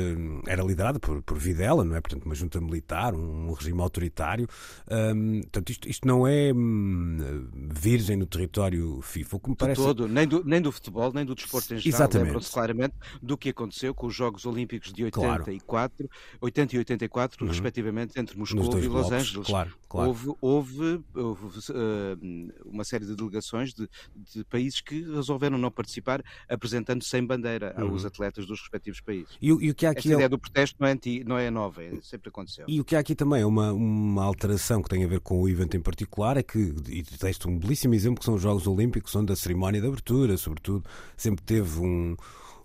era 0.48 0.64
liderada 0.64 1.00
por, 1.00 1.22
por 1.24 1.38
Videla, 1.38 1.84
não 1.84 1.96
é? 1.96 2.02
Portanto, 2.02 2.26
uma 2.26 2.36
junta 2.36 2.62
militar, 2.62 3.14
um, 3.14 3.50
um 3.50 3.54
regime 3.54 3.82
autoritário. 3.82 4.48
Um, 4.90 5.42
portanto, 5.42 5.70
isto, 5.72 5.90
isto 5.90 6.08
não 6.08 6.28
é 6.28 6.54
um, 6.54 7.48
virgem 7.54 8.18
no 8.18 8.26
território 8.26 9.02
FIFA. 9.02 9.38
O 9.38 9.40
que 9.40 9.50
me 9.50 9.56
parece... 9.56 9.82
todo, 9.82 10.08
nem 10.08 10.28
do, 10.28 10.44
nem 10.44 10.62
do 10.62 10.72
futebol, 10.72 11.09
nem 11.14 11.26
do 11.26 11.36
desporto 11.36 11.74
em 11.74 11.78
geral. 11.80 12.10
Lembram-se 12.14 12.52
claramente 12.52 12.96
do 13.22 13.38
que 13.38 13.50
aconteceu 13.50 13.94
com 13.94 14.08
os 14.08 14.16
Jogos 14.16 14.46
Olímpicos 14.46 14.92
de 14.94 15.04
84, 15.04 15.60
claro. 15.66 16.10
80 16.42 16.76
e 16.76 16.80
84, 16.80 17.44
uhum. 17.44 17.52
respectivamente, 17.52 18.20
entre 18.20 18.38
Moscou 18.38 18.80
e 18.80 18.88
Los 18.88 18.88
blocos. 18.88 19.12
Angeles. 19.12 19.48
Claro, 19.48 19.74
claro. 19.88 20.10
Houve, 20.10 20.34
houve, 20.42 21.04
houve 21.16 21.60
uh, 21.72 22.54
uma 22.66 22.84
série 22.84 23.06
de 23.06 23.16
delegações 23.16 23.74
de, 23.74 23.90
de 24.34 24.44
países 24.46 24.82
que 24.82 25.02
resolveram 25.02 25.58
não 25.58 25.72
participar, 25.72 26.24
apresentando 26.48 27.04
sem 27.04 27.26
bandeira 27.26 27.76
uhum. 27.78 27.90
aos 27.90 28.06
atletas 28.06 28.46
dos 28.46 28.60
respectivos 28.60 29.02
países. 29.02 29.38
E, 29.42 29.48
e 29.48 29.70
o 29.70 29.76
que 29.76 29.86
há 29.86 29.92
aqui 29.92 30.00
Esta 30.00 30.10
é... 30.10 30.14
ideia 30.14 30.30
do 30.30 30.40
protesto 30.40 30.78
não 30.80 30.88
é, 30.88 30.92
anti, 30.92 31.24
não 31.24 31.38
é 31.38 31.50
nova, 31.50 31.84
é, 31.84 32.00
sempre 32.02 32.30
aconteceu. 32.30 32.66
E 32.68 32.80
o 32.80 32.86
que 32.86 32.96
há 32.96 33.00
aqui 33.00 33.16
também 33.16 33.42
é 33.42 33.46
uma, 33.46 33.72
uma 33.72 34.24
alteração 34.24 34.82
que 34.82 34.90
tem 34.90 35.04
a 35.04 35.08
ver 35.08 35.20
com 35.20 35.42
o 35.42 35.50
evento 35.50 35.76
em 35.76 35.82
particular, 35.82 36.38
é 36.38 36.44
que, 36.44 36.74
e 36.88 37.04
deste 37.22 37.48
um 37.48 37.58
belíssimo 37.58 37.94
exemplo, 37.94 38.20
que 38.20 38.26
são 38.26 38.36
os 38.36 38.42
Jogos 38.42 38.68
Olímpicos, 38.68 39.16
onde 39.16 39.32
a 39.34 39.36
cerimónia 39.36 39.82
de 39.82 39.88
abertura, 39.88 40.38
sobretudo, 40.38 40.86
sempre 41.18 41.44
teve 41.44 41.80
um 41.80 42.16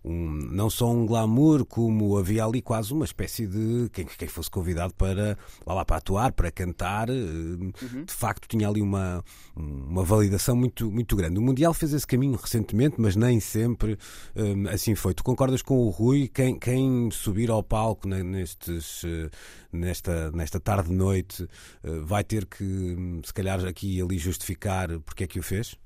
um, 0.05 0.31
não 0.51 0.69
só 0.69 0.93
um 0.93 1.07
glamour, 1.07 1.65
como 1.65 2.19
havia 2.19 2.45
ali 2.45 2.61
quase 2.61 2.93
uma 2.93 3.07
espécie 3.07 3.47
de 3.47 3.89
quem, 3.91 4.05
quem 4.05 4.29
fosse 4.29 4.51
convidado 4.51 4.93
para 4.95 5.39
lá, 5.67 5.85
para 5.85 5.97
atuar, 5.97 6.33
para 6.33 6.51
cantar, 6.51 7.09
eh, 7.09 7.13
uhum. 7.13 8.05
de 8.05 8.13
facto 8.13 8.47
tinha 8.47 8.69
ali 8.69 8.83
uma, 8.83 9.25
uma 9.57 10.05
validação 10.05 10.55
muito, 10.55 10.91
muito 10.91 11.17
grande. 11.17 11.39
O 11.39 11.43
Mundial 11.43 11.73
fez 11.73 11.95
esse 11.95 12.07
caminho 12.07 12.37
recentemente, 12.37 12.97
mas 12.99 13.17
nem 13.17 13.41
sempre 13.41 13.99
um, 14.37 14.69
assim 14.69 14.95
foi. 14.95 15.15
Tu 15.15 15.25
concordas 15.25 15.63
com 15.63 15.79
o 15.79 15.89
Rui? 15.89 16.29
Quem, 16.29 16.59
quem 16.59 17.11
subir 17.11 17.51
ao 17.51 17.63
palco 17.63 18.07
nestes, 18.07 19.03
eh, 19.05 19.31
nesta, 19.73 20.31
nesta 20.33 20.61
tarde-noite 20.61 21.49
eh, 21.83 22.01
vai 22.05 22.23
ter 22.23 22.45
que, 22.45 23.21
se 23.25 23.33
calhar, 23.33 23.65
aqui 23.65 23.97
e 23.97 24.03
ali 24.03 24.19
justificar 24.19 25.01
porque 25.01 25.25
é 25.25 25.27
que 25.27 25.39
o 25.39 25.43
fez? 25.43 25.77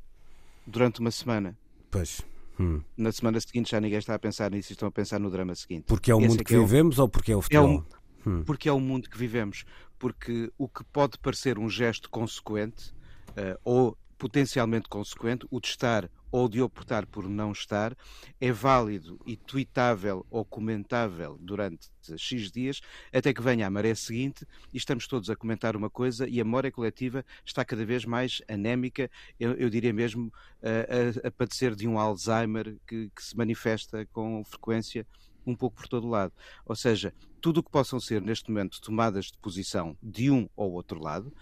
Durante 0.67 0.99
uma 0.99 1.13
semana. 1.13 1.57
Pois. 1.91 2.21
Hum. 2.59 2.83
Na 2.97 3.13
semana 3.13 3.41
seguinte 3.41 3.71
já 3.71 3.81
ninguém 3.81 3.99
está 3.99 4.15
a 4.15 4.19
pensar 4.19 4.51
nisso, 4.51 4.73
estão 4.73 4.89
a 4.89 4.93
pensar 4.93 5.19
no 5.19 5.31
drama 5.31 5.55
seguinte. 5.55 5.85
Porque 5.87 6.11
é 6.11 6.15
o 6.15 6.19
Esse 6.19 6.29
mundo 6.29 6.41
é 6.41 6.45
que, 6.45 6.55
é 6.55 6.59
vivemos 6.59 6.99
o... 6.99 7.03
ou 7.03 7.09
porque 7.09 7.33
é 7.33 7.37
o 7.37 7.43
futebol? 7.43 7.87
É 8.27 8.29
o... 8.29 8.31
hum. 8.31 8.43
Porque 8.45 8.69
é 8.69 8.73
o 8.73 8.81
mundo 8.81 9.09
que 9.09 9.17
vivemos. 9.17 9.65
Porque 9.99 10.53
o 10.59 10.69
que 10.69 10.85
pode 10.85 11.19
parecer 11.19 11.59
um 11.59 11.69
gesto 11.69 12.11
consequente 12.11 12.93
uh, 13.31 13.59
ou 13.65 13.97
potencialmente 14.19 14.89
consequente, 14.89 15.47
o 15.51 15.61
de 15.61 15.69
estar 15.69 16.11
ou 16.31 16.49
de 16.49 16.61
optar 16.61 17.07
por 17.07 17.29
não 17.29 17.53
estar, 17.53 17.97
é 18.41 18.53
válido 18.53 19.19
e 19.27 19.37
tweetável 19.37 20.27
ou 20.31 20.45
comentável 20.45 21.39
durante 21.41 21.89
X 22.17 22.51
dias, 22.51 22.81
até 23.13 23.33
que 23.33 23.43
venha 23.43 23.67
a 23.67 23.71
maré 23.71 23.95
seguinte 23.95 24.47
e 24.73 24.77
estamos 24.79 25.07
todos 25.07 25.29
a 25.31 25.37
comentar 25.37 25.77
uma 25.77 25.91
coisa 25.91 26.29
e 26.29 26.41
a 26.41 26.45
memória 26.45 26.73
coletiva 26.73 27.25
está 27.45 27.65
cada 27.65 27.85
vez 27.85 28.05
mais 28.05 28.41
anémica, 28.49 29.11
eu, 29.39 29.53
eu 29.55 29.69
diria 29.69 29.93
mesmo 29.93 30.33
a, 30.63 31.25
a, 31.25 31.29
a, 31.29 31.31
padecer 31.31 31.75
de 31.75 31.87
um 31.87 31.99
Alzheimer 31.99 32.77
que, 32.87 33.11
que 33.15 33.23
se 33.23 33.37
manifesta 33.37 34.07
com 34.13 34.43
frequência 34.45 35.07
um 35.47 35.57
pouco 35.57 35.77
por 35.77 35.89
todo 35.89 36.09
lado. 36.09 36.33
Ou 36.67 36.77
seja, 36.77 37.13
tudo 37.41 37.61
o 37.61 37.63
que 37.63 37.71
possam 37.71 37.99
ser 37.99 38.21
neste 38.21 38.51
momento 38.51 38.81
tomadas 38.81 39.27
de 39.27 39.39
posição 39.39 39.97
de 40.03 40.31
um 40.31 40.49
ou 40.55 40.73
outro 40.73 41.01
lado, 41.01 41.33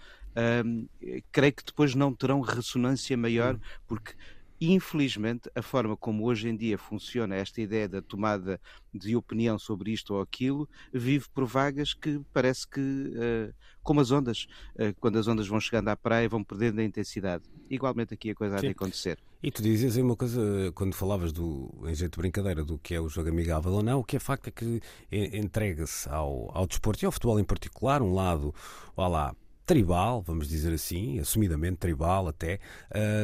hum, 0.65 0.87
creio 1.31 1.53
que 1.53 1.65
depois 1.65 1.95
não 1.95 2.13
terão 2.13 2.39
ressonância 2.39 3.17
maior, 3.17 3.55
hum. 3.55 3.59
Infelizmente, 4.59 5.49
a 5.53 5.61
forma 5.61 5.95
como 5.95 6.25
hoje 6.25 6.49
em 6.49 6.55
dia 6.55 6.77
funciona 6.77 7.35
esta 7.35 7.61
ideia 7.61 7.87
da 7.87 8.01
tomada 8.01 8.59
de 8.93 9.15
opinião 9.15 9.59
sobre 9.59 9.91
isto 9.91 10.15
ou 10.15 10.21
aquilo 10.21 10.67
vive 10.91 11.27
por 11.33 11.45
vagas 11.45 11.93
que 11.93 12.19
parece 12.33 12.67
que, 12.67 12.79
uh, 12.79 13.53
como 13.83 14.01
as 14.01 14.09
ondas, 14.09 14.47
uh, 14.75 14.95
quando 14.99 15.19
as 15.19 15.27
ondas 15.27 15.47
vão 15.47 15.59
chegando 15.59 15.89
à 15.89 15.95
praia, 15.95 16.27
vão 16.27 16.43
perdendo 16.43 16.79
a 16.79 16.83
intensidade. 16.83 17.43
Igualmente 17.69 18.13
aqui 18.13 18.31
a 18.31 18.35
coisa 18.35 18.55
há 18.57 18.59
de 18.59 18.67
acontecer. 18.67 19.19
E 19.43 19.51
tu 19.51 19.61
dizias 19.61 19.95
aí 19.95 20.01
uma 20.01 20.15
coisa, 20.15 20.41
quando 20.73 20.95
falavas 20.95 21.31
do, 21.31 21.71
em 21.85 21.93
jeito 21.93 22.13
de 22.13 22.17
brincadeira, 22.17 22.63
do 22.63 22.79
que 22.79 22.95
é 22.95 22.99
o 22.99 23.07
jogo 23.07 23.29
amigável 23.29 23.71
ou 23.71 23.83
não, 23.83 23.99
o 23.99 24.03
que 24.03 24.15
é 24.15 24.19
facto 24.19 24.47
é 24.47 24.51
que 24.51 24.81
entrega-se 25.11 26.09
ao, 26.09 26.49
ao 26.57 26.65
desporto 26.65 27.03
e 27.03 27.05
ao 27.05 27.11
futebol 27.11 27.39
em 27.39 27.43
particular, 27.43 28.01
um 28.01 28.15
lado, 28.15 28.53
olha 28.95 29.07
lá, 29.07 29.35
tribal, 29.67 30.23
vamos 30.25 30.47
dizer 30.47 30.73
assim, 30.73 31.19
assumidamente 31.19 31.75
tribal 31.75 32.29
até, 32.29 32.59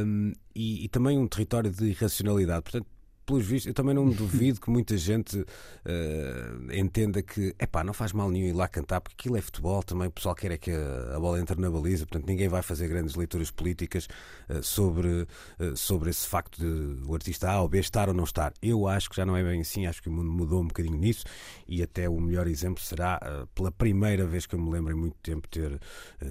um, 0.06 0.34
e, 0.54 0.84
e, 0.86 0.90
também 0.90 1.18
um 1.18 1.26
território 1.26 1.72
de 1.72 1.86
irracionalidade. 1.86 2.62
Portanto, 2.64 2.86
pelos 3.26 3.46
vistos, 3.46 3.68
eu 3.68 3.74
também 3.74 3.94
não 3.96 4.10
duvido 4.10 4.60
que 4.60 4.70
muita 4.70 4.98
gente 4.98 5.38
uh, 5.40 6.74
entenda 6.74 7.22
que 7.22 7.56
epá, 7.60 7.84
não 7.84 7.94
faz 7.94 8.12
mal 8.12 8.30
nenhum 8.30 8.48
ir 8.48 8.54
lá 8.54 8.68
cantar, 8.68 9.02
porque 9.02 9.16
aquilo 9.20 9.38
é 9.38 9.42
futebol 9.42 9.82
também, 9.84 10.08
o 10.08 10.12
pessoal 10.12 10.36
quer 10.36 10.52
é 10.52 10.58
que 10.58 10.72
a, 10.72 11.16
a 11.16 11.20
bola 11.20 11.40
entre 11.40 11.60
na 11.60 11.70
baliza, 11.70 12.06
portanto 12.06 12.28
ninguém 12.28 12.48
vai 12.48 12.62
fazer 12.62 12.88
grandes 12.88 13.16
leituras 13.16 13.52
políticas 13.52 14.08
uh, 14.50 14.62
sobre, 14.62 15.28
uh, 15.60 15.76
sobre 15.76 16.10
esse 16.10 16.28
facto 16.28 16.60
de 16.60 17.04
o 17.08 17.14
artista 17.14 17.50
A 17.50 17.62
ou 17.62 17.68
B 17.68 17.80
estar 17.80 18.08
ou 18.08 18.14
não 18.14 18.24
estar. 18.24 18.54
Eu 18.62 18.88
acho 18.88 19.10
que 19.10 19.16
já 19.16 19.26
não 19.26 19.36
é 19.36 19.44
bem 19.44 19.62
assim, 19.62 19.86
acho 19.86 20.02
que 20.02 20.10
o 20.10 20.12
mundo 20.12 20.32
mudou 20.32 20.62
um 20.62 20.68
bocadinho 20.68 20.98
nisso 20.98 21.26
e 21.68 21.82
até 21.82 22.10
o 22.10 22.20
melhor 22.20 22.48
exemplo 22.48 22.84
será 22.84 23.20
pela 23.56 23.72
primeira 23.72 24.26
vez 24.26 24.46
que 24.46 24.56
eu 24.56 24.60
me 24.60 24.72
lembro 24.72 24.94
em 24.94 24.96
muito 24.96 25.16
tempo 25.22 25.48
ter, 25.48 25.80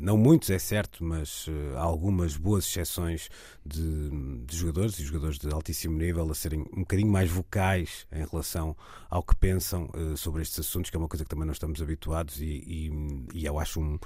não 0.01 0.17
muitos 0.17 0.51
é 0.51 0.59
certo, 0.59 1.05
mas 1.05 1.47
algumas 1.77 2.37
boas 2.37 2.65
exceções 2.65 3.29
de, 3.65 4.11
de 4.45 4.57
jogadores 4.57 4.99
e 4.99 5.05
jogadores 5.05 5.39
de 5.39 5.53
altíssimo 5.53 5.97
nível 5.97 6.31
a 6.31 6.35
serem 6.35 6.65
um 6.83 6.85
bocadinho 6.85 7.11
mais 7.11 7.31
vocais 7.31 8.07
em 8.13 8.25
relação 8.25 8.77
ao 9.09 9.23
que 9.23 9.35
pensam 9.37 9.89
uh, 9.95 10.17
sobre 10.17 10.43
estes 10.43 10.59
assuntos, 10.61 10.91
que 10.91 10.97
é 10.97 10.99
uma 10.99 11.09
coisa 11.09 11.25
que 11.25 11.31
também 11.31 11.47
não 11.47 11.53
estamos 11.53 11.81
habituados 11.81 12.41
e, 12.41 12.45
e, 12.45 13.27
e 13.35 13.47
eu 13.47 13.59
acho 13.59 13.81
um, 13.81 13.99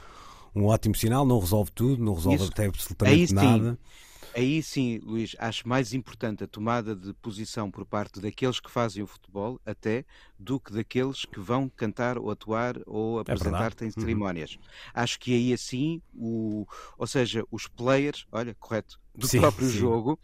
um 0.55 0.67
ótimo 0.67 0.95
sinal. 0.95 1.27
Não 1.27 1.39
resolve 1.39 1.71
tudo, 1.73 2.03
não 2.03 2.15
resolve 2.15 2.43
Isso, 2.43 2.53
até 2.53 2.67
absolutamente 2.67 3.35
nada. 3.35 3.79
Aí 4.35 4.63
sim, 4.63 5.01
Luís, 5.03 5.35
acho 5.39 5.67
mais 5.67 5.95
importante 5.95 6.45
a 6.45 6.47
tomada 6.47 6.95
de 6.95 7.15
posição 7.15 7.71
por 7.71 7.87
parte 7.87 8.21
daqueles 8.21 8.61
que 8.61 8.71
fazem 8.71 9.03
o 9.03 9.07
futebol, 9.07 9.59
até, 9.65 10.05
do 10.39 10.61
que 10.61 10.75
daqueles 10.75 11.25
que 11.25 11.41
vão 11.41 11.71
cantar 11.71 12.19
ou 12.19 12.31
atuar 12.31 12.77
ou 12.85 13.19
é 13.19 13.23
apresentar-te 13.23 13.85
é 13.85 13.87
em 13.87 13.91
uhum. 13.97 14.03
cerimónias. 14.03 14.57
Uhum. 14.57 14.61
Acho 14.93 15.19
que 15.19 15.33
aí 15.33 15.55
assim, 15.55 16.03
o, 16.15 16.67
ou 16.99 17.07
seja, 17.07 17.45
os 17.51 17.67
players, 17.67 18.27
olha, 18.31 18.55
correto, 18.61 19.01
do 19.15 19.27
sim, 19.27 19.41
próprio 19.41 19.69
sim. 19.69 19.79
jogo, 19.79 20.19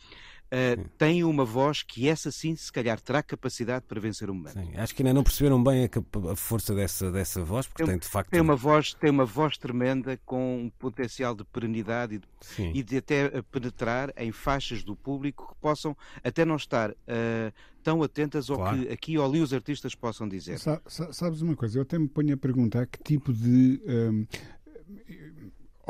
uh, 0.53 0.89
têm 0.99 1.25
uma 1.25 1.45
voz 1.45 1.83
que 1.83 2.09
essa 2.09 2.31
sim, 2.31 2.55
se 2.55 2.71
calhar, 2.71 3.01
terá 3.01 3.23
capacidade 3.23 3.85
para 3.89 4.01
vencer 4.01 4.29
o 4.29 4.35
momento. 4.35 4.55
Sim, 4.55 4.77
acho 4.77 4.95
que 4.95 5.03
ainda 5.03 5.15
não 5.15 5.23
perceberam 5.23 5.63
bem 5.63 5.85
a, 5.85 6.31
a 6.31 6.37
força 6.37 6.75
dessa, 6.75 7.11
dessa 7.11 7.43
voz, 7.43 7.67
porque 7.67 7.85
tem, 7.85 7.93
tem, 7.93 7.99
de 7.99 8.07
facto. 8.07 8.31
Tem 8.31 8.41
uma, 8.41 8.57
voz, 8.57 8.95
tem 8.95 9.11
uma 9.11 9.25
voz 9.25 9.57
tremenda 9.57 10.19
com 10.25 10.65
um 10.65 10.71
potencial 10.71 11.35
de 11.35 11.45
perenidade 11.45 12.15
e 12.15 12.19
de, 12.19 12.79
e 12.79 12.83
de 12.83 12.97
até 12.99 13.43
penetrar 13.51 14.13
em 14.17 14.31
faixas 14.31 14.85
do 14.85 14.95
público 14.95 15.55
que 15.55 15.61
possam 15.61 15.97
até 16.23 16.45
não 16.45 16.57
estar. 16.57 16.91
Uh, 16.91 17.53
tão 17.83 18.03
atentas 18.03 18.49
ao 18.49 18.59
claro. 18.59 18.79
que 18.79 18.93
aqui 18.93 19.19
ou 19.19 19.25
ali 19.25 19.41
os 19.41 19.53
artistas 19.53 19.93
possam 19.95 20.29
dizer. 20.29 20.59
Sa 20.59 20.81
sabes 20.87 21.43
uma 21.43 21.57
coisa, 21.57 21.79
eu 21.79 21.83
até 21.83 21.99
me 21.99 22.09
ponho 22.09 22.35
a 22.35 22.37
perguntar 22.37 22.87
que 22.87 23.03
tipo 23.03 23.33
de 23.33 23.83
um, 23.85 24.25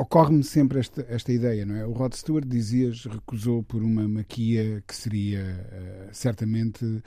ocorre-me 0.03 0.43
sempre 0.43 0.79
esta, 0.79 1.05
esta 1.09 1.31
ideia, 1.31 1.65
não 1.65 1.75
é? 1.75 1.85
O 1.85 1.93
Rod 1.93 2.13
Stewart, 2.13 2.45
dizias, 2.45 3.05
recusou 3.05 3.63
por 3.63 3.81
uma 3.81 4.07
maquia 4.07 4.83
que 4.85 4.93
seria 4.93 5.41
uh, 5.41 6.09
certamente 6.11 6.83
uh, 6.85 7.01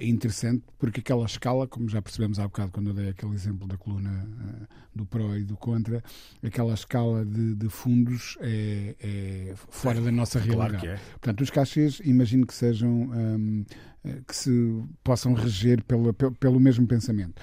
interessante, 0.00 0.62
porque 0.78 1.00
aquela 1.00 1.24
escala, 1.24 1.66
como 1.66 1.88
já 1.88 2.02
percebemos 2.02 2.38
há 2.38 2.44
bocado 2.44 2.70
quando 2.70 2.90
eu 2.90 2.94
dei 2.94 3.08
aquele 3.08 3.32
exemplo 3.32 3.66
da 3.66 3.78
coluna 3.78 4.10
uh, 4.10 4.66
do 4.94 5.06
pró 5.06 5.34
e 5.34 5.44
do 5.44 5.56
contra, 5.56 6.04
aquela 6.42 6.74
escala 6.74 7.24
de, 7.24 7.54
de 7.54 7.68
fundos 7.70 8.36
é, 8.40 8.94
é, 9.00 9.54
fora 9.56 10.00
da 10.00 10.12
nossa 10.12 10.38
realidade. 10.40 10.80
Claro 10.80 10.94
é. 10.94 11.00
Portanto, 11.12 11.40
os 11.40 11.50
cachês, 11.50 12.00
imagino 12.04 12.46
que 12.46 12.54
sejam 12.54 12.90
um, 12.90 13.64
que 14.28 14.36
se 14.36 14.50
possam 15.02 15.32
reger 15.32 15.82
pelo, 15.82 16.12
pelo 16.12 16.60
mesmo 16.60 16.86
pensamento. 16.86 17.40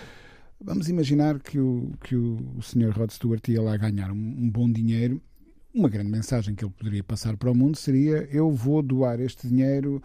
Vamos 0.63 0.87
imaginar 0.89 1.39
que 1.39 1.59
o, 1.59 1.91
que 2.03 2.15
o, 2.15 2.37
o 2.57 2.61
Sr. 2.61 2.91
Rod 2.91 3.09
Stewart 3.09 3.47
ia 3.47 3.61
lá 3.61 3.75
ganhar 3.77 4.11
um, 4.11 4.15
um 4.15 4.49
bom 4.49 4.71
dinheiro. 4.71 5.21
Uma 5.73 5.89
grande 5.89 6.09
mensagem 6.09 6.53
que 6.53 6.63
ele 6.63 6.73
poderia 6.77 7.03
passar 7.03 7.35
para 7.35 7.49
o 7.49 7.55
mundo 7.55 7.77
seria: 7.77 8.27
Eu 8.31 8.51
vou 8.51 8.81
doar 8.81 9.19
este 9.19 9.47
dinheiro 9.47 10.01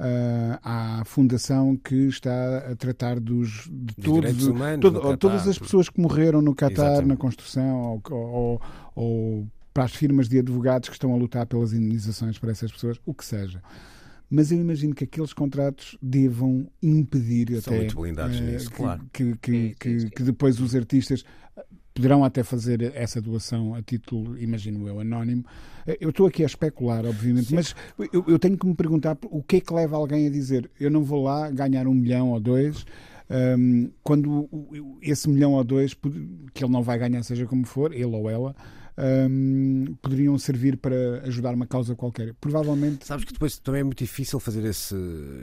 Uh, 0.00 0.54
à 0.62 1.02
fundação 1.04 1.76
que 1.76 2.06
está 2.06 2.58
a 2.70 2.76
tratar 2.76 3.18
dos 3.18 3.68
de 3.68 3.96
todos, 3.96 4.46
humanos 4.46 4.80
todo, 4.80 5.16
todas 5.16 5.48
as 5.48 5.58
pessoas 5.58 5.88
que 5.88 6.00
morreram 6.00 6.40
no 6.40 6.54
Qatar 6.54 7.04
na 7.04 7.16
construção 7.16 8.00
ou, 8.08 8.12
ou, 8.12 8.62
ou, 8.94 9.48
para 9.74 9.82
as 9.82 9.92
firmas 9.92 10.28
de 10.28 10.38
advogados 10.38 10.88
que 10.88 10.94
estão 10.94 11.12
a 11.12 11.16
lutar 11.16 11.46
pelas 11.46 11.72
indenizações 11.72 12.38
para 12.38 12.52
essas 12.52 12.70
pessoas, 12.70 13.00
o 13.04 13.12
que 13.12 13.24
seja 13.24 13.60
mas 14.30 14.52
eu 14.52 14.58
imagino 14.58 14.94
que 14.94 15.04
aqueles 15.04 15.32
contratos 15.32 15.96
devam 16.02 16.66
impedir 16.82 17.60
São 17.60 17.72
até 17.72 17.84
muito 17.84 18.00
blindados 18.00 18.38
uh, 18.38 18.42
nisso, 18.42 18.70
que, 18.70 18.76
claro. 18.76 19.02
que, 19.12 19.36
que, 19.36 19.74
que, 19.78 20.10
que 20.10 20.22
depois 20.22 20.60
os 20.60 20.74
artistas 20.74 21.24
poderão 21.98 22.24
até 22.24 22.44
fazer 22.44 22.92
essa 22.94 23.20
doação 23.20 23.74
a 23.74 23.82
título, 23.82 24.38
imagino 24.38 24.86
eu, 24.86 25.00
anónimo. 25.00 25.44
Eh, 25.84 25.98
eu 26.00 26.10
estou 26.10 26.28
aqui 26.28 26.44
a 26.44 26.46
especular, 26.46 27.04
obviamente, 27.04 27.48
Sim. 27.48 27.56
mas 27.56 27.74
eu, 28.12 28.24
eu, 28.28 28.38
tenho 28.38 28.56
que 28.56 28.66
me 28.66 28.74
perguntar 28.74 29.18
o 29.24 29.42
que 29.42 29.56
é 29.56 29.60
que 29.60 29.74
leva 29.74 29.96
alguém 29.96 30.28
a 30.28 30.30
dizer 30.30 30.70
eu 30.78 30.92
não 30.92 31.02
vou 31.02 31.24
lá 31.24 31.50
ganhar 31.50 31.88
um 31.88 31.94
milhão 31.94 32.30
ou 32.30 32.38
dois. 32.38 32.86
Um, 33.28 33.34
ehm, 33.34 33.90
quando 34.04 34.48
esse 35.02 35.28
milhão 35.28 35.54
ou 35.54 35.64
dois 35.64 35.92
que 36.54 36.64
ele 36.64 36.72
não 36.72 36.84
vai 36.84 36.98
ganhar, 36.98 37.22
seja 37.24 37.46
como 37.46 37.66
for, 37.66 37.92
ele 37.92 38.04
ou 38.04 38.30
ela, 38.30 38.54
um, 38.98 39.96
poderiam 40.02 40.36
servir 40.38 40.76
para 40.76 41.22
ajudar 41.24 41.54
uma 41.54 41.66
causa 41.66 41.94
qualquer. 41.94 42.34
Provavelmente. 42.40 43.06
Sabes 43.06 43.24
que 43.24 43.32
depois 43.32 43.58
também 43.58 43.80
é 43.80 43.84
muito 43.84 43.98
difícil 43.98 44.40
fazer 44.40 44.64
esse 44.64 44.94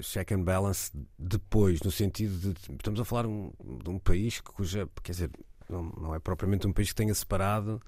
check 0.02 0.32
and 0.32 0.44
balance 0.44 0.92
depois, 1.18 1.82
no 1.82 1.92
sentido 1.92 2.38
de. 2.38 2.76
Estamos 2.76 3.00
a 3.00 3.06
falar 3.06 3.26
um, 3.26 3.52
de 3.84 3.90
um 3.90 3.98
país 3.98 4.42
cuja. 4.42 4.88
Quer 5.02 5.12
dizer, 5.12 5.32
não, 5.70 5.84
não 6.00 6.16
é 6.16 6.20
propriamente 6.20 6.68
um 6.68 6.74
país 6.74 6.90
que 6.90 6.96
tenha 6.96 7.14
separado 7.14 7.82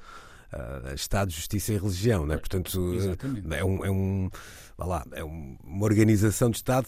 uh, 0.53 0.93
Estado, 0.93 1.31
Justiça 1.31 1.73
e 1.73 1.77
Religião, 1.77 2.25
não 2.25 2.35
é? 2.35 2.37
Portanto, 2.37 2.93
Exatamente. 2.93 3.53
é 3.53 3.63
um. 3.63 3.85
É 3.85 3.91
um 3.91 4.29
lá, 4.77 5.03
é 5.13 5.23
uma 5.23 5.85
organização 5.85 6.51
de 6.51 6.57
Estado 6.57 6.87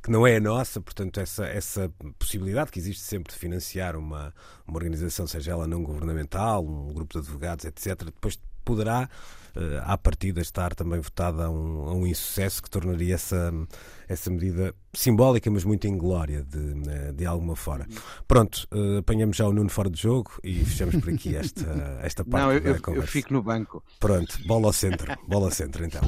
que 0.00 0.10
não 0.10 0.24
é 0.24 0.36
a 0.36 0.40
nossa, 0.40 0.80
portanto, 0.80 1.18
essa, 1.18 1.44
essa 1.44 1.90
possibilidade 2.18 2.70
que 2.70 2.78
existe 2.78 3.02
sempre 3.02 3.32
de 3.32 3.38
financiar 3.38 3.96
uma, 3.96 4.32
uma 4.66 4.76
organização, 4.76 5.26
seja 5.26 5.50
ela 5.50 5.66
não 5.66 5.82
governamental, 5.82 6.64
um 6.64 6.92
grupo 6.92 7.14
de 7.14 7.18
advogados, 7.18 7.64
etc., 7.64 8.04
depois 8.04 8.38
poderá, 8.66 9.08
uh, 9.56 9.60
à 9.84 9.96
partida, 9.96 10.42
estar 10.42 10.74
também 10.74 11.00
votada 11.00 11.46
a 11.46 11.50
um, 11.50 11.88
a 11.88 11.94
um 11.94 12.06
insucesso 12.06 12.62
que 12.62 12.68
tornaria 12.68 13.14
essa, 13.14 13.50
essa 14.08 14.28
medida 14.28 14.74
simbólica, 14.92 15.50
mas 15.50 15.64
muito 15.64 15.86
inglória, 15.86 16.42
de, 16.42 16.90
eh, 16.90 17.12
de 17.12 17.24
alguma 17.24 17.54
forma. 17.54 17.86
Pronto, 18.26 18.66
uh, 18.72 18.98
apanhamos 18.98 19.36
já 19.36 19.46
o 19.46 19.52
Nuno 19.52 19.70
fora 19.70 19.88
de 19.88 20.02
jogo 20.02 20.32
e 20.42 20.64
fechamos 20.64 20.96
por 20.96 21.12
aqui 21.12 21.36
esta, 21.36 21.64
esta 22.02 22.24
parte 22.24 22.44
Não, 22.44 22.52
eu, 22.52 22.74
da 22.74 22.80
conversa. 22.80 23.06
Eu 23.06 23.12
fico 23.12 23.32
no 23.32 23.42
banco. 23.42 23.82
Pronto, 24.00 24.38
bola 24.46 24.66
ao 24.66 24.72
centro, 24.72 25.14
bola 25.28 25.46
ao 25.46 25.52
centro 25.52 25.84
então. 25.84 26.02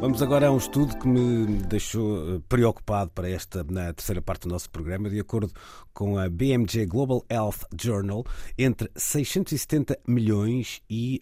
Vamos 0.00 0.20
agora 0.20 0.48
a 0.48 0.50
um 0.50 0.56
estudo 0.56 0.98
que 0.98 1.06
me 1.06 1.62
deixou 1.68 2.34
eh, 2.34 2.40
preocupado 2.48 3.12
para 3.12 3.30
esta 3.30 3.62
na 3.62 3.92
terceira 3.92 4.20
parte 4.20 4.42
do 4.42 4.48
nosso 4.48 4.68
programa. 4.68 5.08
De 5.08 5.20
acordo 5.20 5.52
com 5.92 6.18
a 6.18 6.28
BMG 6.28 6.84
Global 6.86 7.24
Health 7.30 7.60
Journal, 7.80 8.24
entre 8.58 8.90
670 8.96 9.98
milhões 10.06 10.82
e 10.90 11.20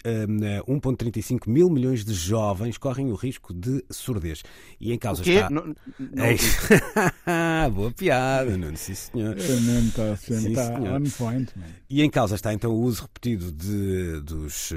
um, 0.66 0.80
1,35 0.80 1.48
mil 1.48 1.68
milhões 1.68 2.02
de 2.02 2.14
jovens 2.14 2.78
correm 2.78 3.10
o 3.12 3.14
risco 3.14 3.52
de 3.52 3.84
surdez. 3.90 4.42
E 4.80 4.90
em 4.92 4.98
causa 4.98 5.22
está. 5.22 5.50
Não, 5.50 5.66
não... 5.98 6.24
É... 6.24 7.68
Boa 7.70 7.90
piada, 7.90 8.56
Nuno, 8.56 8.76
sim 8.76 8.94
senhor. 8.94 9.36
Nuno 9.36 9.88
está 9.88 10.16
sempre 10.16 10.54
tá 10.54 10.80
on 10.80 11.02
point, 11.18 11.52
man. 11.58 11.66
E 11.90 12.02
em 12.02 12.08
causa 12.08 12.36
está 12.36 12.54
então 12.54 12.70
o 12.70 12.80
uso 12.80 13.02
repetido 13.02 13.52
de, 13.52 14.20
dos 14.20 14.70
uh, 14.70 14.76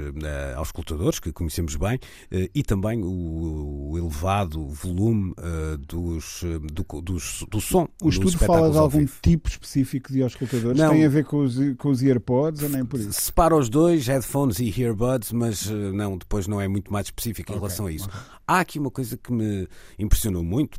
auscultadores, 0.56 1.18
que 1.18 1.32
conhecemos 1.32 1.76
bem, 1.76 1.96
uh, 1.96 2.50
e 2.54 2.62
também 2.62 3.02
o 3.02 3.53
o 3.54 3.96
elevado 3.98 4.66
volume 4.66 5.32
uh, 5.32 5.76
dos, 5.78 6.42
eh, 6.44 6.58
do, 6.58 7.02
dos, 7.02 7.44
do 7.48 7.60
som. 7.60 7.88
O 8.02 8.08
estudo 8.08 8.38
fala 8.38 8.70
de 8.70 8.78
algum 8.78 9.06
tipo 9.22 9.48
específico 9.48 10.12
de 10.12 10.22
auscultadores? 10.22 10.78
Não, 10.78 10.90
Tem 10.90 11.04
a 11.04 11.08
ver 11.08 11.24
com 11.24 11.38
os, 11.38 11.56
com 11.76 11.90
os 11.90 12.02
earpods 12.02 12.62
ou 12.62 12.68
nem 12.68 12.84
por 12.84 12.98
isso? 12.98 13.12
Separa 13.12 13.56
os 13.56 13.68
dois, 13.68 14.06
headphones 14.06 14.58
e 14.58 14.72
earbuds, 14.80 15.32
mas 15.32 15.70
uh, 15.70 15.92
não, 15.92 16.18
depois 16.18 16.46
não 16.46 16.60
é 16.60 16.68
muito 16.68 16.92
mais 16.92 17.06
específico 17.06 17.52
em 17.52 17.54
okay, 17.54 17.60
relação 17.60 17.86
a 17.86 17.92
isso. 17.92 18.08
Há 18.46 18.60
aqui 18.60 18.78
uma 18.78 18.90
coisa 18.90 19.16
que 19.16 19.32
me 19.32 19.68
impressionou 19.98 20.42
muito, 20.42 20.78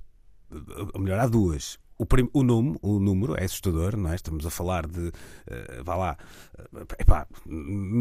ou 0.94 1.00
melhor, 1.00 1.20
há 1.20 1.28
duas. 1.28 1.78
O, 1.98 2.06
o, 2.34 2.44
número, 2.44 2.80
o 2.82 3.00
número 3.00 3.36
é 3.40 3.46
assustador, 3.46 3.96
não 3.96 4.12
é? 4.12 4.16
Estamos 4.16 4.46
a 4.46 4.50
falar 4.50 4.86
de. 4.86 5.08
Uh, 5.08 5.84
vá 5.84 5.96
lá. 5.96 6.18
Uh, 6.74 6.86
epá, 7.00 7.28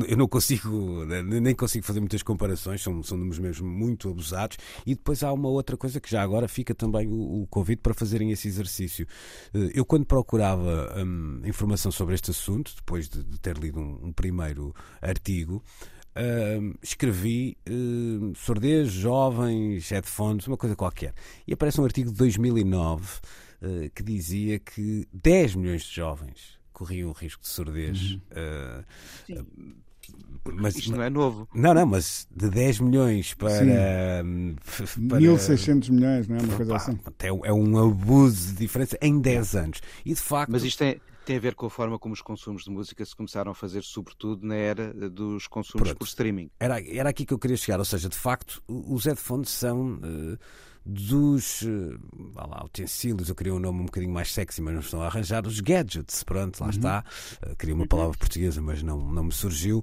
eu 0.08 0.16
não 0.16 0.26
consigo, 0.26 1.04
nem 1.04 1.54
consigo 1.54 1.84
fazer 1.84 2.00
muitas 2.00 2.22
comparações, 2.22 2.82
são, 2.82 3.02
são 3.02 3.16
números 3.16 3.38
mesmo 3.38 3.68
muito 3.68 4.08
abusados. 4.10 4.56
E 4.84 4.94
depois 4.94 5.22
há 5.22 5.32
uma 5.32 5.48
outra 5.48 5.76
coisa 5.76 6.00
que 6.00 6.10
já 6.10 6.22
agora 6.22 6.48
fica 6.48 6.74
também 6.74 7.06
o, 7.06 7.42
o 7.42 7.46
convite 7.46 7.80
para 7.80 7.94
fazerem 7.94 8.32
esse 8.32 8.48
exercício. 8.48 9.06
Uh, 9.54 9.70
eu, 9.74 9.84
quando 9.84 10.04
procurava 10.04 10.92
um, 11.04 11.42
informação 11.44 11.92
sobre 11.92 12.14
este 12.14 12.30
assunto, 12.30 12.72
depois 12.76 13.08
de, 13.08 13.22
de 13.22 13.38
ter 13.38 13.56
lido 13.56 13.78
um, 13.78 14.06
um 14.06 14.12
primeiro 14.12 14.74
artigo, 15.00 15.62
Uh, 16.16 16.78
escrevi 16.80 17.58
uh, 17.68 18.32
surdez, 18.36 18.88
jovens, 18.88 19.88
headphones, 19.90 20.46
uma 20.46 20.56
coisa 20.56 20.76
qualquer. 20.76 21.12
E 21.44 21.52
aparece 21.52 21.80
um 21.80 21.84
artigo 21.84 22.12
de 22.12 22.16
2009 22.16 23.18
uh, 23.64 23.90
que 23.94 24.02
dizia 24.02 24.58
que 24.58 25.06
10 25.12 25.54
milhões 25.56 25.82
de 25.82 25.94
jovens 25.94 26.58
corriam 26.72 27.10
o 27.10 27.12
risco 27.12 27.42
de 27.42 27.48
surdez. 27.48 28.12
Uhum. 28.12 28.20
Uh, 28.30 29.84
mas, 30.52 30.76
Isto 30.76 30.92
não 30.92 31.02
é 31.02 31.08
novo. 31.08 31.48
Não, 31.54 31.72
não, 31.72 31.86
mas 31.86 32.28
de 32.30 32.50
10 32.50 32.80
milhões 32.80 33.32
para. 33.34 33.50
para 35.08 35.18
1.600 35.18 35.90
milhões, 35.90 36.28
não 36.28 36.36
é? 36.36 36.40
Uma 36.40 36.56
coisa 36.56 36.76
assim. 36.76 36.98
É, 37.20 37.28
é 37.28 37.52
um 37.52 37.78
abuso 37.78 38.48
de 38.48 38.58
diferença 38.58 38.98
em 39.00 39.18
10 39.18 39.56
anos. 39.56 39.80
E 40.04 40.12
de 40.12 40.20
facto. 40.20 40.52
Mas 40.52 40.62
isto 40.62 40.82
é, 40.82 41.00
tem 41.24 41.36
a 41.36 41.40
ver 41.40 41.54
com 41.54 41.66
a 41.66 41.70
forma 41.70 41.98
como 41.98 42.12
os 42.12 42.20
consumos 42.20 42.64
de 42.64 42.70
música 42.70 43.04
se 43.04 43.16
começaram 43.16 43.52
a 43.52 43.54
fazer, 43.54 43.82
sobretudo 43.82 44.46
na 44.46 44.54
era 44.54 44.92
dos 45.08 45.46
consumos 45.46 45.88
Pronto. 45.88 45.98
por 45.98 46.04
streaming. 46.06 46.50
Era, 46.60 46.80
era 46.86 47.08
aqui 47.08 47.24
que 47.24 47.32
eu 47.32 47.38
queria 47.38 47.56
chegar, 47.56 47.78
ou 47.78 47.84
seja, 47.84 48.08
de 48.08 48.16
facto, 48.16 48.62
os 48.68 49.04
headphones 49.06 49.50
são. 49.50 49.94
Uh, 49.94 50.38
dos 50.86 51.62
uh, 51.62 51.98
lá, 52.34 52.62
utensílios, 52.64 53.28
eu 53.28 53.34
queria 53.34 53.54
um 53.54 53.58
nome 53.58 53.80
um 53.80 53.86
bocadinho 53.86 54.12
mais 54.12 54.32
sexy, 54.32 54.60
mas 54.60 54.74
não 54.74 54.80
estão 54.80 55.02
a 55.02 55.06
arranjar, 55.06 55.46
os 55.46 55.60
gadgets, 55.60 56.22
pronto, 56.22 56.60
lá 56.60 56.66
uhum. 56.66 56.70
está. 56.70 57.04
Uh, 57.46 57.56
queria 57.56 57.74
uma 57.74 57.86
palavra 57.86 58.16
portuguesa, 58.18 58.60
mas 58.60 58.82
não, 58.82 58.98
não 59.00 59.24
me 59.24 59.32
surgiu. 59.32 59.82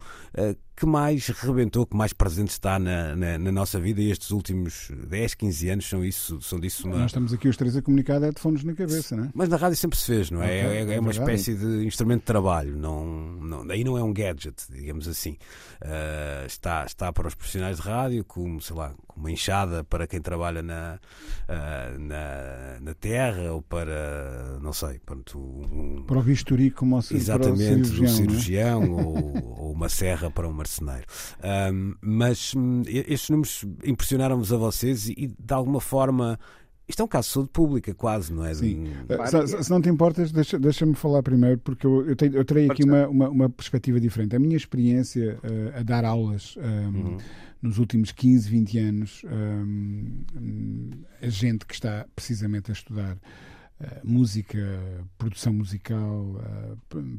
Que 0.81 0.87
mais 0.87 1.27
rebentou, 1.27 1.85
que 1.85 1.95
mais 1.95 2.11
presente 2.11 2.49
está 2.49 2.79
na, 2.79 3.15
na, 3.15 3.37
na, 3.37 3.51
nossa 3.51 3.79
vida 3.79 4.01
e 4.01 4.09
estes 4.09 4.31
últimos 4.31 4.89
10, 5.07 5.35
15 5.35 5.69
anos 5.69 5.87
são 5.87 6.03
isso, 6.03 6.41
são 6.41 6.59
disso 6.59 6.87
uma... 6.87 6.97
Nós 6.97 7.11
estamos 7.11 7.31
aqui 7.31 7.47
os 7.47 7.55
três 7.55 7.77
a 7.77 7.83
comunicar 7.83 8.17
de 8.17 8.25
headphones 8.25 8.63
na 8.63 8.73
cabeça, 8.73 9.15
não 9.15 9.25
é? 9.25 9.29
Mas 9.31 9.47
na 9.47 9.57
rádio 9.57 9.77
sempre 9.77 9.99
se 9.99 10.07
fez, 10.07 10.31
não 10.31 10.41
é? 10.41 10.45
Okay, 10.45 10.57
é, 10.57 10.83
é, 10.85 10.95
é, 10.95 10.99
uma 10.99 11.11
espécie 11.11 11.53
de 11.53 11.85
instrumento 11.85 12.21
de 12.21 12.25
trabalho, 12.25 12.75
não, 12.75 13.05
não, 13.05 13.69
aí 13.69 13.83
não 13.83 13.95
é 13.95 14.01
um 14.01 14.11
gadget, 14.11 14.55
digamos 14.71 15.07
assim. 15.07 15.37
Uh, 15.83 16.47
está, 16.47 16.83
está 16.83 17.13
para 17.13 17.27
os 17.27 17.35
profissionais 17.35 17.77
de 17.77 17.83
rádio, 17.83 18.25
como, 18.25 18.59
sei 18.59 18.75
lá, 18.75 18.91
uma 19.15 19.31
enxada 19.31 19.83
para 19.83 20.07
quem 20.07 20.19
trabalha 20.19 20.63
na, 20.63 20.99
uh, 21.47 21.99
na, 21.99 22.79
na, 22.81 22.93
terra 22.95 23.51
ou 23.51 23.61
para, 23.61 24.59
não 24.61 24.73
sei, 24.73 24.99
pronto, 25.05 25.37
um, 25.39 26.03
para 26.07 26.17
o 26.17 26.23
bisturi 26.23 26.71
como 26.71 26.97
o, 26.97 26.99
Exatamente, 27.11 27.91
para 27.91 28.03
o 28.03 28.07
cirurgião, 28.07 28.83
é? 28.83 28.87
ou, 28.87 29.59
ou, 29.59 29.71
uma 29.71 29.89
serra 29.89 30.29
para 30.29 30.47
um 30.47 30.53
marceneiro. 30.71 31.05
Um, 31.43 31.95
mas 32.01 32.53
hum, 32.55 32.83
estes 32.85 33.29
números 33.29 33.65
impressionaram-vos 33.83 34.53
a 34.53 34.57
vocês 34.57 35.09
e, 35.09 35.33
de 35.37 35.53
alguma 35.53 35.81
forma. 35.81 36.39
Isto 36.87 37.03
é 37.03 37.05
um 37.05 37.07
caso 37.07 37.27
de 37.27 37.33
saúde 37.33 37.49
pública, 37.53 37.93
quase, 37.93 38.33
não 38.33 38.43
é? 38.43 38.53
Sim. 38.53 38.87
Uh, 39.07 39.47
se, 39.47 39.63
se, 39.63 39.69
não 39.69 39.81
te 39.81 39.87
importas, 39.87 40.29
deixa-me 40.29 40.63
deixa 40.63 40.93
falar 40.93 41.23
primeiro, 41.23 41.57
porque 41.59 41.87
eu, 41.87 42.05
eu, 42.05 42.15
tenho, 42.17 42.35
eu 42.35 42.43
terei 42.43 42.69
aqui 42.69 42.83
uma, 42.83 43.07
uma, 43.07 43.29
uma, 43.29 43.49
perspectiva 43.49 43.97
diferente. 43.97 44.35
A 44.35 44.39
minha 44.39 44.57
experiência 44.57 45.37
uh, 45.41 45.79
a 45.79 45.83
dar 45.83 46.03
aulas 46.03 46.57
um, 46.57 46.61
uhum. 46.61 47.17
nos 47.61 47.77
últimos 47.77 48.11
15, 48.11 48.49
20 48.49 48.79
anos, 48.79 49.21
um, 49.23 50.89
a 51.21 51.29
gente 51.29 51.65
que 51.65 51.73
está 51.73 52.05
precisamente 52.13 52.71
a 52.71 52.73
estudar 52.73 53.15
uh, 53.15 53.85
música, 54.03 54.59
produção 55.17 55.53
musical, 55.53 56.41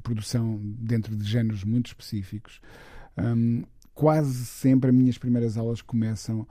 produção 0.03 0.61
dentro 0.62 1.16
de 1.16 1.24
géneros 1.24 1.64
muito 1.64 1.86
específicos, 1.86 2.61
um, 3.16 3.62
quase 3.94 4.46
sempre 4.46 4.90
as 4.90 4.96
minhas 4.96 5.18
primeiras 5.18 5.56
aulas 5.56 5.82
começam 5.82 6.46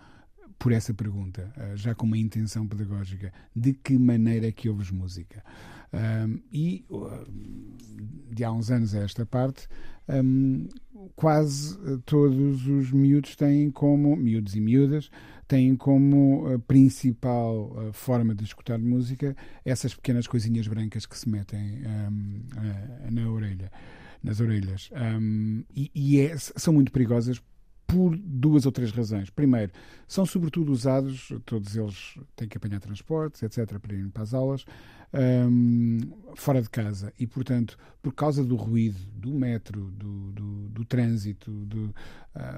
por 0.62 0.72
essa 0.72 0.94
pergunta, 0.94 1.52
uh, 1.58 1.76
já 1.76 1.96
com 1.96 2.06
uma 2.06 2.18
intenção 2.18 2.68
pedagógica: 2.68 3.34
de 3.56 3.74
que 3.74 3.98
maneira 3.98 4.48
é 4.48 4.52
que 4.52 4.70
ouves 4.70 4.92
música? 4.92 5.44
Um, 5.94 6.40
e 6.54 6.86
uh, 6.90 7.26
de 8.30 8.44
há 8.44 8.52
uns 8.52 8.70
anos 8.70 8.94
a 8.94 9.00
esta 9.00 9.26
parte, 9.26 9.68
um, 10.08 10.70
quase 11.16 11.78
todos 12.06 12.66
os 12.68 12.92
miúdos 12.92 13.36
têm 13.36 13.72
como, 13.72 14.16
miúdos 14.16 14.56
e 14.56 14.62
miúdas, 14.62 15.10
têm 15.48 15.76
como 15.76 16.60
principal 16.68 17.92
forma 17.92 18.34
de 18.34 18.44
escutar 18.44 18.80
música 18.80 19.36
essas 19.66 19.94
pequenas 19.94 20.28
coisinhas 20.28 20.66
brancas 20.68 21.06
que 21.06 21.18
se 21.18 21.28
metem 21.28 21.82
um, 21.86 22.42
na 23.12 23.30
orelha 23.30 23.70
nas 24.24 24.40
orelhas. 24.40 24.90
Um, 24.94 25.64
e, 25.76 25.92
e 25.94 26.20
é, 26.20 26.38
são 26.38 26.74
muito 26.74 26.92
perigosas 26.92 27.42
por 27.92 28.18
duas 28.18 28.66
ou 28.66 28.72
três 28.72 28.92
razões. 28.92 29.30
Primeiro, 29.30 29.74
são 30.08 30.26
sobretudo 30.26 30.72
usados, 30.72 31.34
todos 31.46 31.76
eles 31.76 32.18
têm 32.38 32.48
que 32.48 32.56
apanhar 32.56 32.80
transportes, 32.80 33.44
etc., 33.44 33.78
para 33.80 33.94
irem 33.94 34.10
para 34.10 34.24
as 34.24 34.34
aulas, 34.34 34.66
um, 35.14 36.00
fora 36.36 36.62
de 36.62 36.70
casa. 36.70 37.14
E, 37.20 37.28
portanto, 37.28 37.78
por 38.02 38.14
causa 38.14 38.46
do 38.46 38.56
ruído, 38.56 38.98
do 39.14 39.32
metro, 39.32 39.92
do, 39.92 40.32
do, 40.32 40.70
do 40.70 40.86
trânsito, 40.86 41.52
do, 41.52 41.94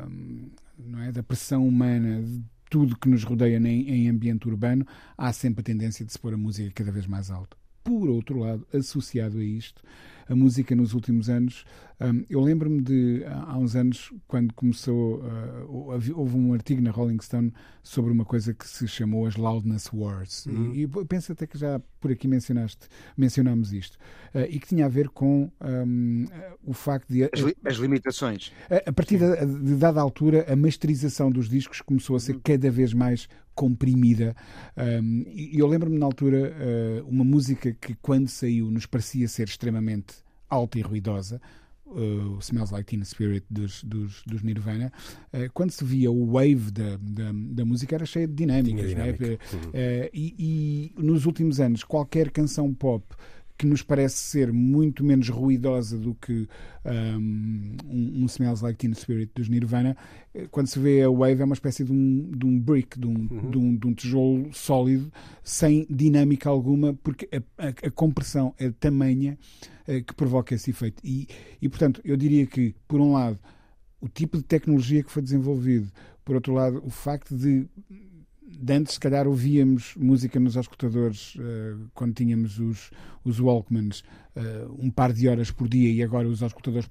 um, 0.08 0.52
não 0.78 1.02
é, 1.02 1.12
da 1.12 1.24
pressão 1.24 1.68
humana, 1.68 2.22
de 2.22 2.44
tudo 2.70 2.98
que 2.98 3.10
nos 3.10 3.24
rodeia 3.24 3.58
em, 3.58 3.90
em 3.90 4.10
ambiente 4.10 4.48
urbano, 4.48 4.86
há 5.18 5.34
sempre 5.34 5.62
a 5.62 5.64
tendência 5.64 6.06
de 6.06 6.12
se 6.12 6.20
pôr 6.20 6.34
a 6.34 6.38
música 6.38 6.72
cada 6.76 6.92
vez 6.92 7.08
mais 7.08 7.32
alta. 7.32 7.58
Por 7.84 8.08
outro 8.08 8.40
lado, 8.40 8.68
associado 8.72 9.40
a 9.40 9.44
isto, 9.44 9.82
a 10.28 10.36
música 10.36 10.76
nos 10.76 10.94
últimos 10.94 11.30
anos. 11.30 11.66
Um, 12.00 12.26
eu 12.30 12.42
lembro-me 12.42 12.82
de, 12.82 13.24
há 13.26 13.58
uns 13.58 13.76
anos, 13.76 14.12
quando 14.28 14.54
começou, 14.54 15.20
uh, 15.20 15.92
houve 16.16 16.36
um 16.36 16.54
artigo 16.54 16.82
na 16.82 16.92
Rolling 16.92 17.20
Stone 17.22 17.54
sobre 17.82 18.12
uma 18.12 18.26
coisa 18.26 18.54
que 18.54 18.68
se 18.68 18.88
chamou 18.88 19.26
as 19.26 19.36
Loudness 19.36 19.90
Wars. 19.94 20.46
Uhum. 20.46 20.74
E, 20.74 20.84
e 20.84 21.06
penso 21.06 21.32
até 21.32 21.48
que 21.48 21.58
já 21.58 21.80
por 22.00 22.12
aqui 22.12 22.28
mencionaste, 22.28 22.88
mencionámos 23.16 23.72
isto. 23.72 23.98
Uh, 24.34 24.42
e 24.50 24.60
que 24.60 24.68
tinha 24.68 24.86
a 24.86 24.90
ver 24.90 25.10
com 25.10 25.50
um, 25.62 26.26
o 26.64 26.74
facto 26.74 27.08
de. 27.08 27.24
As, 27.24 27.40
li 27.40 27.56
as 27.66 27.76
limitações. 27.78 28.52
A, 28.70 28.90
a 28.90 28.94
partir 28.94 29.20
de, 29.20 29.46
de, 29.46 29.76
dada 29.76 30.02
altura, 30.02 30.46
a 30.52 30.56
masterização 30.56 31.32
dos 31.32 31.48
discos 31.48 31.80
começou 31.80 32.16
a 32.16 32.20
ser 32.20 32.34
uhum. 32.34 32.42
cada 32.44 32.70
vez 32.70 32.94
mais 32.94 33.30
comprimida. 33.56 34.36
Um, 34.78 35.26
e 35.28 35.58
eu 35.60 35.68
lembro-me 35.68 35.98
na 35.98 36.06
altura 36.06 36.54
uh, 36.54 37.08
uma 37.08 37.24
música 37.24 37.74
que, 37.74 37.96
quando 38.02 38.28
saiu, 38.28 38.70
nos 38.72 38.86
parecia 38.86 39.28
ser 39.28 39.48
extremamente 39.48 40.16
alta 40.50 40.78
e 40.78 40.82
ruidosa, 40.82 41.42
uh, 41.86 42.36
o 42.36 42.40
Smells 42.40 42.74
Like 42.74 42.86
Teen 42.86 43.04
Spirit 43.04 43.46
dos, 43.50 43.84
dos, 43.84 44.24
dos 44.26 44.42
Nirvana, 44.44 44.92
uh, 45.34 45.52
quando 45.54 45.72
se 45.72 45.84
via 45.84 46.12
o 46.12 46.34
wave 46.34 46.72
da, 46.72 46.98
da, 46.98 47.32
da 47.34 47.66
música 47.66 47.96
era 47.96 48.06
cheia 48.06 48.28
de 48.28 48.34
dinâmicas. 48.34 48.94
Né? 48.94 49.12
Uh, 49.12 50.10
e, 50.14 50.94
e, 50.98 51.02
nos 51.02 51.26
últimos 51.26 51.60
anos, 51.60 51.84
qualquer 51.84 52.32
canção 52.32 52.74
pop 52.74 53.06
que 53.64 53.68
nos 53.68 53.82
parece 53.82 54.18
ser 54.18 54.52
muito 54.52 55.06
menos 55.06 55.30
ruidosa 55.30 55.98
do 55.98 56.14
que 56.16 56.50
um, 56.84 57.78
um, 57.90 58.26
Smells 58.26 58.62
Like 58.62 58.78
Teen 58.78 58.94
Spirit 58.94 59.32
dos 59.34 59.48
Nirvana, 59.48 59.96
eh, 60.34 60.48
quando 60.52 60.68
se 60.68 60.78
vê 60.78 61.02
a 61.02 61.10
Wave 61.10 61.42
é 61.42 61.46
uma 61.46 61.54
espécie 61.54 61.86
de 61.86 61.94
um, 61.94 62.30
de 62.30 62.46
um 62.46 62.60
brick, 62.60 63.00
de 63.00 63.08
um, 63.08 63.12
uhum. 63.32 63.50
de, 63.50 63.58
um, 63.58 63.76
de 63.78 63.88
um 63.88 63.94
tijolo 63.94 64.54
sólido, 64.54 65.10
sem 65.42 65.88
dinâmica 65.90 66.50
alguma, 66.50 66.94
porque 66.94 67.30
a, 67.32 67.68
a, 67.68 67.70
a 67.70 67.92
compressão 67.92 68.54
é 68.60 68.70
tamanha 68.70 69.38
uh, 69.88 70.04
que 70.04 70.14
provoca 70.14 70.54
esse 70.54 70.72
efeito. 70.72 71.02
E, 71.02 71.30
e, 71.62 71.70
portanto, 71.70 72.02
eu 72.04 72.18
diria 72.18 72.46
que, 72.46 72.76
por 72.86 73.00
um 73.00 73.14
lado, 73.14 73.40
o 74.02 74.10
tipo 74.10 74.36
de 74.36 74.44
tecnologia 74.44 75.02
que 75.02 75.10
foi 75.10 75.22
desenvolvido, 75.22 75.90
por 76.26 76.36
outro 76.36 76.54
lado, 76.54 76.84
o 76.86 76.90
facto 76.90 77.34
de 77.34 77.66
antes, 78.70 78.94
se 78.94 79.00
calhar, 79.00 79.28
ouvíamos 79.28 79.96
música 79.96 80.40
nos 80.40 80.56
escutadores 80.56 81.36
uh, 81.36 81.90
quando 81.94 82.14
tínhamos 82.14 82.60
os, 82.60 82.92
os 83.24 83.40
Walkmans 83.40 84.04
uh, 84.36 84.76
um 84.80 84.90
par 84.90 85.12
de 85.14 85.28
horas 85.28 85.52
por 85.52 85.68
dia 85.68 85.92
e 85.92 86.04
agora 86.04 86.28
os 86.28 86.42
escutadores 86.42 86.90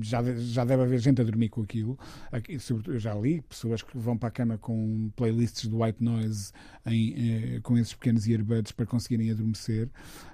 já, 0.00 0.22
já 0.36 0.64
deve 0.64 0.82
haver 0.82 0.98
gente 0.98 1.20
a 1.20 1.24
dormir 1.24 1.48
com 1.48 1.62
aquilo. 1.62 1.98
Aqui, 2.32 2.58
eu 2.86 2.98
já 2.98 3.14
li 3.14 3.42
pessoas 3.42 3.82
que 3.82 3.96
vão 3.96 4.16
para 4.16 4.28
a 4.28 4.32
cama 4.32 4.58
com 4.58 5.10
playlists 5.16 5.68
de 5.68 5.74
white 5.74 6.02
noise 6.02 6.52
em, 6.86 7.14
eh, 7.56 7.60
com 7.62 7.76
esses 7.76 7.94
pequenos 7.94 8.26
earbuds 8.26 8.72
para 8.72 8.86
conseguirem 8.86 9.30
adormecer. 9.30 9.88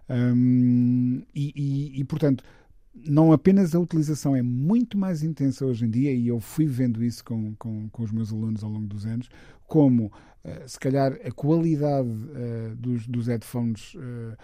Um, 0.08 1.22
e, 1.34 1.52
e, 1.54 2.00
e, 2.00 2.04
portanto, 2.04 2.44
não 2.94 3.32
apenas 3.32 3.74
a 3.74 3.80
utilização 3.80 4.34
é 4.34 4.42
muito 4.42 4.98
mais 4.98 5.22
intensa 5.22 5.64
hoje 5.64 5.84
em 5.84 5.90
dia, 5.90 6.12
e 6.12 6.28
eu 6.28 6.40
fui 6.40 6.66
vendo 6.66 7.02
isso 7.02 7.24
com, 7.24 7.54
com, 7.56 7.88
com 7.88 8.02
os 8.02 8.10
meus 8.10 8.32
alunos 8.32 8.64
ao 8.64 8.70
longo 8.70 8.86
dos 8.86 9.06
anos, 9.06 9.28
como 9.66 10.06
uh, 10.06 10.68
se 10.68 10.78
calhar 10.78 11.18
a 11.24 11.30
qualidade 11.30 12.08
uh, 12.08 12.74
dos, 12.76 13.06
dos 13.06 13.28
headphones 13.28 13.94
uh, 13.94 14.36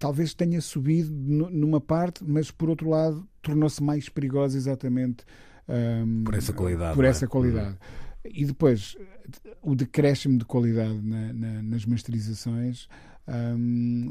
talvez 0.00 0.34
tenha 0.34 0.60
subido 0.60 1.12
numa 1.12 1.80
parte, 1.80 2.24
mas 2.24 2.50
por 2.50 2.70
outro 2.70 2.88
lado 2.88 3.26
tornou-se 3.42 3.82
mais 3.82 4.08
perigosa 4.08 4.56
exatamente 4.56 5.24
um, 5.68 5.72
ehm, 5.74 6.24
por 6.24 6.34
essa 6.34 6.52
qualidade. 6.54 6.94
Por 6.94 7.04
essa 7.04 7.24
é? 7.26 7.28
qualidade. 7.28 7.76
E 8.24 8.46
depois 8.46 8.96
o 9.62 9.74
decréscimo 9.74 10.38
de 10.38 10.44
qualidade 10.46 10.98
na, 11.02 11.32
na, 11.34 11.62
nas 11.62 11.84
masterizações 11.84 12.88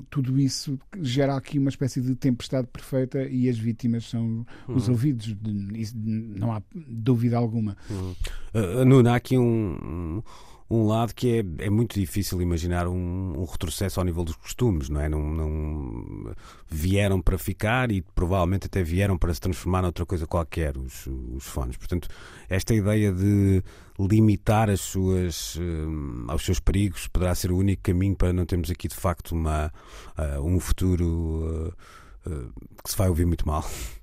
Tudo 0.09 0.39
isso 0.39 0.79
gera 1.01 1.35
aqui 1.35 1.59
uma 1.59 1.69
espécie 1.69 1.99
de 2.01 2.15
tempestade 2.15 2.67
perfeita 2.67 3.23
e 3.23 3.49
as 3.49 3.57
vítimas 3.57 4.05
são 4.05 4.45
uhum. 4.67 4.75
os 4.75 4.87
ouvidos, 4.87 5.35
de, 5.35 5.93
não 6.03 6.53
há 6.53 6.61
dúvida 6.73 7.37
alguma. 7.37 7.75
Uhum. 7.89 8.15
Uh, 8.53 8.85
Nuno, 8.85 9.09
há 9.09 9.15
aqui 9.15 9.37
um, 9.37 10.21
um 10.69 10.85
lado 10.85 11.15
que 11.15 11.39
é, 11.39 11.65
é 11.65 11.69
muito 11.69 11.99
difícil 11.99 12.39
imaginar 12.41 12.87
um, 12.87 13.39
um, 13.39 13.43
retrocesso 13.45 13.99
ao 13.99 14.05
nível 14.05 14.23
dos 14.23 14.35
costumes, 14.35 14.87
não 14.87 15.01
é? 15.01 15.09
Não, 15.09 15.21
não, 15.21 16.35
vieram 16.67 17.19
para 17.19 17.37
ficar 17.39 17.91
e 17.91 18.01
provavelmente 18.01 18.67
até 18.67 18.83
vieram 18.83 19.17
para 19.17 19.33
se 19.33 19.41
transformar 19.41 19.81
noutra 19.81 20.05
coisa 20.05 20.27
qualquer, 20.27 20.77
os, 20.77 21.07
os 21.07 21.45
fones. 21.45 21.75
Portanto, 21.75 22.07
esta 22.47 22.75
ideia 22.75 23.11
de 23.11 23.63
limitar 23.99 24.69
as 24.69 24.79
suas, 24.81 25.57
um, 25.57 26.25
aos 26.27 26.45
seus 26.45 26.59
perigos 26.59 27.07
poderá 27.07 27.33
ser 27.33 27.51
o 27.51 27.57
único 27.57 27.81
caminho 27.81 28.15
para 28.15 28.31
não 28.31 28.45
termos 28.45 28.69
aqui 28.69 28.87
de 28.87 28.95
facto 28.95 29.31
uma, 29.31 29.73
uh, 30.17 30.41
um 30.41 30.59
futuro 30.59 31.73
uh, 32.25 32.29
uh, 32.29 32.53
que 32.83 32.91
se 32.91 32.95
vai 32.95 33.09
ouvir 33.09 33.25
muito 33.25 33.47
mal. 33.47 33.65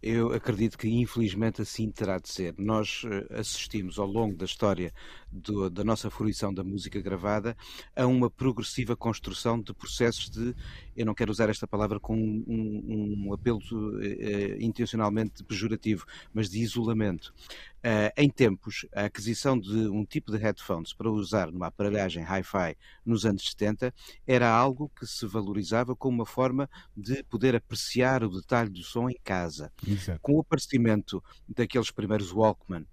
Eu 0.00 0.32
acredito 0.32 0.78
que 0.78 0.88
infelizmente 0.88 1.60
assim 1.60 1.90
terá 1.90 2.18
de 2.18 2.28
ser. 2.28 2.54
Nós 2.56 3.02
assistimos 3.30 3.98
ao 3.98 4.06
longo 4.06 4.36
da 4.36 4.44
história 4.44 4.92
do, 5.30 5.68
da 5.68 5.82
nossa 5.82 6.08
fruição 6.08 6.54
da 6.54 6.62
música 6.62 7.00
gravada 7.00 7.56
a 7.96 8.06
uma 8.06 8.30
progressiva 8.30 8.96
construção 8.96 9.60
de 9.60 9.74
processos 9.74 10.30
de, 10.30 10.54
eu 10.96 11.04
não 11.04 11.14
quero 11.14 11.30
usar 11.30 11.48
esta 11.48 11.66
palavra 11.66 11.98
com 11.98 12.16
um, 12.16 13.24
um, 13.26 13.32
apelo 13.32 13.58
uh, 13.58 14.62
intencionalmente 14.62 15.42
pejorativo, 15.42 16.06
mas 16.32 16.48
de 16.48 16.60
isolamento. 16.60 17.34
Uh, 17.78 18.10
em 18.16 18.28
tempos, 18.28 18.86
a 18.92 19.04
aquisição 19.04 19.58
de 19.58 19.88
um 19.88 20.04
tipo 20.04 20.32
de 20.32 20.38
headphones 20.38 20.92
para 20.92 21.08
usar 21.08 21.52
numa 21.52 21.68
aparelhagem 21.68 22.24
hi-fi 22.24 22.76
nos 23.04 23.24
anos 23.24 23.48
70 23.50 23.94
era 24.26 24.50
algo 24.50 24.90
que 24.98 25.06
se 25.06 25.24
valorizava 25.26 25.94
como 25.94 26.16
uma 26.16 26.26
forma 26.26 26.68
de 26.96 27.22
poder 27.22 27.54
apreciar 27.54 28.24
o 28.24 28.28
detalhe 28.28 28.70
do 28.70 28.82
som 28.82 29.08
em 29.08 29.16
casa. 29.22 29.72
Exato. 29.86 30.18
Com 30.20 30.34
o 30.34 30.40
aparecimento 30.40 31.22
daqueles 31.48 31.92
primeiros 31.92 32.32
Walkman, 32.32 32.82
uh, 32.82 32.86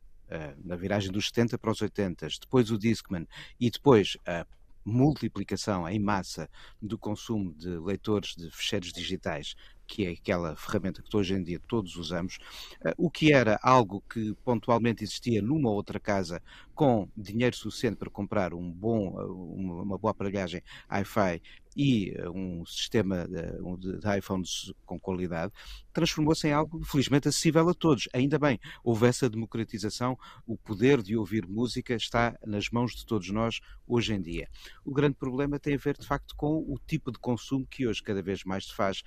na 0.63 0.75
viragem 0.75 1.11
dos 1.11 1.27
70 1.29 1.57
para 1.57 1.71
os 1.71 1.81
80, 1.81 2.27
depois 2.41 2.69
o 2.69 2.77
Discman 2.77 3.27
e 3.59 3.71
depois 3.71 4.17
a 4.23 4.45
multiplicação 4.85 5.89
em 5.89 5.97
massa 5.97 6.47
do 6.79 6.95
consumo 6.95 7.51
de 7.55 7.69
leitores 7.79 8.35
de 8.35 8.51
ficheiros 8.51 8.93
digitais 8.93 9.55
que 9.87 10.05
é 10.05 10.11
aquela 10.11 10.55
ferramenta 10.55 11.01
que 11.01 11.15
hoje 11.15 11.33
em 11.33 11.43
dia 11.43 11.59
todos 11.67 11.95
usamos, 11.95 12.37
eh, 12.83 12.93
o 12.97 13.09
que 13.09 13.31
era 13.31 13.59
algo 13.61 14.03
que 14.09 14.33
pontualmente 14.43 15.03
existia 15.03 15.41
numa 15.41 15.69
outra 15.69 15.99
casa 15.99 16.41
com 16.73 17.09
dinheiro 17.15 17.55
suficiente 17.55 17.97
para 17.97 18.09
comprar 18.09 18.53
um 18.53 18.71
bom, 18.71 19.19
eh, 19.19 19.25
uma 19.25 19.97
boa 19.97 20.11
aparelhagem 20.11 20.61
Wi-Fi 20.91 21.41
e 21.75 22.13
eh, 22.15 22.29
um 22.29 22.65
sistema 22.65 23.27
de, 23.27 23.99
de 23.99 24.17
iPhones 24.17 24.73
com 24.85 24.99
qualidade, 24.99 25.51
transformou-se 25.91 26.47
em 26.47 26.53
algo 26.53 26.83
felizmente 26.83 27.27
acessível 27.27 27.67
a 27.69 27.73
todos. 27.73 28.07
Ainda 28.13 28.39
bem, 28.39 28.59
houve 28.83 29.07
essa 29.07 29.29
democratização, 29.29 30.17
o 30.47 30.57
poder 30.57 31.01
de 31.01 31.17
ouvir 31.17 31.47
música 31.47 31.93
está 31.93 32.37
nas 32.45 32.69
mãos 32.69 32.95
de 32.95 33.05
todos 33.05 33.29
nós 33.29 33.59
hoje 33.85 34.13
em 34.13 34.21
dia. 34.21 34.47
O 34.83 34.93
grande 34.93 35.15
problema 35.15 35.59
tem 35.59 35.75
a 35.75 35.77
ver, 35.77 35.97
de 35.97 36.05
facto, 36.05 36.35
com 36.35 36.57
o 36.57 36.79
tipo 36.87 37.11
de 37.11 37.19
consumo 37.19 37.65
que 37.65 37.87
hoje 37.87 38.01
cada 38.01 38.21
vez 38.21 38.43
mais 38.43 38.67
se 38.67 38.73
faz 38.73 39.03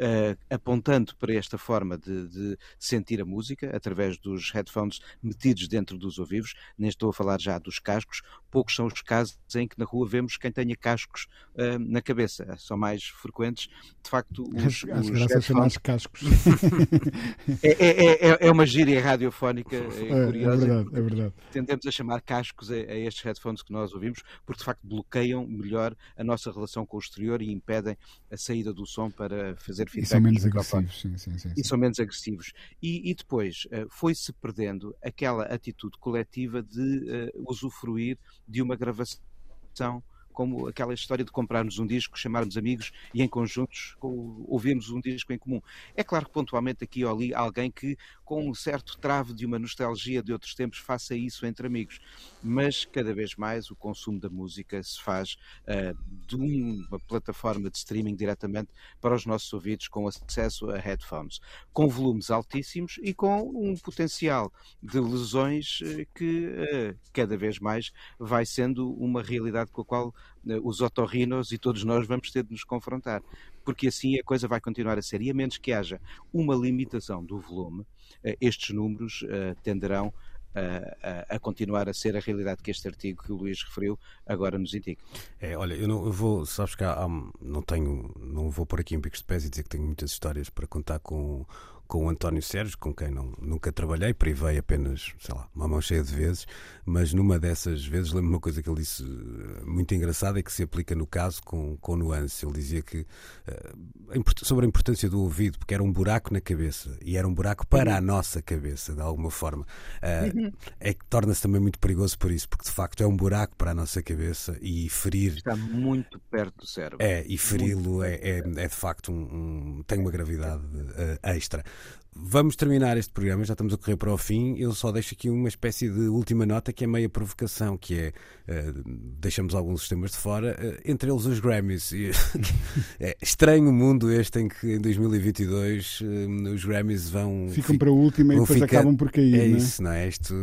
uh, 0.00 0.36
apontando 0.48 1.14
para 1.16 1.34
esta 1.34 1.58
forma 1.58 1.98
de, 1.98 2.28
de, 2.28 2.58
sentir 2.78 3.20
a 3.20 3.24
música 3.24 3.74
através 3.76 4.16
dos 4.18 4.50
headphones 4.50 5.00
metidos 5.22 5.68
dentro 5.68 5.98
dos 5.98 6.18
ouvidos. 6.18 6.54
Nem 6.78 6.88
estou 6.88 7.10
a 7.10 7.12
falar 7.12 7.40
já 7.40 7.58
dos 7.58 7.78
cascos. 7.78 8.22
Poucos 8.50 8.74
são 8.74 8.86
os 8.86 9.02
casos 9.02 9.38
em 9.54 9.68
que 9.68 9.78
na 9.78 9.84
rua 9.84 10.08
vemos 10.08 10.36
quem 10.36 10.50
tenha 10.50 10.74
cascos 10.76 11.26
uh, 11.54 11.78
na 11.78 12.00
cabeça. 12.00 12.56
São 12.58 12.76
mais 12.76 13.04
frequentes. 13.04 13.68
De 14.02 14.10
facto, 14.10 14.42
os, 14.54 14.84
As 14.90 15.08
os 15.08 15.26
headphones... 15.26 15.76
cascos. 15.78 16.22
é, 17.62 17.70
é, 17.70 18.28
é, 18.30 18.38
é, 18.40 18.50
uma 18.50 18.66
gíria 18.66 19.00
radiofónica 19.00 19.76
é, 19.76 19.78
é 19.78 20.26
curiosa. 20.26 20.64
É 20.64 20.68
verdade, 20.68 20.88
é 20.96 21.00
verdade. 21.00 21.34
Tendemos 21.52 21.86
a 21.86 21.90
chamar 21.90 22.20
cascos 22.22 22.70
a, 22.70 22.74
a 22.74 22.96
estes 22.96 23.22
headphones 23.22 23.62
que 23.62 23.72
nós 23.72 23.92
ouvimos, 23.92 24.22
porque 24.46 24.60
de 24.60 24.64
facto 24.64 24.86
bloqueiam 24.86 25.46
melhor 25.46 25.94
a 26.16 26.24
nossa 26.24 26.50
relação 26.50 26.86
com 26.86 26.96
o 26.96 27.00
exterior 27.00 27.42
e 27.42 27.52
impedem 27.52 27.96
a 28.30 28.36
saída 28.36 28.72
do 28.72 28.86
som 28.86 29.10
para 29.10 29.56
fazer 29.56 29.89
feedback. 29.90 30.06
E 30.06 30.08
são 30.08 30.20
menos 30.20 30.46
agressivos, 30.46 31.00
sim, 31.00 31.18
sim, 31.18 31.38
sim, 31.38 31.52
E 31.56 31.64
são 31.64 31.78
menos 31.78 31.98
agressivos. 31.98 32.52
E, 32.82 33.10
e 33.10 33.14
depois 33.14 33.66
uh, 33.66 33.86
foi-se 33.90 34.32
perdendo 34.32 34.94
aquela 35.02 35.44
atitude 35.44 35.98
coletiva 35.98 36.62
de 36.62 36.80
uh, 36.80 37.50
usufruir 37.50 38.18
de 38.46 38.62
uma 38.62 38.76
gravação 38.76 40.02
como 40.32 40.68
aquela 40.68 40.94
história 40.94 41.24
de 41.24 41.30
comprarmos 41.30 41.78
um 41.78 41.86
disco, 41.86 42.18
chamarmos 42.18 42.56
amigos 42.56 42.92
e 43.12 43.22
em 43.22 43.28
conjuntos 43.28 43.96
ouvirmos 44.00 44.88
um 44.90 45.00
disco 45.00 45.32
em 45.32 45.38
comum. 45.38 45.60
É 45.94 46.02
claro 46.02 46.26
que 46.26 46.32
pontualmente 46.32 46.84
aqui 46.84 47.04
ou 47.04 47.14
ali 47.14 47.34
alguém 47.34 47.70
que 47.70 47.96
com 48.30 48.48
um 48.48 48.54
certo 48.54 48.96
trave 48.96 49.34
de 49.34 49.44
uma 49.44 49.58
nostalgia 49.58 50.22
de 50.22 50.32
outros 50.32 50.54
tempos 50.54 50.78
faça 50.78 51.16
isso 51.16 51.44
entre 51.44 51.66
amigos, 51.66 51.98
mas 52.40 52.84
cada 52.84 53.12
vez 53.12 53.34
mais 53.34 53.72
o 53.72 53.74
consumo 53.74 54.20
da 54.20 54.30
música 54.30 54.80
se 54.84 55.02
faz 55.02 55.36
uh, 55.66 55.98
de 56.28 56.36
uma 56.36 57.00
plataforma 57.08 57.68
de 57.68 57.76
streaming 57.78 58.14
diretamente 58.14 58.70
para 59.00 59.16
os 59.16 59.26
nossos 59.26 59.52
ouvidos 59.52 59.88
com 59.88 60.06
acesso 60.06 60.70
a 60.70 60.78
headphones, 60.78 61.40
com 61.72 61.88
volumes 61.88 62.30
altíssimos 62.30 63.00
e 63.02 63.12
com 63.12 63.50
um 63.52 63.76
potencial 63.76 64.52
de 64.80 65.00
lesões 65.00 65.80
uh, 65.80 66.06
que 66.14 66.46
uh, 66.46 66.96
cada 67.12 67.36
vez 67.36 67.58
mais 67.58 67.90
vai 68.16 68.46
sendo 68.46 68.92
uma 68.92 69.24
realidade 69.24 69.72
com 69.72 69.82
a 69.82 69.84
qual 69.84 70.14
os 70.62 70.80
otorrinos 70.80 71.52
e 71.52 71.58
todos 71.58 71.84
nós 71.84 72.06
vamos 72.06 72.30
ter 72.30 72.42
de 72.44 72.52
nos 72.52 72.64
confrontar, 72.64 73.22
porque 73.64 73.88
assim 73.88 74.18
a 74.18 74.24
coisa 74.24 74.48
vai 74.48 74.60
continuar 74.60 74.98
a 74.98 75.02
ser. 75.02 75.20
E 75.20 75.30
a 75.30 75.34
menos 75.34 75.58
que 75.58 75.72
haja 75.72 76.00
uma 76.32 76.54
limitação 76.54 77.24
do 77.24 77.38
volume, 77.38 77.82
eh, 77.82 77.99
estes 78.40 78.74
números 78.74 79.22
uh, 79.22 79.54
tenderão 79.62 80.12
a, 80.54 81.36
a, 81.36 81.38
continuar 81.38 81.88
a 81.88 81.94
ser 81.94 82.16
a 82.16 82.20
realidade 82.20 82.62
que 82.62 82.70
este 82.70 82.88
artigo 82.88 83.22
que 83.22 83.32
o 83.32 83.36
Luís 83.36 83.62
referiu 83.62 83.98
agora 84.26 84.58
nos 84.58 84.74
indica. 84.74 85.02
É, 85.40 85.56
olha, 85.56 85.74
eu 85.74 85.86
não 85.86 86.04
eu 86.04 86.12
vou, 86.12 86.44
sabes 86.44 86.74
que 86.74 86.84
há, 86.84 86.92
há, 86.92 87.08
não 87.08 87.62
tenho, 87.62 88.12
não 88.18 88.50
vou 88.50 88.66
por 88.66 88.80
aqui 88.80 88.94
em 88.94 89.00
picos 89.00 89.20
de 89.20 89.26
pés 89.26 89.44
e 89.44 89.50
dizer 89.50 89.62
que 89.62 89.68
tenho 89.68 89.84
muitas 89.84 90.10
histórias 90.10 90.50
para 90.50 90.66
contar 90.66 90.98
com 90.98 91.46
com 91.90 92.06
o 92.06 92.08
António 92.08 92.40
Sérgio, 92.40 92.78
com 92.78 92.94
quem 92.94 93.10
não, 93.10 93.34
nunca 93.42 93.72
trabalhei, 93.72 94.14
privei 94.14 94.56
apenas, 94.56 95.12
sei 95.18 95.34
lá, 95.34 95.48
uma 95.52 95.66
mão 95.66 95.80
cheia 95.80 96.04
de 96.04 96.14
vezes, 96.14 96.46
mas 96.86 97.12
numa 97.12 97.36
dessas 97.36 97.84
vezes 97.84 98.12
lembro-me 98.12 98.34
uma 98.36 98.40
coisa 98.40 98.62
que 98.62 98.70
ele 98.70 98.78
disse 98.78 99.02
eh, 99.02 99.64
muito 99.64 99.92
engraçada 99.92 100.38
e 100.38 100.42
que 100.42 100.52
se 100.52 100.62
aplica 100.62 100.94
no 100.94 101.04
caso 101.04 101.42
com, 101.42 101.76
com 101.78 101.96
nuance. 101.96 102.46
Ele 102.46 102.52
dizia 102.52 102.80
que 102.80 103.00
uh, 103.00 104.44
sobre 104.44 104.66
a 104.66 104.68
importância 104.68 105.10
do 105.10 105.20
ouvido, 105.20 105.58
porque 105.58 105.74
era 105.74 105.82
um 105.82 105.92
buraco 105.92 106.32
na 106.32 106.40
cabeça 106.40 106.96
e 107.04 107.16
era 107.16 107.26
um 107.26 107.34
buraco 107.34 107.66
para 107.66 107.96
a 107.96 108.00
nossa 108.00 108.40
cabeça, 108.40 108.94
de 108.94 109.00
alguma 109.00 109.30
forma. 109.32 109.66
Uh, 109.96 110.52
é 110.78 110.94
que 110.94 111.04
torna-se 111.06 111.42
também 111.42 111.60
muito 111.60 111.80
perigoso 111.80 112.16
por 112.16 112.30
isso, 112.30 112.48
porque 112.48 112.66
de 112.66 112.70
facto 112.70 113.02
é 113.02 113.06
um 113.06 113.16
buraco 113.16 113.56
para 113.56 113.72
a 113.72 113.74
nossa 113.74 114.00
cabeça 114.00 114.56
e 114.62 114.88
ferir. 114.88 115.38
Está 115.38 115.56
muito 115.56 116.20
perto 116.30 116.58
do 116.58 116.66
cérebro. 116.68 117.04
É, 117.04 117.24
e 117.26 117.36
feri-lo 117.36 118.04
é, 118.04 118.14
é, 118.14 118.38
é, 118.38 118.68
de 118.68 118.76
facto 118.76 119.10
um, 119.10 119.78
um, 119.78 119.82
tem 119.82 119.98
uma 119.98 120.12
gravidade 120.12 120.62
uh, 120.62 121.18
extra. 121.24 121.64
Vamos 122.12 122.56
terminar 122.56 122.98
este 122.98 123.12
programa, 123.12 123.44
já 123.44 123.54
estamos 123.54 123.72
a 123.72 123.78
correr 123.78 123.96
para 123.96 124.12
o 124.12 124.18
fim. 124.18 124.56
Eu 124.58 124.74
só 124.74 124.90
deixo 124.90 125.14
aqui 125.14 125.30
uma 125.30 125.48
espécie 125.48 125.88
de 125.88 126.08
última 126.08 126.44
nota 126.44 126.72
que 126.72 126.82
é 126.82 126.86
meia 126.86 127.08
provocação, 127.08 127.78
que 127.78 127.94
é 127.94 128.12
uh, 128.48 128.82
deixamos 129.20 129.54
alguns 129.54 129.80
sistemas 129.80 130.10
de 130.10 130.16
fora, 130.16 130.56
uh, 130.58 130.80
entre 130.84 131.10
eles 131.10 131.24
os 131.24 131.38
Grammys. 131.38 131.92
é 132.98 133.16
estranho 133.22 133.70
o 133.70 133.72
mundo 133.72 134.10
este 134.10 134.40
em 134.40 134.48
que 134.48 134.74
em 134.74 134.80
2022 134.80 136.00
uh, 136.00 136.04
os 136.52 136.64
Grammys 136.64 137.08
vão 137.08 137.48
ficam 137.52 137.78
para 137.78 137.90
a 137.90 137.92
última 137.92 138.34
e 138.34 138.40
depois 138.40 138.60
acabam 138.60 138.96
por 138.96 139.12
cair. 139.12 139.36
É 139.36 139.44
é? 139.44 139.46
isso, 139.46 139.80
não 139.80 139.92
é? 139.92 140.08
Isto 140.08 140.34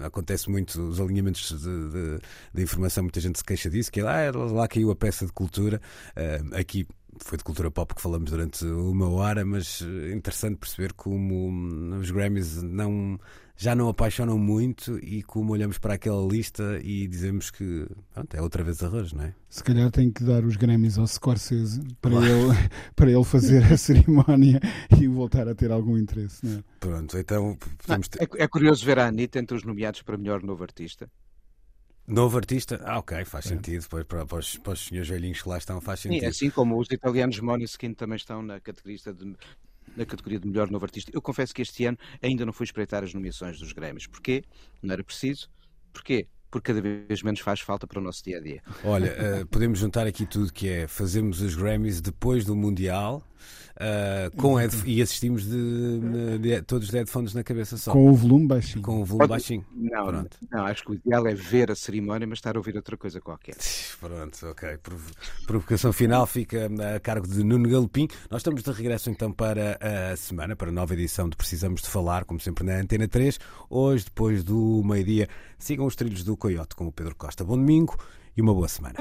acontece 0.00 0.50
muito, 0.50 0.82
os 0.82 1.00
alinhamentos 1.00 1.48
de, 1.48 1.90
de, 1.90 2.18
de, 2.52 2.62
informação, 2.62 3.04
muita 3.04 3.20
gente 3.20 3.38
se 3.38 3.44
queixa 3.44 3.70
disso, 3.70 3.90
que 3.90 4.00
é 4.00 4.02
ah, 4.02 4.32
lá 4.34 4.66
caiu 4.66 4.90
a 4.90 4.96
peça 4.96 5.24
de 5.24 5.32
cultura. 5.32 5.80
aqui 6.52 6.86
foi 7.24 7.38
de 7.38 7.44
cultura 7.44 7.70
pop 7.70 7.94
que 7.94 8.00
falamos 8.00 8.30
durante 8.30 8.64
uma 8.64 9.08
hora, 9.08 9.44
mas 9.44 9.82
eh, 9.82 10.12
interessante 10.14 10.56
perceber 10.56 10.92
como 10.92 11.48
hum, 11.48 11.98
os 12.00 12.10
Grammys 12.10 12.62
não, 12.62 13.18
já 13.56 13.74
não 13.74 13.88
apaixonam 13.88 14.38
muito 14.38 14.98
e 14.98 15.22
como 15.22 15.52
olhamos 15.52 15.78
para 15.78 15.94
aquela 15.94 16.26
lista 16.26 16.78
e 16.82 17.06
dizemos 17.08 17.50
que 17.50 17.86
pronto, 18.12 18.36
é 18.36 18.42
outra 18.42 18.62
vez 18.62 18.82
arroz, 18.82 19.12
não 19.12 19.24
é? 19.24 19.34
Se 19.48 19.64
calhar 19.64 19.90
tem 19.90 20.10
que 20.10 20.22
dar 20.24 20.44
os 20.44 20.56
Grammys 20.56 20.98
ao 20.98 21.06
Scorsese 21.06 21.80
para, 22.00 22.16
ele, 22.16 22.52
para 22.94 23.10
ele 23.10 23.24
fazer 23.24 23.64
a 23.72 23.76
cerimónia 23.76 24.60
e 25.00 25.08
voltar 25.08 25.48
a 25.48 25.54
ter 25.54 25.70
algum 25.70 25.96
interesse, 25.96 26.44
não 26.44 26.58
é? 26.58 26.64
Pronto, 26.80 27.16
então 27.18 27.56
ter... 28.10 28.22
é, 28.22 28.44
é 28.44 28.48
curioso 28.48 28.84
ver 28.84 28.98
a 28.98 29.06
Anitta 29.06 29.38
entre 29.38 29.56
os 29.56 29.64
nomeados 29.64 30.02
para 30.02 30.18
melhor 30.18 30.42
novo 30.42 30.62
artista. 30.62 31.10
Novo 32.06 32.36
artista? 32.36 32.80
Ah, 32.84 32.98
ok, 32.98 33.24
faz 33.24 33.46
é. 33.46 33.48
sentido. 33.50 33.82
Depois 33.82 34.04
para, 34.04 34.24
para, 34.24 34.38
os, 34.38 34.56
para 34.58 34.72
os 34.72 34.86
senhores 34.86 35.08
velhinhos 35.08 35.42
que 35.42 35.48
lá 35.48 35.58
estão, 35.58 35.80
faz 35.80 36.00
sentido. 36.00 36.20
Sim, 36.20 36.26
assim 36.26 36.50
como 36.50 36.78
os 36.78 36.88
italianos 36.90 37.40
Måneskin 37.40 37.94
também 37.94 38.16
estão 38.16 38.42
na 38.42 38.60
categoria 38.60 39.12
de, 39.12 39.36
na 39.96 40.06
categoria 40.06 40.38
de 40.38 40.46
melhor 40.46 40.70
novo 40.70 40.84
artista. 40.84 41.10
Eu 41.12 41.20
confesso 41.20 41.54
que 41.54 41.62
este 41.62 41.84
ano 41.84 41.98
ainda 42.22 42.46
não 42.46 42.52
fui 42.52 42.64
espreitar 42.64 43.02
as 43.02 43.12
nomeações 43.12 43.58
dos 43.58 43.72
Grêmios. 43.72 44.06
Porquê? 44.06 44.44
Não 44.82 44.92
era 44.92 45.02
preciso. 45.02 45.48
Porquê? 45.92 46.28
porque 46.50 46.72
cada 46.72 46.80
vez 46.80 47.22
menos 47.22 47.40
faz 47.40 47.60
falta 47.60 47.86
para 47.86 47.98
o 47.98 48.02
nosso 48.02 48.24
dia 48.24 48.38
a 48.38 48.40
dia. 48.40 48.62
Olha, 48.84 49.42
uh, 49.42 49.46
podemos 49.50 49.78
juntar 49.78 50.06
aqui 50.06 50.24
tudo 50.24 50.52
que 50.52 50.68
é 50.68 50.86
fazemos 50.86 51.40
os 51.40 51.54
Grammys 51.54 52.00
depois 52.00 52.44
do 52.44 52.54
Mundial. 52.56 53.22
Uh, 53.76 54.34
com 54.36 54.58
e 54.86 55.02
assistimos 55.02 55.44
de, 55.44 55.98
de, 56.00 56.38
de, 56.38 56.62
todos 56.62 56.88
de 56.88 56.96
headphones 56.96 57.34
na 57.34 57.44
cabeça 57.44 57.76
só. 57.76 57.92
Com 57.92 58.10
o 58.10 58.14
volume 58.14 58.46
baixinho. 58.46 58.82
Com 58.82 59.02
o 59.02 59.04
volume 59.04 59.18
Pode... 59.18 59.28
baixinho. 59.28 59.64
Não, 59.74 60.06
Pronto. 60.06 60.38
não, 60.50 60.64
acho 60.64 60.82
que 60.82 60.92
o 60.92 60.94
ideal 60.94 61.26
é 61.26 61.34
ver 61.34 61.70
a 61.70 61.74
cerimónia, 61.74 62.26
mas 62.26 62.38
estar 62.38 62.56
a 62.56 62.58
ouvir 62.58 62.74
outra 62.74 62.96
coisa 62.96 63.20
qualquer. 63.20 63.54
Pronto, 64.00 64.46
ok. 64.46 64.78
Provocação 65.46 65.92
final 65.92 66.26
fica 66.26 66.70
a 66.96 67.00
cargo 67.00 67.26
de 67.26 67.44
Nuno 67.44 67.68
Galopim. 67.68 68.08
Nós 68.30 68.40
estamos 68.40 68.62
de 68.62 68.70
regresso 68.70 69.10
então 69.10 69.30
para 69.30 69.78
a 70.12 70.16
semana, 70.16 70.56
para 70.56 70.70
a 70.70 70.72
nova 70.72 70.94
edição 70.94 71.28
de 71.28 71.36
Precisamos 71.36 71.82
de 71.82 71.88
Falar, 71.88 72.24
como 72.24 72.40
sempre 72.40 72.64
na 72.64 72.76
Antena 72.80 73.06
3. 73.06 73.38
Hoje, 73.68 74.06
depois 74.06 74.42
do 74.42 74.82
meio-dia, 74.84 75.28
sigam 75.58 75.84
os 75.84 75.94
trilhos 75.94 76.24
do 76.24 76.36
Coyote 76.36 76.74
com 76.74 76.86
o 76.86 76.92
Pedro 76.92 77.14
Costa. 77.14 77.44
Bom 77.44 77.56
domingo 77.56 77.96
e 78.34 78.40
uma 78.40 78.54
boa 78.54 78.68
semana. 78.68 78.96